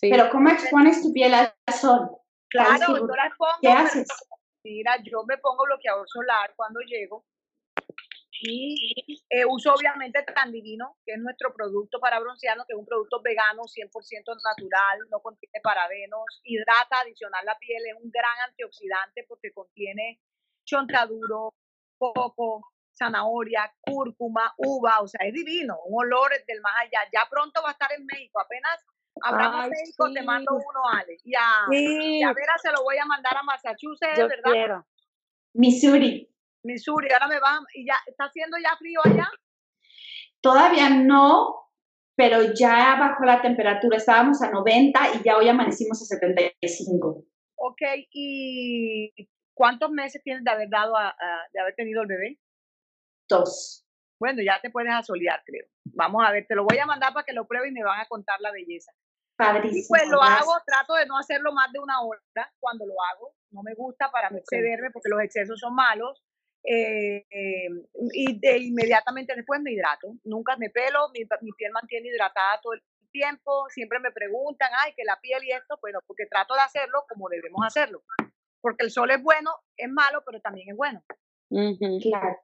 Pero 0.00 0.30
¿cómo 0.30 0.50
expones 0.50 1.02
tu 1.02 1.12
piel 1.12 1.34
al 1.34 1.54
sol? 1.78 2.10
Claro, 2.48 2.96
yo 2.96 3.06
pongo. 3.06 3.14
¿Qué 3.60 3.68
haces? 3.68 4.08
Mira, 4.64 4.96
yo 5.02 5.24
me 5.24 5.36
pongo 5.38 5.64
bloqueador 5.64 6.08
solar 6.08 6.52
cuando 6.56 6.80
llego 6.80 7.24
y 8.40 9.24
eh, 9.28 9.44
uso 9.44 9.72
obviamente 9.74 10.22
Tan 10.22 10.52
Divino, 10.52 10.96
que 11.04 11.12
es 11.12 11.18
nuestro 11.18 11.54
producto 11.54 12.00
para 12.00 12.18
broncearnos, 12.18 12.66
que 12.66 12.74
es 12.74 12.78
un 12.78 12.86
producto 12.86 13.20
vegano, 13.22 13.62
100% 13.62 13.90
natural, 14.42 14.98
no 15.10 15.20
contiene 15.20 15.60
parabenos, 15.62 16.24
hidrata 16.42 17.00
adicional 17.02 17.44
la 17.44 17.56
piel, 17.58 17.86
es 17.86 17.94
un 18.02 18.10
gran 18.10 18.38
antioxidante 18.48 19.24
porque 19.28 19.52
contiene 19.52 20.20
chontaduro, 20.64 21.54
coco, 21.98 22.72
zanahoria, 22.96 23.72
cúrcuma, 23.80 24.52
uva, 24.56 25.00
o 25.00 25.08
sea, 25.08 25.26
es 25.26 25.32
divino, 25.32 25.78
un 25.86 26.04
olor 26.04 26.30
del 26.46 26.60
más 26.60 26.74
allá. 26.80 27.00
Ya 27.12 27.26
pronto 27.30 27.62
va 27.62 27.70
a 27.70 27.72
estar 27.72 27.92
en 27.92 28.04
México, 28.06 28.40
apenas 28.40 28.84
Hablamos 29.22 29.68
México, 29.68 30.12
te 30.12 30.22
mando 30.22 30.54
uno, 30.54 30.80
Ale. 30.92 31.16
Y 31.22 31.34
a, 31.34 31.66
sí. 31.70 32.22
a 32.22 32.32
Vera 32.32 32.58
se 32.60 32.72
lo 32.72 32.82
voy 32.82 32.98
a 32.98 33.06
mandar 33.06 33.36
a 33.36 33.42
Massachusetts, 33.42 34.18
Yo 34.18 34.28
¿verdad? 34.28 34.50
Quiero. 34.50 34.86
Missouri. 35.52 36.33
Missouri, 36.64 37.08
ahora 37.12 37.28
me 37.28 37.40
van. 37.40 37.62
¿Y 37.74 37.86
ya 37.86 37.94
está 38.06 38.24
haciendo 38.24 38.56
ya 38.58 38.76
frío 38.76 39.00
allá? 39.04 39.30
Todavía 40.40 40.90
no, 40.90 41.70
pero 42.16 42.54
ya 42.54 42.96
bajó 42.98 43.24
la 43.24 43.40
temperatura. 43.40 43.96
Estábamos 43.96 44.42
a 44.42 44.50
90 44.50 45.00
y 45.14 45.22
ya 45.22 45.36
hoy 45.36 45.48
amanecimos 45.48 46.02
a 46.02 46.04
75. 46.04 47.24
Ok, 47.56 47.80
¿y 48.10 49.12
cuántos 49.54 49.90
meses 49.90 50.22
tienes 50.22 50.44
de 50.44 50.50
haber 50.50 50.68
dado 50.68 50.96
a, 50.96 51.14
de 51.52 51.60
haber 51.60 51.74
tenido 51.74 52.02
el 52.02 52.08
bebé? 52.08 52.38
Dos. 53.28 53.86
Bueno, 54.20 54.42
ya 54.42 54.60
te 54.60 54.70
puedes 54.70 54.92
asolear, 54.92 55.42
creo. 55.44 55.66
Vamos 55.84 56.22
a 56.26 56.30
ver, 56.30 56.46
te 56.46 56.54
lo 56.54 56.64
voy 56.64 56.78
a 56.78 56.86
mandar 56.86 57.12
para 57.12 57.24
que 57.24 57.32
lo 57.32 57.46
pruebe 57.46 57.68
y 57.68 57.72
me 57.72 57.82
van 57.82 58.00
a 58.00 58.06
contar 58.06 58.40
la 58.40 58.52
belleza. 58.52 58.92
Padrísimo. 59.36 59.84
Y 59.84 59.88
pues 59.88 60.08
lo 60.08 60.22
hago, 60.22 60.52
trato 60.64 60.94
de 60.94 61.06
no 61.06 61.18
hacerlo 61.18 61.52
más 61.52 61.72
de 61.72 61.80
una 61.80 62.00
hora 62.00 62.20
cuando 62.60 62.86
lo 62.86 62.94
hago. 63.02 63.34
No 63.50 63.62
me 63.62 63.74
gusta 63.74 64.10
para 64.10 64.30
no 64.30 64.38
excederme 64.38 64.90
porque 64.92 65.08
los 65.08 65.20
excesos 65.20 65.58
son 65.58 65.74
malos. 65.74 66.22
Eh, 66.66 67.26
eh, 67.30 67.68
y 68.14 68.38
de 68.40 68.58
inmediatamente 68.58 69.34
después 69.36 69.60
me 69.60 69.72
hidrato. 69.72 70.14
Nunca 70.24 70.56
me 70.56 70.70
pelo, 70.70 71.10
mi, 71.10 71.20
mi, 71.42 71.52
piel 71.52 71.72
mantiene 71.72 72.08
hidratada 72.08 72.60
todo 72.62 72.72
el 72.72 72.82
tiempo. 73.12 73.66
Siempre 73.68 74.00
me 74.00 74.10
preguntan, 74.10 74.70
ay, 74.78 74.94
que 74.96 75.04
la 75.04 75.18
piel 75.20 75.44
y 75.44 75.52
esto, 75.52 75.78
bueno, 75.80 76.00
porque 76.06 76.26
trato 76.26 76.54
de 76.54 76.60
hacerlo 76.60 77.04
como 77.08 77.28
debemos 77.28 77.64
hacerlo. 77.66 78.02
Porque 78.60 78.84
el 78.84 78.90
sol 78.90 79.10
es 79.10 79.22
bueno, 79.22 79.50
es 79.76 79.90
malo, 79.90 80.22
pero 80.24 80.40
también 80.40 80.70
es 80.70 80.76
bueno. 80.76 81.02
Claro. 81.50 82.40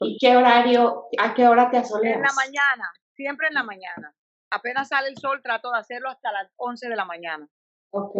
¿Y 0.00 0.18
qué 0.18 0.36
horario, 0.36 1.06
a 1.18 1.34
qué 1.34 1.48
hora 1.48 1.70
te 1.70 1.78
asoleas? 1.78 2.16
En 2.16 2.22
la 2.22 2.32
mañana, 2.34 2.92
siempre 3.14 3.48
en 3.48 3.54
la 3.54 3.62
mañana. 3.62 4.14
Apenas 4.50 4.88
sale 4.88 5.08
el 5.08 5.16
sol, 5.16 5.40
trato 5.42 5.72
de 5.72 5.78
hacerlo 5.78 6.10
hasta 6.10 6.30
las 6.30 6.52
11 6.56 6.90
de 6.90 6.96
la 6.96 7.06
mañana. 7.06 7.48
Ok, 7.90 8.14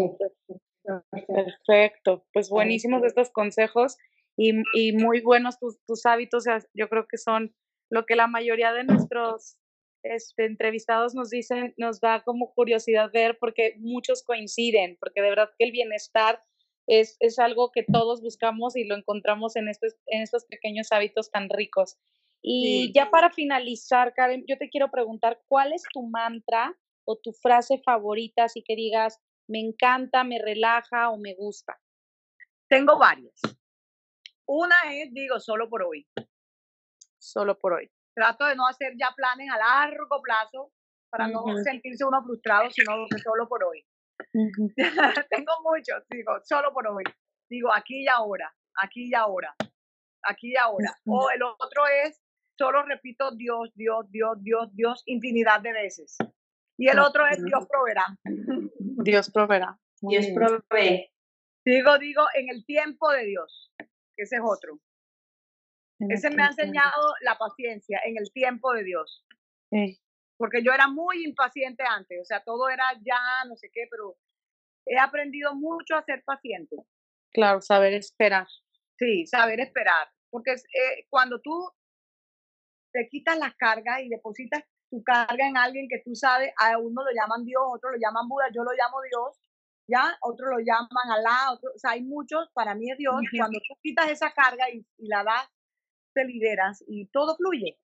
perfecto. 1.27 2.25
Pues 2.33 2.49
buenísimos 2.49 3.05
estos 3.05 3.31
consejos 3.31 3.99
y, 4.37 4.63
y 4.75 4.93
muy 4.93 5.21
buenos 5.21 5.59
tus, 5.59 5.79
tus 5.87 6.07
hábitos. 6.07 6.45
Yo 6.75 6.89
creo 6.89 7.07
que 7.09 7.19
son 7.19 7.55
lo 7.91 8.07
que 8.07 8.17
la 8.17 8.27
mayoría 8.27 8.73
de 8.73 8.85
nuestros 8.85 9.57
este, 10.03 10.47
entrevistados 10.47 11.15
nos 11.15 11.31
dicen, 11.31 11.75
nos 11.77 12.01
da 12.01 12.23
como 12.25 12.53
curiosidad 12.55 13.11
ver 13.13 13.39
porque 13.39 13.77
muchos 13.79 14.23
coinciden, 14.25 14.97
porque 14.99 15.23
de 15.23 15.29
verdad 15.29 15.51
que 15.59 15.65
el 15.65 15.73
bienestar 15.73 16.41
es, 16.89 17.17
es 17.21 17.39
algo 17.39 17.71
que 17.73 17.85
todos 17.85 18.21
buscamos 18.21 18.77
y 18.77 18.85
lo 18.85 18.97
encontramos 18.97 19.55
en 19.57 19.69
estos, 19.69 19.95
en 20.07 20.23
estos 20.23 20.45
pequeños 20.47 20.91
hábitos 20.91 21.31
tan 21.31 21.49
ricos. 21.49 21.99
Y 22.43 22.93
ya 22.93 23.11
para 23.11 23.31
finalizar, 23.31 24.15
Karen, 24.15 24.45
yo 24.49 24.59
te 24.59 24.69
quiero 24.69 24.91
preguntar, 24.91 25.41
¿cuál 25.47 25.73
es 25.73 25.83
tu 25.93 26.03
mantra 26.03 26.77
o 27.05 27.17
tu 27.17 27.33
frase 27.33 27.81
favorita, 27.85 28.45
así 28.45 28.65
que 28.67 28.75
digas, 28.75 29.21
me 29.47 29.61
encanta, 29.61 30.25
me 30.25 30.41
relaja 30.41 31.11
o 31.11 31.19
me 31.19 31.35
gusta? 31.35 31.79
Tengo 32.69 32.99
varias. 32.99 33.41
Una 34.55 34.77
es, 34.91 35.11
digo, 35.15 35.41
solo 35.41 35.67
por 35.67 35.83
hoy. 35.83 36.07
Solo 37.19 37.59
por 37.59 37.73
hoy. 37.73 37.91
Trato 38.15 38.45
de 38.45 38.55
no 38.55 38.67
hacer 38.67 38.93
ya 38.99 39.15
planes 39.17 39.49
a 39.51 39.57
largo 39.57 40.21
plazo 40.21 40.71
para 41.11 41.27
no 41.29 41.43
sentirse 41.65 42.05
uno 42.05 42.23
frustrado, 42.23 42.71
sino 42.71 43.07
solo 43.25 43.49
por 43.49 43.65
hoy. 43.65 43.83
Tengo 45.31 45.53
muchos, 45.63 46.05
digo, 46.11 46.33
solo 46.45 46.71
por 46.75 46.87
hoy. 46.87 47.05
Digo, 47.49 47.73
aquí 47.75 48.03
y 48.03 48.09
ahora, 48.09 48.55
aquí 48.83 49.09
y 49.09 49.15
ahora, 49.15 49.55
aquí 50.23 50.53
y 50.53 50.57
ahora. 50.57 50.95
O 51.07 51.31
el 51.31 51.43
otro 51.43 51.85
es, 52.05 52.21
solo 52.59 52.83
repito 52.83 53.35
Dios, 53.35 53.73
Dios, 53.75 54.05
Dios, 54.11 54.37
Dios, 54.43 54.69
Dios, 54.75 55.03
infinidad 55.07 55.63
de 55.63 55.73
veces. 55.73 56.19
Y 56.77 56.89
el 56.89 56.99
otro 56.99 57.27
es 57.27 57.43
Dios 57.43 57.67
proveerá. 57.67 58.05
Dios 59.03 59.31
proveerá. 59.31 59.79
Dios 60.03 60.27
provee. 60.35 61.11
Digo, 61.65 61.97
digo, 61.99 62.27
en 62.35 62.51
el 62.51 62.67
tiempo 62.67 63.11
de 63.13 63.25
Dios. 63.25 63.73
Ese 64.23 64.37
es 64.37 64.43
otro. 64.45 64.79
Ese 66.09 66.31
me 66.31 66.43
ha 66.43 66.47
enseñado 66.49 67.15
la 67.21 67.39
paciencia 67.39 68.01
en 68.05 68.17
el 68.17 68.33
tiempo 68.33 68.73
de 68.73 68.83
Dios. 68.83 69.25
Sí 69.71 70.03
porque 70.43 70.61
yo 70.65 70.73
era 70.73 70.89
muy 70.89 71.25
impaciente 71.25 71.85
antes, 71.89 72.21
o 72.21 72.25
sea, 72.25 72.43
todo 72.43 72.69
era 72.69 72.83
ya, 73.05 73.45
no 73.47 73.55
sé 73.55 73.71
qué, 73.73 73.87
pero 73.89 74.17
he 74.87 74.99
aprendido 74.99 75.55
mucho 75.55 75.95
a 75.95 76.03
ser 76.03 76.25
paciente. 76.25 76.75
Claro, 77.33 77.61
saber 77.61 77.93
esperar. 77.95 78.49
Sí, 78.99 79.25
saber 79.25 79.61
esperar, 79.61 80.09
porque 80.31 80.55
eh, 80.55 81.07
cuando 81.09 81.41
tú 81.41 81.71
te 82.93 83.09
quitas 83.09 83.39
las 83.39 83.55
cargas 83.55 84.01
y 84.01 84.09
depositas 84.09 84.65
tu 84.91 85.05
carga 85.05 85.47
en 85.47 85.57
alguien 85.57 85.87
que 85.89 86.03
tú 86.05 86.13
sabes, 86.17 86.53
a 86.59 86.77
uno 86.77 87.05
lo 87.05 87.11
llaman 87.13 87.45
Dios, 87.45 87.63
otro 87.73 87.93
lo 87.93 87.99
llaman 87.99 88.29
Buda, 88.29 88.47
yo 88.53 88.65
lo 88.65 88.73
llamo 88.73 89.01
Dios, 89.03 89.41
ya, 89.89 90.17
otros 90.23 90.51
lo 90.51 90.59
llaman 90.59 91.11
Alá, 91.11 91.53
otro, 91.53 91.71
o 91.75 91.79
sea, 91.79 91.93
hay 91.93 92.03
muchos, 92.03 92.49
para 92.55 92.75
mí 92.75 92.91
es 92.91 92.99
Dios, 92.99 93.15
cuando 93.37 93.59
tú 93.61 93.75
quitas 93.83 94.11
esa 94.11 94.33
carga 94.33 94.71
y, 94.71 94.85
y 94.99 95.09
la 95.09 95.25
das, 95.25 95.49
te 96.15 96.25
liberas 96.25 96.85
y 96.87 97.07
todo 97.07 97.37
fluye. 97.37 97.79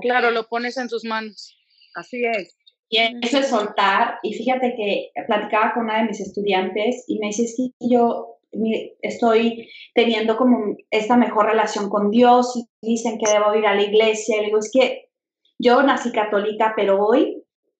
Claro. 0.00 0.30
lo 0.30 0.48
pones 0.48 0.76
en 0.76 0.88
tus 0.88 1.04
manos. 1.04 1.56
Así 1.94 2.24
es. 2.24 2.56
Y 2.90 2.98
eso 3.22 3.38
es 3.38 3.48
soltar. 3.48 4.18
Y 4.22 4.32
fíjate 4.32 4.74
que 4.76 5.10
platicaba 5.26 5.74
con 5.74 5.84
una 5.84 5.98
de 5.98 6.08
mis 6.08 6.20
estudiantes 6.20 7.04
y 7.06 7.18
me 7.18 7.28
dice, 7.28 7.44
es 7.44 7.54
que 7.56 7.86
yo 7.86 8.38
estoy 9.02 9.68
teniendo 9.94 10.36
como 10.36 10.76
esta 10.90 11.16
mejor 11.16 11.46
relación 11.46 11.90
con 11.90 12.10
Dios 12.10 12.56
y 12.56 12.66
dicen 12.86 13.18
que 13.18 13.30
debo 13.30 13.54
ir 13.54 13.66
a 13.66 13.74
la 13.74 13.82
iglesia. 13.82 14.36
Y 14.36 14.40
le 14.40 14.46
digo, 14.46 14.58
es 14.58 14.70
que 14.72 15.10
yo 15.58 15.82
nací 15.82 16.12
católica, 16.12 16.72
pero 16.76 17.04
hoy 17.04 17.37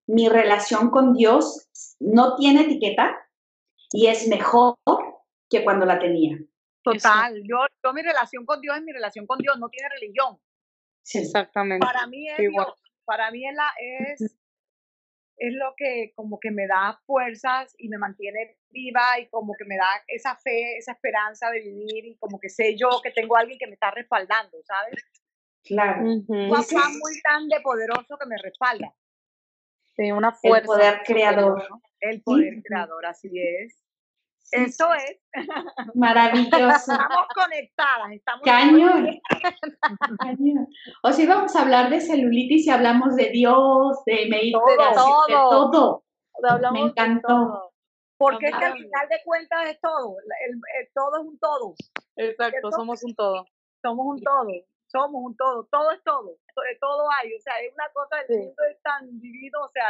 mi 0.09 0.29
relación 0.29 0.91
con 0.91 1.13
Dios 1.13 1.69
no 2.01 2.35
tiene 2.37 2.63
etiqueta 2.63 3.15
y 3.93 4.07
es 4.07 4.27
mejor 4.27 4.77
que 5.49 5.63
cuando 5.63 5.87
la 5.87 5.99
tenía. 5.99 6.39
Total, 6.83 7.37
yo, 7.45 7.59
yo 7.85 7.93
mi 7.93 8.03
relación 8.03 8.47
con 8.47 8.61
Dios 8.61 8.77
es 8.79 8.83
mi 8.83 8.93
relación 8.93 9.27
con 9.27 9.39
Dios, 9.39 9.59
no 9.59 9.69
tiene 9.69 9.89
religión. 9.91 10.39
Sí, 11.03 11.19
exactamente. 11.19 11.87
Para 11.87 12.07
mí 12.07 12.29
es 12.29 12.39
para 13.05 13.31
mí 13.31 13.47
es, 13.49 13.55
la, 13.55 13.71
es, 13.81 14.21
es 15.37 15.55
lo 15.55 15.75
que 15.77 16.13
como 16.15 16.39
que 16.39 16.51
me 16.51 16.67
da 16.67 17.01
fuerzas 17.07 17.75
y 17.79 17.89
me 17.89 17.97
mantiene 17.97 18.59
viva 18.71 19.19
y 19.19 19.29
como 19.29 19.55
que 19.59 19.65
me 19.65 19.77
da 19.77 19.89
esa 20.07 20.37
fe, 20.37 20.77
esa 20.77 20.93
esperanza 20.93 21.51
de 21.51 21.61
vivir 21.61 22.05
y 22.05 22.17
como 22.19 22.39
que 22.39 22.51
sé 22.51 22.77
yo 22.77 22.89
que 23.03 23.11
tengo 23.11 23.37
a 23.37 23.41
alguien 23.41 23.59
que 23.59 23.67
me 23.67 23.75
está 23.75 23.91
respaldando, 23.91 24.59
¿sabes? 24.65 25.03
Claro. 25.65 26.03
Un 26.03 26.27
papá 26.51 26.89
muy 26.89 27.21
grande, 27.23 27.57
poderoso 27.63 28.17
que 28.19 28.27
me 28.27 28.37
respalda. 28.39 28.95
Sí, 29.99 30.13
una 30.13 30.33
fuerza. 30.33 30.61
El 30.61 30.67
poder 30.67 31.03
creador. 31.05 31.69
El 32.01 32.23
poder 32.23 32.63
creador, 32.63 33.05
así 33.05 33.29
es. 33.35 33.83
Eso 34.53 34.95
es. 34.95 35.21
Maravilloso. 35.95 36.93
Estamos 36.93 37.27
conectadas, 37.35 38.13
estamos 38.13 38.43
Cañón. 38.45 39.21
O 41.03 41.13
si 41.13 41.27
vamos 41.27 41.55
a 41.55 41.63
hablar 41.63 41.91
de 41.91 42.01
celulitis 42.01 42.67
y 42.67 42.71
hablamos 42.71 43.17
de 43.17 43.31
Dios, 43.31 43.99
de 44.07 44.27
meditación, 44.31 44.95
todo, 44.95 46.05
de 46.39 46.49
todo. 46.49 46.73
Me 46.73 46.81
encantó. 46.81 47.73
Porque 48.17 48.47
es 48.47 48.57
que 48.57 48.65
al 48.65 48.73
final 48.73 49.09
de 49.09 49.17
cuentas 49.25 49.71
es 49.71 49.81
todo. 49.81 50.17
El, 50.47 50.61
todo 50.95 51.21
es 51.21 51.27
un 51.27 51.39
todo. 51.39 51.75
Exacto, 52.17 52.71
somos 52.73 53.03
un 53.03 53.15
todo. 53.15 53.47
Somos 53.83 54.07
un 54.07 54.23
todo. 54.23 54.47
Somos 54.89 55.23
un 55.25 55.37
todo. 55.37 55.65
Todo 55.71 55.93
es 55.93 56.03
todo. 56.03 56.37
Todo 56.81 57.09
hay. 57.21 57.35
O 57.35 57.41
sea, 57.41 57.61
es 57.61 57.73
una 57.73 57.89
cosa, 57.93 58.21
el 58.29 58.39
mundo 58.39 58.63
es 58.71 58.83
tan 58.83 59.21
divino. 59.21 59.61
O 59.63 59.71
sea, 59.71 59.85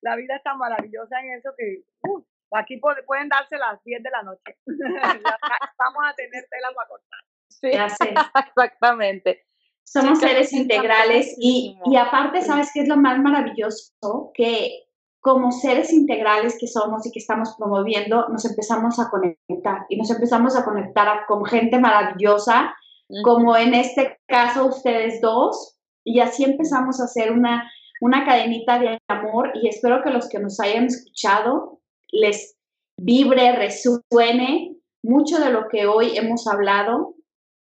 la 0.00 0.16
vida 0.16 0.36
es 0.36 0.42
tan 0.42 0.58
maravillosa 0.58 1.20
en 1.20 1.34
eso 1.34 1.50
que. 1.56 1.84
Uh, 2.08 2.22
Aquí 2.54 2.78
pueden 2.78 3.28
darse 3.28 3.56
las 3.56 3.82
10 3.82 4.02
de 4.02 4.10
la 4.10 4.22
noche. 4.22 4.58
Vamos 4.66 6.02
a 6.06 6.14
tener 6.14 6.46
tela 6.50 6.68
para 6.74 6.88
cortar. 6.88 7.20
Sí, 7.48 7.70
exactamente. 8.48 9.46
Somos 9.84 10.20
seres 10.20 10.52
integrales 10.52 11.34
y, 11.38 11.78
y 11.86 11.96
aparte, 11.96 12.42
¿sabes 12.42 12.70
qué 12.72 12.82
es 12.82 12.88
lo 12.88 12.96
más 12.96 13.18
maravilloso? 13.18 14.30
Que 14.34 14.84
como 15.20 15.50
seres 15.52 15.92
integrales 15.92 16.56
que 16.58 16.66
somos 16.66 17.06
y 17.06 17.12
que 17.12 17.18
estamos 17.18 17.54
promoviendo, 17.56 18.28
nos 18.28 18.44
empezamos 18.44 18.98
a 18.98 19.08
conectar 19.10 19.86
y 19.88 19.96
nos 19.96 20.10
empezamos 20.10 20.56
a 20.56 20.64
conectar 20.64 21.26
con 21.26 21.44
gente 21.44 21.78
maravillosa, 21.78 22.74
como 23.24 23.56
en 23.56 23.74
este 23.74 24.18
caso 24.26 24.66
ustedes 24.66 25.20
dos, 25.20 25.78
y 26.04 26.20
así 26.20 26.44
empezamos 26.44 27.00
a 27.00 27.04
hacer 27.04 27.32
una, 27.32 27.70
una 28.00 28.24
cadenita 28.24 28.78
de 28.78 28.98
amor 29.08 29.52
y 29.54 29.68
espero 29.68 30.02
que 30.02 30.10
los 30.10 30.28
que 30.28 30.38
nos 30.38 30.58
hayan 30.60 30.86
escuchado 30.86 31.80
les 32.10 32.56
vibre, 32.96 33.56
resuene 33.56 34.76
mucho 35.02 35.38
de 35.38 35.50
lo 35.50 35.68
que 35.68 35.86
hoy 35.86 36.16
hemos 36.16 36.46
hablado, 36.46 37.14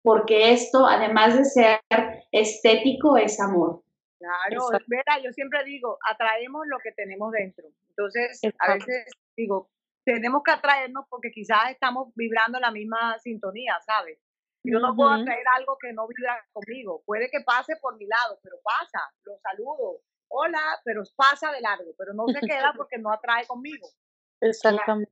porque 0.01 0.51
esto, 0.51 0.85
además 0.85 1.37
de 1.37 1.45
ser 1.45 1.79
estético, 2.31 3.17
es 3.17 3.39
amor. 3.39 3.83
Claro, 4.19 4.69
Vera, 4.87 5.21
yo 5.23 5.31
siempre 5.33 5.63
digo, 5.65 5.97
atraemos 6.09 6.65
lo 6.67 6.77
que 6.79 6.91
tenemos 6.91 7.31
dentro. 7.31 7.65
Entonces, 7.89 8.41
a 8.59 8.73
veces 8.73 9.11
digo, 9.35 9.69
tenemos 10.05 10.41
que 10.43 10.51
atraernos 10.51 11.05
porque 11.09 11.31
quizás 11.31 11.71
estamos 11.71 12.13
vibrando 12.15 12.59
la 12.59 12.71
misma 12.71 13.17
sintonía, 13.19 13.75
¿sabes? 13.85 14.19
Yo 14.65 14.79
no 14.79 14.95
puedo 14.95 15.11
atraer 15.11 15.45
algo 15.57 15.77
que 15.79 15.93
no 15.93 16.07
vibra 16.07 16.43
conmigo. 16.51 17.03
Puede 17.05 17.29
que 17.29 17.41
pase 17.41 17.75
por 17.77 17.97
mi 17.97 18.05
lado, 18.05 18.39
pero 18.41 18.57
pasa, 18.63 18.99
lo 19.23 19.37
saludo, 19.39 20.01
hola, 20.29 20.79
pero 20.83 21.03
pasa 21.15 21.51
de 21.51 21.61
largo, 21.61 21.91
pero 21.97 22.13
no 22.13 22.25
se 22.27 22.39
queda 22.39 22.73
porque 22.77 22.97
no 22.97 23.11
atrae 23.11 23.45
conmigo. 23.47 23.87
Exactamente. 24.41 25.11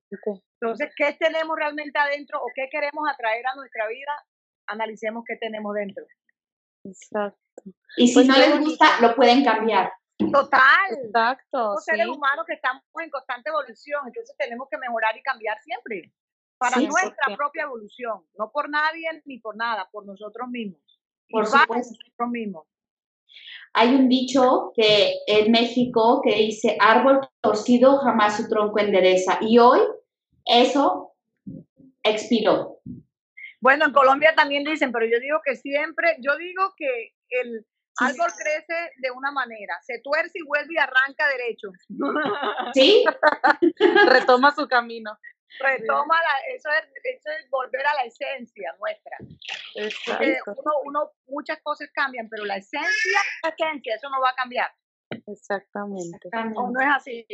Entonces, 0.62 0.94
¿qué 0.96 1.14
tenemos 1.20 1.56
realmente 1.58 1.98
adentro 1.98 2.40
o 2.42 2.48
qué 2.54 2.68
queremos 2.72 3.08
atraer 3.10 3.46
a 3.48 3.56
nuestra 3.56 3.88
vida? 3.88 4.12
Analicemos 4.68 5.24
qué 5.26 5.36
tenemos 5.38 5.74
dentro. 5.74 6.06
Exacto. 6.86 7.40
Y 7.98 8.08
si 8.08 8.14
pues 8.14 8.28
no 8.28 8.38
les 8.38 8.60
gusta, 8.60 8.86
lo 9.02 9.16
pueden 9.16 9.44
cambiar. 9.44 9.92
Total. 10.18 10.92
Exacto. 10.92 11.58
Somos 11.58 11.86
seres 11.86 12.08
humanos 12.08 12.46
que 12.46 12.54
estamos 12.54 12.84
en 13.02 13.10
constante 13.10 13.50
evolución, 13.50 14.02
entonces 14.08 14.36
tenemos 14.38 14.68
que 14.70 14.78
mejorar 14.78 15.18
y 15.18 15.22
cambiar 15.22 15.58
siempre 15.62 16.12
para 16.64 16.78
nuestra 16.78 17.36
propia 17.36 17.64
evolución, 17.64 18.24
no 18.38 18.50
por 18.50 18.70
nadie 18.70 19.06
ni 19.26 19.38
por 19.40 19.58
nada, 19.58 19.90
por 19.92 20.06
nosotros 20.06 20.48
mismos. 20.50 20.82
Por 21.30 21.46
supuesto. 21.46 21.94
nosotros 22.00 22.30
mismos. 22.30 22.66
Hay 23.74 23.94
un 23.96 24.08
dicho 24.08 24.72
que 24.74 25.16
en 25.28 25.52
México 25.52 26.22
que 26.24 26.36
dice 26.36 26.78
árbol 26.80 27.20
torcido 27.42 27.98
jamás 27.98 28.38
su 28.38 28.48
tronco 28.48 28.80
endereza 28.80 29.40
y 29.42 29.60
hoy 29.60 29.82
eso 30.46 31.14
expiró. 32.02 32.80
Bueno, 33.60 33.86
en 33.86 33.92
Colombia 33.92 34.34
también 34.34 34.64
dicen, 34.64 34.94
pero 34.94 35.06
yo 35.06 35.20
digo 35.20 35.40
que 35.44 35.58
siempre, 35.58 36.16
yo 36.22 36.38
digo 36.38 36.74
que 36.78 37.14
el 37.30 37.66
árbol 37.98 38.32
crece 38.38 38.92
de 38.98 39.12
una 39.12 39.32
manera, 39.32 39.78
se 39.82 40.00
tuerce 40.00 40.40
y 40.40 40.46
vuelve 40.46 40.76
y 40.76 40.78
arranca 40.78 41.28
derecho. 41.28 41.70
¿Sí? 42.74 43.04
Retoma 44.08 44.56
su 44.56 44.68
camino 44.68 45.18
retoma 45.60 46.16
la, 46.16 46.56
eso, 46.56 46.70
es, 46.70 46.86
eso 47.04 47.30
es 47.40 47.50
volver 47.50 47.86
a 47.86 47.94
la 47.96 48.04
esencia 48.04 48.76
nuestra. 48.80 49.18
Porque 50.06 50.38
uno, 50.48 50.72
uno, 50.86 51.12
muchas 51.28 51.60
cosas 51.62 51.90
cambian, 51.94 52.30
pero 52.30 52.46
la 52.46 52.58
esencia, 52.58 53.20
la 53.44 53.50
esencia, 53.50 53.96
eso 53.96 54.10
no 54.10 54.22
va 54.22 54.30
a 54.30 54.36
cambiar. 54.36 54.72
Exactamente. 55.28 56.30
O 56.56 56.70
no 56.70 56.82
es 56.82 56.88
así. 56.96 57.26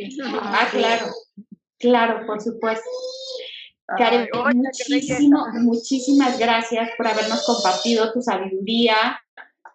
Ah, 0.42 0.68
claro. 0.70 1.06
Claro, 1.78 2.26
por 2.26 2.40
supuesto. 2.40 2.88
Karen, 3.96 4.28
muchísimo, 4.54 5.46
muchísimas 5.62 6.38
gracias 6.38 6.90
por 6.96 7.08
habernos 7.08 7.44
compartido 7.44 8.12
tu 8.12 8.20
sabiduría, 8.20 9.20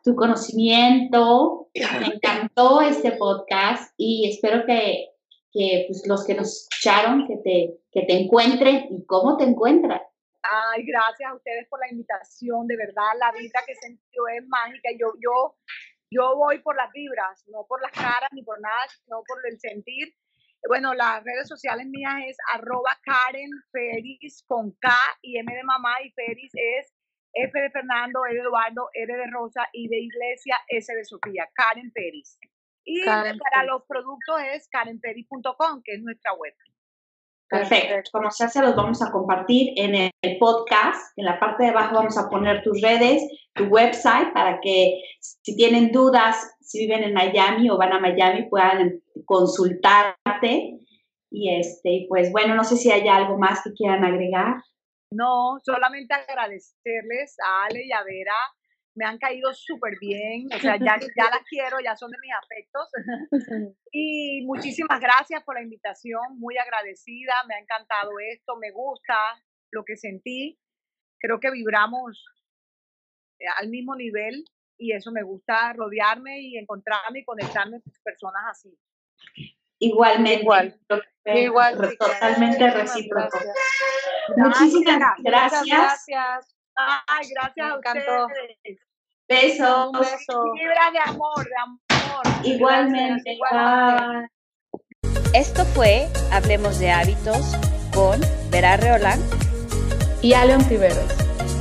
tu 0.04 0.16
conocimiento. 0.16 1.70
Me 1.74 2.16
encantó 2.16 2.82
este 2.82 3.14
podcast 3.14 3.94
y 3.98 4.30
espero 4.30 4.66
que 4.66 5.15
que 5.56 5.86
pues, 5.88 6.06
los 6.06 6.26
que 6.26 6.36
nos 6.36 6.68
escucharon, 6.68 7.26
que 7.28 7.38
te, 7.38 7.80
que 7.90 8.06
te 8.06 8.14
encuentren 8.20 8.88
y 8.92 9.06
cómo 9.06 9.38
te 9.38 9.46
encuentran. 9.46 10.02
Ay, 10.44 10.84
gracias 10.86 11.32
a 11.32 11.34
ustedes 11.34 11.66
por 11.70 11.80
la 11.80 11.90
invitación, 11.90 12.68
de 12.68 12.76
verdad, 12.76 13.16
la 13.18 13.32
vibra 13.32 13.62
que 13.66 13.74
sentió 13.76 14.28
es 14.28 14.46
mágica. 14.48 14.90
Yo, 15.00 15.14
yo, 15.24 15.56
yo 16.12 16.36
voy 16.36 16.60
por 16.60 16.76
las 16.76 16.92
vibras, 16.92 17.46
no 17.48 17.66
por 17.68 17.82
las 17.82 17.94
caras 17.94 18.30
ni 18.34 18.44
por 18.44 18.60
nada, 18.60 18.84
sino 19.02 19.24
por 19.26 19.40
el 19.50 19.58
sentir. 19.58 20.14
Bueno, 20.68 20.94
las 20.94 21.24
redes 21.24 21.48
sociales 21.48 21.88
mías 21.88 22.16
es 22.28 22.38
arroba 22.54 23.00
Karen 23.02 23.50
Feris 23.72 24.44
con 24.48 24.72
K 24.82 24.90
y 25.22 25.38
M 25.38 25.56
de 25.56 25.64
mamá 25.64 25.96
y 26.04 26.12
Feris 26.12 26.52
es 26.54 26.94
F 27.34 27.60
de 27.60 27.70
Fernando, 27.72 28.26
E 28.30 28.34
de 28.34 28.42
Eduardo, 28.42 28.90
R 28.94 29.14
de 29.16 29.28
Rosa 29.32 29.68
y 29.72 29.88
de 29.88 30.00
Iglesia, 30.00 30.58
S 30.68 30.94
de 30.94 31.06
Sofía, 31.06 31.48
Karen 31.54 31.92
Feris. 31.94 32.38
Y 32.86 33.04
para 33.04 33.64
los 33.66 33.84
productos 33.88 34.40
es 34.54 34.70
karenperi.com, 34.70 35.82
que 35.84 35.94
es 35.94 36.02
nuestra 36.02 36.34
web. 36.34 36.54
Perfecto. 37.50 38.12
Como 38.12 38.32
se 38.32 38.44
hace, 38.44 38.62
los 38.62 38.76
vamos 38.76 39.02
a 39.02 39.12
compartir 39.12 39.74
en 39.76 40.12
el 40.22 40.38
podcast. 40.38 41.18
En 41.18 41.26
la 41.26 41.40
parte 41.40 41.64
de 41.64 41.70
abajo 41.70 41.96
vamos 41.96 42.18
a 42.18 42.30
poner 42.30 42.64
tus 42.64 42.82
redes, 42.82 43.24
tu 43.54 43.66
website, 43.66 44.34
para 44.34 44.60
que 44.62 45.02
si 45.20 45.56
tienen 45.56 45.92
dudas, 45.92 46.56
si 46.62 46.80
viven 46.80 47.04
en 47.04 47.14
Miami 47.14 47.70
o 47.70 47.78
van 47.78 47.94
a 47.94 48.00
Miami, 48.00 48.50
puedan 48.50 49.02
consultarte. 49.26 50.80
Y 51.32 51.56
este, 51.56 52.06
pues 52.08 52.32
bueno, 52.32 52.56
no 52.56 52.64
sé 52.64 52.78
si 52.78 52.92
hay 52.92 53.08
algo 53.08 53.38
más 53.38 53.62
que 53.64 53.74
quieran 53.74 54.04
agregar. 54.04 54.56
No, 55.12 55.60
solamente 55.64 56.14
agradecerles 56.14 57.36
a 57.46 57.66
Ale 57.66 57.86
y 57.86 57.92
a 57.92 58.04
Vera 58.04 58.34
me 58.96 59.06
han 59.06 59.18
caído 59.18 59.54
súper 59.54 59.94
bien, 60.00 60.48
o 60.54 60.60
sea, 60.60 60.78
ya, 60.78 60.98
ya 61.18 61.30
las 61.30 61.44
quiero, 61.50 61.80
ya 61.80 61.96
son 61.96 62.12
de 62.12 62.18
mis 62.22 62.34
afectos. 62.34 62.90
Y 63.98 64.42
muchísimas 64.46 65.00
gracias 65.00 65.42
por 65.44 65.56
la 65.56 65.62
invitación, 65.62 66.38
muy 66.38 66.58
agradecida, 66.58 67.34
me 67.48 67.56
ha 67.56 67.60
encantado 67.60 68.12
esto, 68.20 68.58
me 68.58 68.72
gusta 68.72 69.16
lo 69.72 69.86
que 69.86 69.96
sentí, 69.96 70.60
creo 71.18 71.40
que 71.40 71.50
vibramos 71.50 72.26
eh, 73.40 73.46
al 73.58 73.70
mismo 73.70 73.96
nivel 73.96 74.44
y 74.78 74.92
eso 74.92 75.14
me 75.14 75.24
gusta 75.24 75.72
rodearme 75.72 76.42
y 76.42 76.58
encontrarme 76.58 77.20
y 77.20 77.24
conectarme 77.24 77.82
con 77.82 77.94
personas 78.04 78.44
así. 78.50 78.78
Igualmente. 79.80 80.42
Igual. 80.42 80.80
Igual. 81.26 81.98
Totalmente 81.98 82.72
recíproco. 82.72 83.40
Muchísimas 84.38 85.14
gracias. 85.20 85.64
gracias. 85.66 86.56
Ay, 86.76 87.28
gracias 87.30 87.72
a 87.72 87.78
ustedes. 87.78 88.80
Besos. 89.28 89.88
Un 89.88 89.94
beso. 90.00 90.44
Vibra 90.54 90.92
de 90.92 91.00
amor, 91.00 91.44
de 91.44 91.56
amor. 91.64 91.82
Igualmente. 92.44 93.34
igualmente. 93.34 94.32
Esto 95.34 95.66
fue 95.66 96.08
Hablemos 96.32 96.78
de 96.80 96.92
Hábitos 96.92 97.56
con 97.94 98.22
Vera 98.52 98.78
Reolán 98.78 99.20
y 100.22 100.34
Aleon 100.34 100.64
Tiveros. 100.68 101.12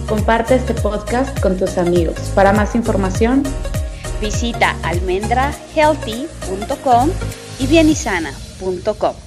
Comparte 0.09 0.55
este 0.57 0.75
podcast 0.75 1.41
con 1.41 1.57
tus 1.57 1.79
amigos. 1.79 2.19
Para 2.35 2.53
más 2.53 2.75
información, 2.75 3.43
visita 4.21 4.77
almendrahealthy.com 4.83 7.11
y 7.59 7.67
bienisana.com. 7.67 9.24